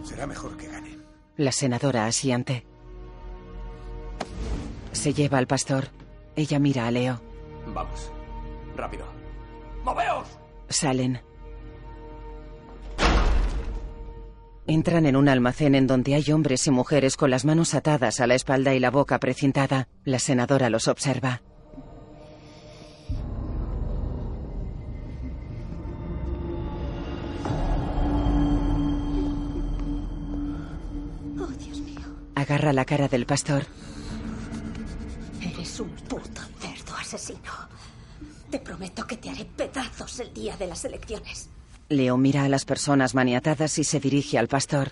Será 0.03 0.27
mejor 0.27 0.55
que 0.55 0.67
gane. 0.67 0.97
La 1.37 1.51
senadora 1.51 2.05
asiente. 2.05 2.65
Se 4.93 5.13
lleva 5.13 5.37
al 5.37 5.47
pastor. 5.47 5.89
Ella 6.35 6.59
mira 6.59 6.87
a 6.87 6.91
Leo. 6.91 7.21
Vamos. 7.73 8.11
Rápido. 8.75 9.05
¡Moveos! 9.83 10.27
Salen. 10.69 11.21
Entran 14.67 15.05
en 15.05 15.15
un 15.15 15.29
almacén 15.29 15.75
en 15.75 15.85
donde 15.85 16.15
hay 16.15 16.31
hombres 16.31 16.65
y 16.65 16.71
mujeres 16.71 17.17
con 17.17 17.29
las 17.29 17.45
manos 17.45 17.75
atadas 17.75 18.19
a 18.19 18.25
la 18.25 18.33
espalda 18.33 18.73
y 18.73 18.79
la 18.79 18.89
boca 18.89 19.19
precintada. 19.19 19.87
La 20.05 20.17
senadora 20.17 20.71
los 20.71 20.87
observa. 20.87 21.43
Oh, 31.39 31.47
Dios 31.59 31.79
mío. 31.81 31.99
Agarra 32.33 32.73
la 32.73 32.85
cara 32.85 33.07
del 33.07 33.27
pastor. 33.27 33.67
Eres 35.41 35.79
un 35.79 35.89
puto 35.89 36.41
cerdo 36.59 36.95
asesino. 36.99 37.51
Te 38.49 38.57
prometo 38.57 39.05
que 39.05 39.17
te 39.17 39.29
haré 39.29 39.45
pedazos 39.45 40.19
el 40.21 40.33
día 40.33 40.57
de 40.57 40.65
las 40.65 40.83
elecciones. 40.85 41.49
Leo 41.89 42.17
mira 42.17 42.43
a 42.43 42.49
las 42.49 42.65
personas 42.65 43.13
maniatadas 43.13 43.77
y 43.77 43.83
se 43.83 43.99
dirige 43.99 44.37
al 44.37 44.47
pastor. 44.47 44.91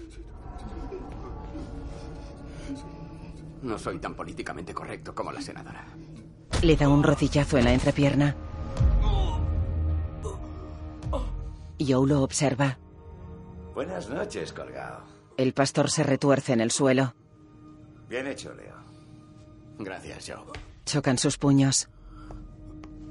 No 3.63 3.79
soy 3.79 3.97
tan 3.99 4.13
políticamente 4.13 4.73
correcto 4.73 5.15
como 5.15 5.31
la 5.31 5.41
senadora. 5.41 5.85
Le 6.61 6.75
da 6.75 6.89
un 6.89 7.01
rodillazo 7.01 7.57
en 7.57 7.65
la 7.65 7.73
entrepierna. 7.73 8.35
Joe 11.79 12.07
lo 12.07 12.21
observa. 12.21 12.77
Buenas 13.73 14.09
noches, 14.09 14.53
colgado. 14.53 15.03
El 15.37 15.53
pastor 15.53 15.89
se 15.89 16.03
retuerce 16.03 16.53
en 16.53 16.61
el 16.61 16.71
suelo. 16.71 17.15
Bien 18.07 18.27
hecho, 18.27 18.53
Leo. 18.53 18.75
Gracias, 19.79 20.29
Joe. 20.29 20.45
Chocan 20.85 21.17
sus 21.17 21.37
puños. 21.37 21.89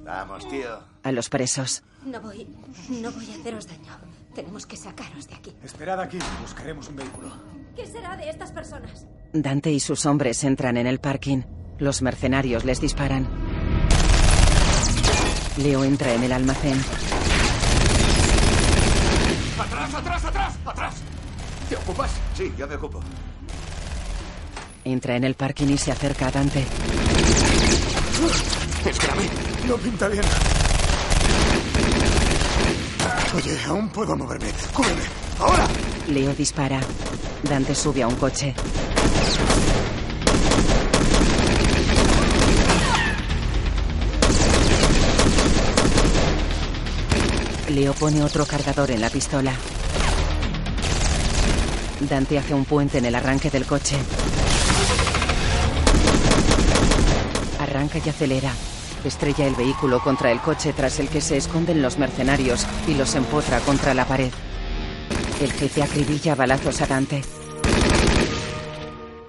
Vamos, 0.05 0.49
tío. 0.49 0.92
A 1.03 1.11
los 1.13 1.29
presos. 1.29 1.83
No 2.05 2.21
voy. 2.21 2.47
No 2.89 3.11
voy 3.11 3.31
a 3.33 3.35
haceros 3.35 3.67
daño. 3.67 3.99
Tenemos 4.35 4.67
que 4.67 4.77
sacaros 4.77 5.27
de 5.29 5.35
aquí. 5.35 5.53
Esperad 5.65 6.01
aquí, 6.01 6.19
buscaremos 6.41 6.89
un 6.89 6.97
vehículo. 6.97 7.29
¿Qué 7.77 7.87
será 7.87 8.17
de 8.17 8.31
estas 8.31 8.53
personas? 8.53 9.07
Dante 9.33 9.71
y 9.71 9.81
sus 9.81 10.07
hombres 10.07 10.43
entran 10.45 10.77
en 10.77 10.87
el 10.87 11.01
parking. 11.01 11.43
Los 11.79 12.03
mercenarios 12.03 12.65
les 12.65 12.81
disparan. 12.81 13.29
Leo 15.59 15.85
entra 15.85 16.15
en 16.15 16.23
el 16.23 16.33
almacén. 16.33 16.81
¡Atrás, 19.59 19.95
atrás, 19.95 20.25
atrás! 20.25 20.55
¡Atrás! 20.65 20.95
¿Te 21.69 21.77
ocupas? 21.77 22.11
Sí, 22.35 22.53
yo 22.57 22.67
me 22.69 22.77
ocupo. 22.77 23.01
Entra 24.85 25.17
en 25.17 25.25
el 25.25 25.35
parking 25.35 25.69
y 25.69 25.79
se 25.79 25.93
acerca 25.93 26.29
a 26.29 26.31
Dante. 26.31 26.65
Es 28.87 28.99
grave. 28.99 29.29
No 29.67 29.77
pinta 29.77 30.09
bien. 30.09 30.25
Oye, 33.35 33.59
aún 33.67 33.89
puedo 33.89 34.15
moverme. 34.15 34.53
¡Cúbreme! 34.75 35.01
¡Ahora! 35.39 35.67
Leo 36.09 36.35
dispara. 36.35 36.81
Dante 37.43 37.75
sube 37.75 38.03
a 38.03 38.07
un 38.07 38.17
coche. 38.17 38.55
Leo 47.71 47.95
pone 47.95 48.23
otro 48.23 48.45
cargador 48.45 48.91
en 48.91 49.01
la 49.01 49.09
pistola. 49.09 49.55
Dante 52.01 52.39
hace 52.39 52.53
un 52.53 52.67
puente 52.67 52.99
en 52.99 53.07
el 53.07 53.15
arranque 53.15 53.49
del 53.49 53.65
coche. 53.65 53.97
Arranca 57.59 57.99
y 58.05 58.09
acelera. 58.11 58.53
Estrella 59.05 59.47
el 59.47 59.55
vehículo 59.55 60.01
contra 60.01 60.31
el 60.31 60.41
coche 60.41 60.73
tras 60.73 61.01
el 61.01 61.09
que 61.09 61.21
se 61.21 61.37
esconden 61.37 61.83
los 61.83 61.99
mercenarios 61.99 62.67
y 62.87 62.95
los 62.95 63.15
empotra 63.15 63.59
contra 63.61 63.95
la 63.95 64.05
pared. 64.07 64.33
El 65.41 65.53
jefe 65.53 65.83
acribilla 65.83 66.35
balazos 66.37 66.81
a 66.83 66.87
Dante. 66.87 67.23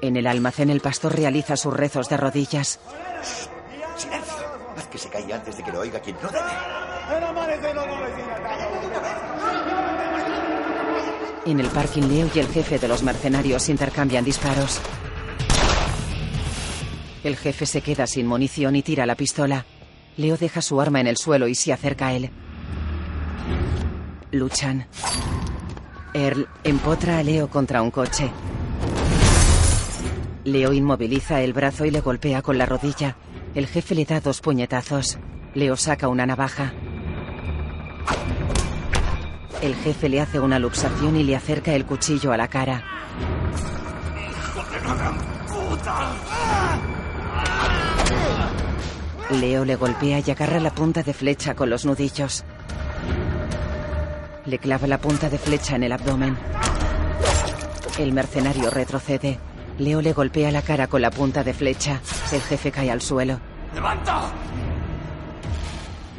En 0.02 0.16
el 0.16 0.28
almacén 0.28 0.70
el 0.70 0.80
pastor 0.80 1.16
realiza 1.16 1.58
sus 1.58 1.74
rezos 1.74 2.08
de 2.10 2.18
rodillas. 2.18 2.80
¡Silencio! 3.98 4.44
Haz 4.78 4.88
que 4.88 4.98
se 4.98 5.10
caiga 5.10 5.38
antes 5.38 5.58
de 5.58 5.64
que 5.64 5.72
lo 5.72 5.80
oiga 5.80 6.00
quien 6.00 6.18
no 6.22 6.30
debe. 6.30 6.52
En 11.46 11.60
el 11.60 11.68
parking 11.68 12.04
Leo 12.04 12.30
y 12.34 12.40
el 12.40 12.48
jefe 12.48 12.80
de 12.80 12.88
los 12.88 13.02
mercenarios 13.04 13.70
intercambian 13.70 14.24
disparos. 14.24 14.80
El 17.24 17.38
jefe 17.38 17.66
se 17.66 17.82
queda 17.82 18.06
sin 18.06 18.28
munición 18.28 18.76
y 18.76 18.82
tira 18.82 19.06
la 19.06 19.16
pistola. 19.16 19.66
Leo 20.18 20.38
deja 20.38 20.62
su 20.62 20.80
arma 20.82 21.00
en 21.00 21.08
el 21.08 21.18
suelo 21.18 21.48
y 21.48 21.56
se 21.56 21.72
acerca 21.72 22.08
a 22.08 22.14
él. 22.14 22.30
Luchan. 24.32 24.88
Earl 26.14 26.48
empotra 26.64 27.20
a 27.20 27.24
Leo 27.24 27.50
contra 27.50 27.82
un 27.82 27.92
coche. 27.92 28.30
Leo 30.44 30.74
inmoviliza 30.74 31.42
el 31.42 31.54
brazo 31.54 31.86
y 31.86 31.92
le 31.92 32.02
golpea 32.02 32.42
con 32.42 32.58
la 32.58 32.66
rodilla. 32.66 33.16
El 33.56 33.68
jefe 33.68 33.96
le 33.96 34.06
da 34.06 34.20
dos 34.20 34.42
puñetazos. 34.42 35.18
Leo 35.54 35.78
saca 35.78 36.10
una 36.10 36.26
navaja. 36.26 36.74
El 39.62 39.76
jefe 39.76 40.10
le 40.10 40.20
hace 40.20 40.40
una 40.40 40.60
luxación 40.60 41.16
y 41.16 41.24
le 41.24 41.38
acerca 41.38 41.74
el 41.74 41.86
cuchillo 41.86 42.34
a 42.34 42.38
la 42.38 42.50
cara. 42.50 42.84
Leo 49.32 49.66
le 49.66 49.76
golpea 49.76 50.22
y 50.26 50.32
agarra 50.32 50.60
la 50.60 50.74
punta 50.74 51.02
de 51.02 51.14
flecha 51.14 51.56
con 51.56 51.70
los 51.70 51.86
nudillos. 51.86 52.44
Le 54.46 54.60
clava 54.60 54.88
la 54.88 55.00
punta 55.00 55.30
de 55.30 55.38
flecha 55.38 55.76
en 55.76 55.84
el 55.84 55.92
abdomen. 55.92 56.38
El 57.98 58.14
mercenario 58.14 58.70
retrocede. 58.70 59.40
Leo 59.80 60.02
le 60.02 60.14
golpea 60.14 60.52
la 60.52 60.62
cara 60.62 60.88
con 60.88 61.02
la 61.02 61.10
punta 61.10 61.44
de 61.44 61.54
flecha. 61.54 62.02
El 62.32 62.42
jefe 62.42 62.72
cae 62.72 62.92
al 62.92 63.02
suelo. 63.02 63.40
¡Levanta! 63.74 64.32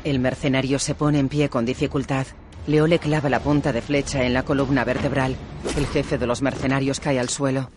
El 0.02 0.18
mercenario 0.18 0.78
se 0.78 0.94
pone 0.94 1.18
en 1.18 1.28
pie 1.28 1.48
con 1.48 1.64
dificultad. 1.64 2.26
Leo 2.66 2.86
le 2.86 2.98
clava 2.98 3.28
la 3.28 3.40
punta 3.40 3.72
de 3.72 3.82
flecha 3.82 4.24
en 4.24 4.34
la 4.34 4.42
columna 4.42 4.84
vertebral. 4.84 5.36
El 5.76 5.86
jefe 5.86 6.18
de 6.18 6.26
los 6.26 6.42
mercenarios 6.42 7.00
cae 7.00 7.20
al 7.20 7.28
suelo. 7.28 7.70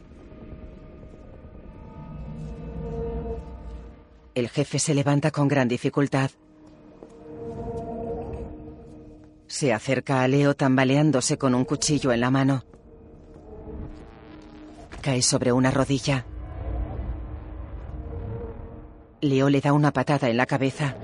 El 4.38 4.50
jefe 4.50 4.78
se 4.78 4.94
levanta 4.94 5.32
con 5.32 5.48
gran 5.48 5.68
dificultad. 5.68 6.30
Se 9.48 9.74
acerca 9.74 10.22
a 10.22 10.28
Leo 10.28 10.56
tambaleándose 10.56 11.40
con 11.40 11.56
un 11.56 11.66
cuchillo 11.66 12.12
en 12.12 12.20
la 12.20 12.30
mano. 12.30 12.64
Cae 15.02 15.24
sobre 15.24 15.52
una 15.52 15.72
rodilla. 15.72 16.24
Leo 19.22 19.50
le 19.50 19.60
da 19.60 19.74
una 19.74 19.92
patada 19.92 20.30
en 20.30 20.38
la 20.38 20.46
cabeza. 20.46 20.96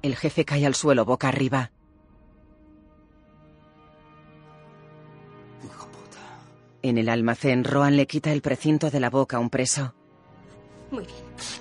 El 0.00 0.16
jefe 0.16 0.46
cae 0.46 0.64
al 0.64 0.74
suelo 0.74 1.04
boca 1.04 1.28
arriba. 1.28 1.70
En 6.80 6.96
el 6.96 7.10
almacén, 7.10 7.62
Roan 7.62 7.98
le 7.98 8.06
quita 8.06 8.32
el 8.32 8.40
precinto 8.40 8.90
de 8.90 9.00
la 9.00 9.10
boca 9.10 9.36
a 9.36 9.40
un 9.40 9.50
preso. 9.50 9.99
Muy 10.90 11.04
bien. 11.04 11.18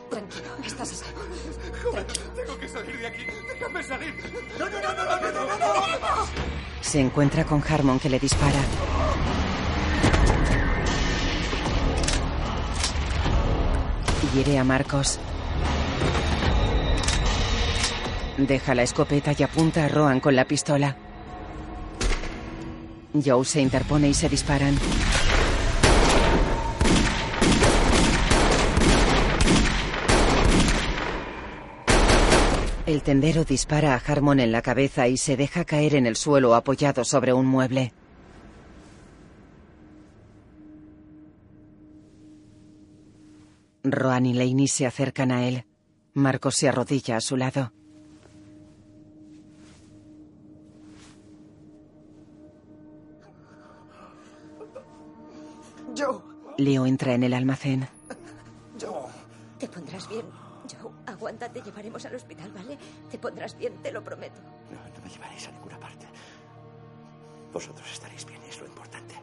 Tranquilo, 0.09 0.49
estás 0.65 0.91
a 0.91 0.95
salvo. 0.95 1.21
Tengo 2.35 2.59
que 2.59 2.67
salir 2.67 2.97
de 2.97 3.07
aquí. 3.07 3.25
Déjame 3.53 3.83
salir. 3.83 4.13
No, 4.57 4.69
no, 4.69 4.81
no, 4.81 4.93
no, 4.93 5.31
no, 5.31 5.57
no. 5.99 6.27
Se 6.81 6.99
encuentra 6.99 7.45
con 7.45 7.63
Harmon 7.67 7.99
que 7.99 8.09
le 8.09 8.19
dispara. 8.19 8.59
Hiere 14.33 14.57
a 14.57 14.63
Marcos. 14.63 15.19
Deja 18.37 18.73
la 18.73 18.83
escopeta 18.83 19.33
y 19.37 19.43
apunta 19.43 19.85
a 19.85 19.89
Roan 19.89 20.19
con 20.19 20.35
la 20.35 20.45
pistola. 20.45 20.95
Joe 23.13 23.43
se 23.43 23.61
interpone 23.61 24.09
y 24.09 24.13
se 24.13 24.29
disparan. 24.29 24.75
El 32.89 33.03
tendero 33.03 33.43
dispara 33.43 33.93
a 33.93 33.97
Harmon 33.97 34.39
en 34.39 34.51
la 34.51 34.63
cabeza 34.63 35.07
y 35.07 35.15
se 35.15 35.37
deja 35.37 35.63
caer 35.63 35.93
en 35.93 36.07
el 36.07 36.15
suelo 36.15 36.55
apoyado 36.55 37.05
sobre 37.05 37.33
un 37.33 37.45
mueble. 37.45 37.93
Roan 43.83 44.25
y 44.25 44.33
Laney 44.33 44.67
se 44.67 44.87
acercan 44.87 45.31
a 45.31 45.47
él. 45.47 45.65
Marcos 46.15 46.55
se 46.55 46.67
arrodilla 46.67 47.17
a 47.17 47.21
su 47.21 47.37
lado. 47.37 47.71
Joe. 55.95 56.21
Leo 56.57 56.87
entra 56.87 57.13
en 57.13 57.21
el 57.21 57.35
almacén. 57.35 57.87
Joe. 58.81 59.11
Te 59.59 59.67
pondrás 59.67 60.09
bien. 60.09 60.38
Aguanta, 61.09 61.49
te 61.49 61.61
llevaremos 61.61 62.05
al 62.05 62.15
hospital, 62.15 62.51
¿vale? 62.51 62.77
Te 63.09 63.17
pondrás 63.17 63.57
bien, 63.57 63.73
te 63.81 63.91
lo 63.91 64.03
prometo. 64.03 64.39
No, 64.71 64.77
no 64.77 65.03
me 65.03 65.09
llevaréis 65.09 65.47
a 65.47 65.51
ninguna 65.51 65.79
parte. 65.79 66.05
Vosotros 67.51 67.91
estaréis 67.91 68.25
bien, 68.25 68.41
es 68.43 68.59
lo 68.59 68.67
importante. 68.67 69.15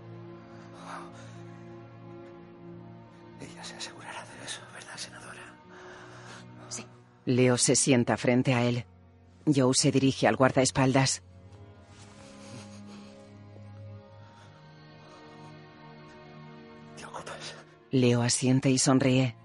Ella 3.40 3.64
se 3.64 3.76
asegurará 3.76 4.24
de 4.24 4.44
eso, 4.44 4.60
¿verdad, 4.74 4.96
senadora? 4.96 5.42
Leo 7.24 7.58
se 7.58 7.76
sienta 7.76 8.16
frente 8.16 8.54
a 8.54 8.62
él. 8.64 8.84
Joe 9.46 9.74
se 9.74 9.92
dirige 9.92 10.26
al 10.26 10.36
guardaespaldas. 10.36 11.22
¿Te 16.96 17.04
ocupas? 17.04 17.54
Leo 17.90 18.22
asiente 18.22 18.70
y 18.70 18.78
sonríe. 18.78 19.36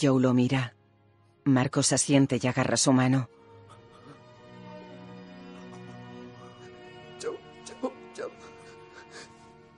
Joe 0.00 0.20
lo 0.20 0.34
mira. 0.34 0.74
Marcos 1.44 1.92
asiente 1.92 2.38
y 2.42 2.46
agarra 2.46 2.76
su 2.76 2.92
mano. 2.92 3.28
Joe, 7.20 7.38
Joe, 7.80 7.92
Joe. 8.16 8.30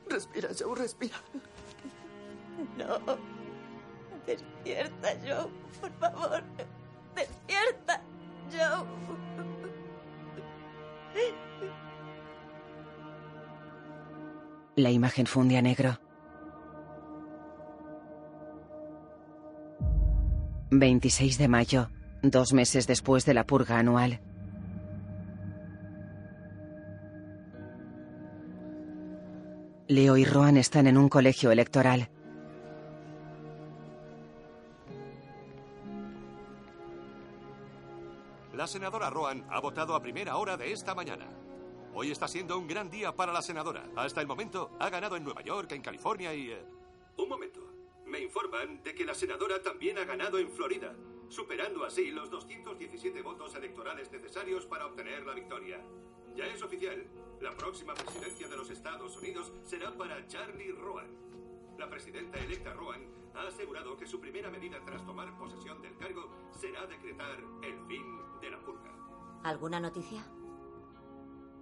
Respira, 0.08 0.48
Joe, 0.58 0.74
respira. 0.76 1.16
No. 2.78 2.98
Despierta, 4.26 5.08
Joe. 5.26 5.50
Por 5.80 5.92
favor. 5.98 6.42
Despierta, 7.14 8.02
Joe. 8.50 8.86
La 14.76 14.90
imagen 14.90 15.26
funde 15.26 15.56
a 15.56 15.62
negro. 15.62 15.98
26 20.78 21.38
de 21.38 21.48
mayo, 21.48 21.88
dos 22.22 22.52
meses 22.52 22.86
después 22.86 23.24
de 23.24 23.34
la 23.34 23.44
purga 23.46 23.78
anual. 23.78 24.20
Leo 29.88 30.16
y 30.16 30.24
Roan 30.24 30.56
están 30.56 30.86
en 30.86 30.96
un 30.96 31.08
colegio 31.08 31.50
electoral. 31.50 32.08
La 38.54 38.66
senadora 38.66 39.10
Roan 39.10 39.44
ha 39.50 39.60
votado 39.60 39.94
a 39.94 40.00
primera 40.02 40.36
hora 40.36 40.56
de 40.56 40.72
esta 40.72 40.94
mañana. 40.94 41.26
Hoy 41.92 42.10
está 42.10 42.28
siendo 42.28 42.56
un 42.58 42.66
gran 42.66 42.90
día 42.90 43.12
para 43.14 43.32
la 43.32 43.42
senadora. 43.42 43.84
Hasta 43.96 44.20
el 44.20 44.26
momento 44.26 44.70
ha 44.78 44.90
ganado 44.90 45.16
en 45.16 45.24
Nueva 45.24 45.42
York, 45.42 45.72
en 45.72 45.82
California 45.82 46.32
y... 46.34 46.50
eh, 46.50 46.64
Un 47.16 47.28
momento. 47.28 47.60
Me 48.14 48.20
informan 48.20 48.80
de 48.84 48.94
que 48.94 49.04
la 49.04 49.12
senadora 49.12 49.60
también 49.60 49.98
ha 49.98 50.04
ganado 50.04 50.38
en 50.38 50.48
Florida, 50.48 50.94
superando 51.28 51.84
así 51.84 52.12
los 52.12 52.30
217 52.30 53.20
votos 53.22 53.56
electorales 53.56 54.12
necesarios 54.12 54.66
para 54.66 54.86
obtener 54.86 55.26
la 55.26 55.34
victoria. 55.34 55.84
Ya 56.36 56.46
es 56.46 56.62
oficial. 56.62 57.04
La 57.40 57.50
próxima 57.56 57.92
presidencia 57.92 58.46
de 58.46 58.56
los 58.56 58.70
Estados 58.70 59.16
Unidos 59.16 59.52
será 59.64 59.90
para 59.96 60.24
Charlie 60.28 60.70
Roan. 60.70 61.08
La 61.76 61.90
presidenta 61.90 62.38
electa 62.38 62.72
Roan 62.72 63.04
ha 63.34 63.48
asegurado 63.48 63.96
que 63.96 64.06
su 64.06 64.20
primera 64.20 64.48
medida 64.48 64.78
tras 64.86 65.04
tomar 65.04 65.36
posesión 65.36 65.82
del 65.82 65.96
cargo 65.96 66.30
será 66.52 66.86
decretar 66.86 67.40
el 67.64 67.84
fin 67.88 68.20
de 68.40 68.48
la 68.48 68.60
purga. 68.60 68.94
¿Alguna 69.42 69.80
noticia? 69.80 70.24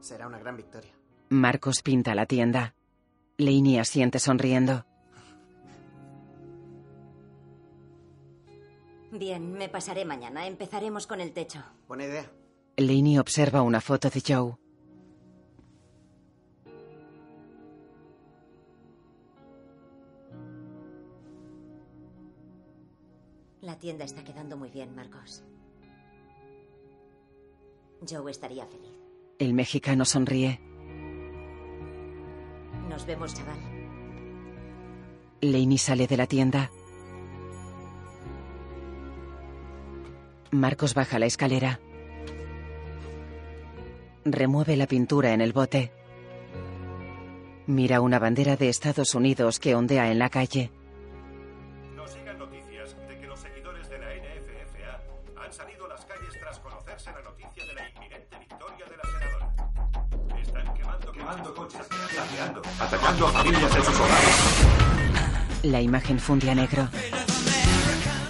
Será 0.00 0.26
una 0.26 0.38
gran 0.38 0.58
victoria. 0.58 0.92
Marcos 1.30 1.80
pinta 1.80 2.14
la 2.14 2.26
tienda. 2.26 2.74
Laney 3.38 3.78
asiente 3.78 4.18
sonriendo. 4.18 4.84
Bien, 9.12 9.52
me 9.52 9.68
pasaré 9.68 10.06
mañana. 10.06 10.46
Empezaremos 10.46 11.06
con 11.06 11.20
el 11.20 11.32
techo. 11.32 11.62
Buena 11.86 12.04
idea. 12.06 12.32
Laney 12.78 13.18
observa 13.18 13.60
una 13.60 13.82
foto 13.82 14.08
de 14.08 14.22
Joe. 14.26 14.54
La 23.60 23.78
tienda 23.78 24.06
está 24.06 24.24
quedando 24.24 24.56
muy 24.56 24.70
bien, 24.70 24.94
Marcos. 24.94 25.44
Joe 28.08 28.30
estaría 28.30 28.66
feliz. 28.66 28.98
El 29.38 29.52
mexicano 29.52 30.06
sonríe. 30.06 30.58
Nos 32.88 33.04
vemos, 33.04 33.34
chaval. 33.34 33.58
Laney 35.42 35.76
sale 35.76 36.06
de 36.06 36.16
la 36.16 36.26
tienda. 36.26 36.70
Marcos 40.52 40.92
baja 40.92 41.18
la 41.18 41.24
escalera. 41.24 41.80
Remueve 44.26 44.76
la 44.76 44.86
pintura 44.86 45.32
en 45.32 45.40
el 45.40 45.54
bote. 45.54 45.92
Mira 47.66 48.02
una 48.02 48.18
bandera 48.18 48.56
de 48.56 48.68
Estados 48.68 49.14
Unidos 49.14 49.58
que 49.58 49.74
ondea 49.74 50.10
en 50.10 50.18
la 50.18 50.28
calle. 50.28 50.70
Nos 51.96 52.14
llegan 52.14 52.38
noticias 52.38 52.94
de 53.08 53.18
que 53.18 53.26
los 53.26 53.40
seguidores 53.40 53.88
de 53.88 53.98
la 53.98 54.06
NFFA 54.14 55.42
han 55.42 55.52
salido 55.54 55.86
a 55.86 55.88
las 55.88 56.04
calles 56.04 56.38
tras 56.38 56.58
conocerse 56.58 57.10
la 57.12 57.22
noticia 57.22 57.66
de 57.66 57.74
la 57.74 57.88
inminente 57.88 58.38
victoria 58.38 58.86
de 58.86 58.96
la 58.98 59.04
senadora. 59.04 60.38
Están 60.38 60.74
quemando, 60.74 61.12
quemando 61.12 61.54
coches, 61.54 61.86
saqueando, 62.14 62.62
atacando 62.78 63.26
a 63.26 63.32
familias 63.32 63.74
en 63.74 63.84
sus 63.84 64.00
hogares. 64.00 65.62
La 65.62 65.80
imagen 65.80 66.18
funde 66.18 66.50
a 66.50 66.54
negro. 66.54 66.88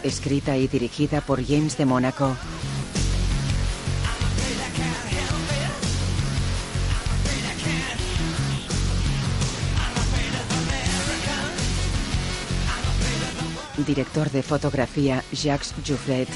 Escrita 0.03 0.57
y 0.57 0.67
dirigida 0.67 1.21
por 1.21 1.45
James 1.45 1.77
de 1.77 1.87
Mónaco. 1.87 2.37
Director 13.87 14.31
de 14.31 14.43
fotografía 14.43 15.25
Jacques 15.33 15.73
Jouffret. 15.87 16.29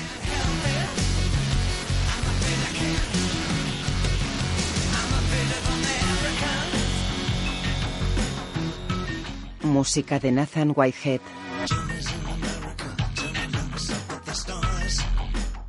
Música 9.62 10.18
de 10.20 10.32
Nathan 10.32 10.72
Whitehead. 10.74 11.20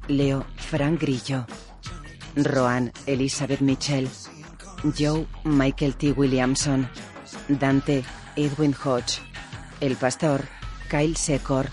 Leo 0.08 0.46
Frank 0.56 1.02
Grillo. 1.02 1.46
Roan 2.36 2.92
Elizabeth 3.06 3.62
Mitchell. 3.62 4.10
Joe 4.98 5.26
Michael 5.44 5.96
T. 5.96 6.12
Williamson. 6.12 6.90
Dante 7.48 8.04
Edwin 8.36 8.74
Hodge. 8.74 9.22
El 9.80 9.96
pastor 9.96 10.46
Kyle 10.90 11.16
Secor. 11.16 11.70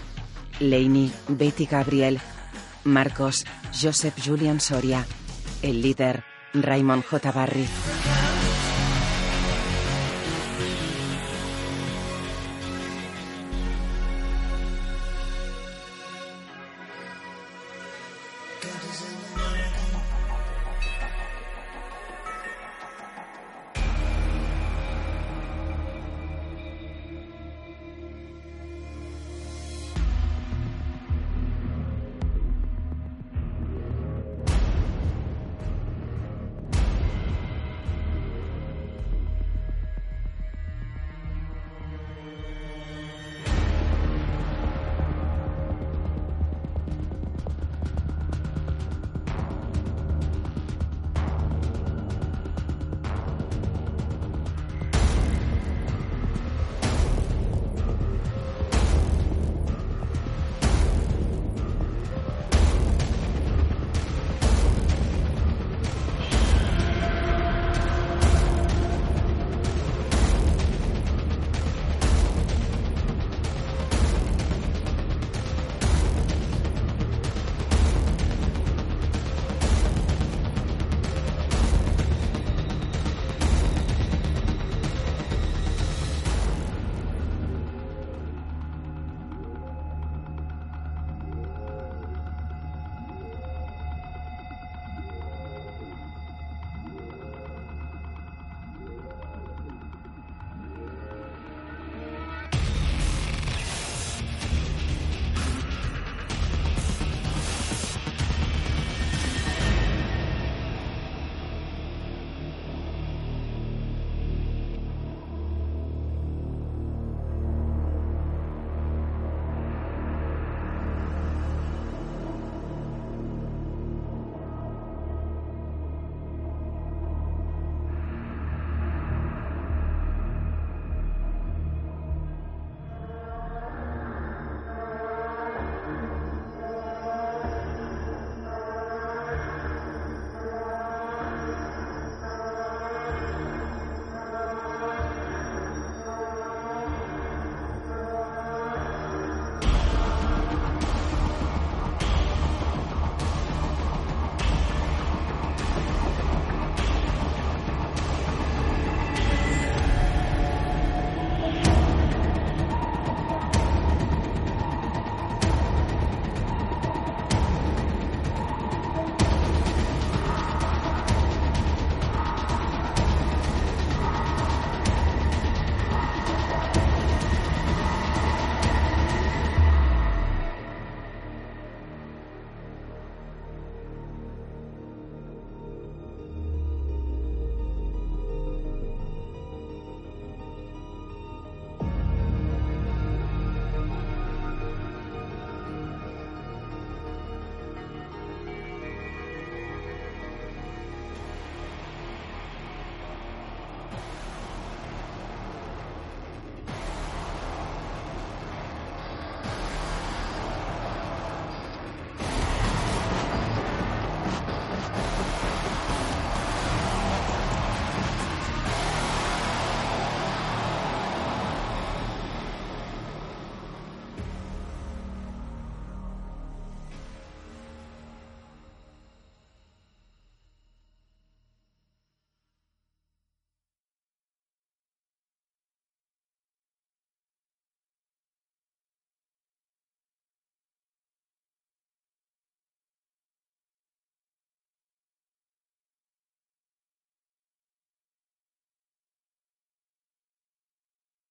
Laney 0.61 1.12
Betty 1.28 1.66
Gabriel. 1.66 2.20
Marcos 2.85 3.44
Joseph 3.73 4.16
Julian 4.24 4.61
Soria. 4.61 5.06
El 5.62 5.82
líder 5.82 6.24
Raymond 6.52 7.05
J. 7.05 7.32
Barry. 7.32 7.66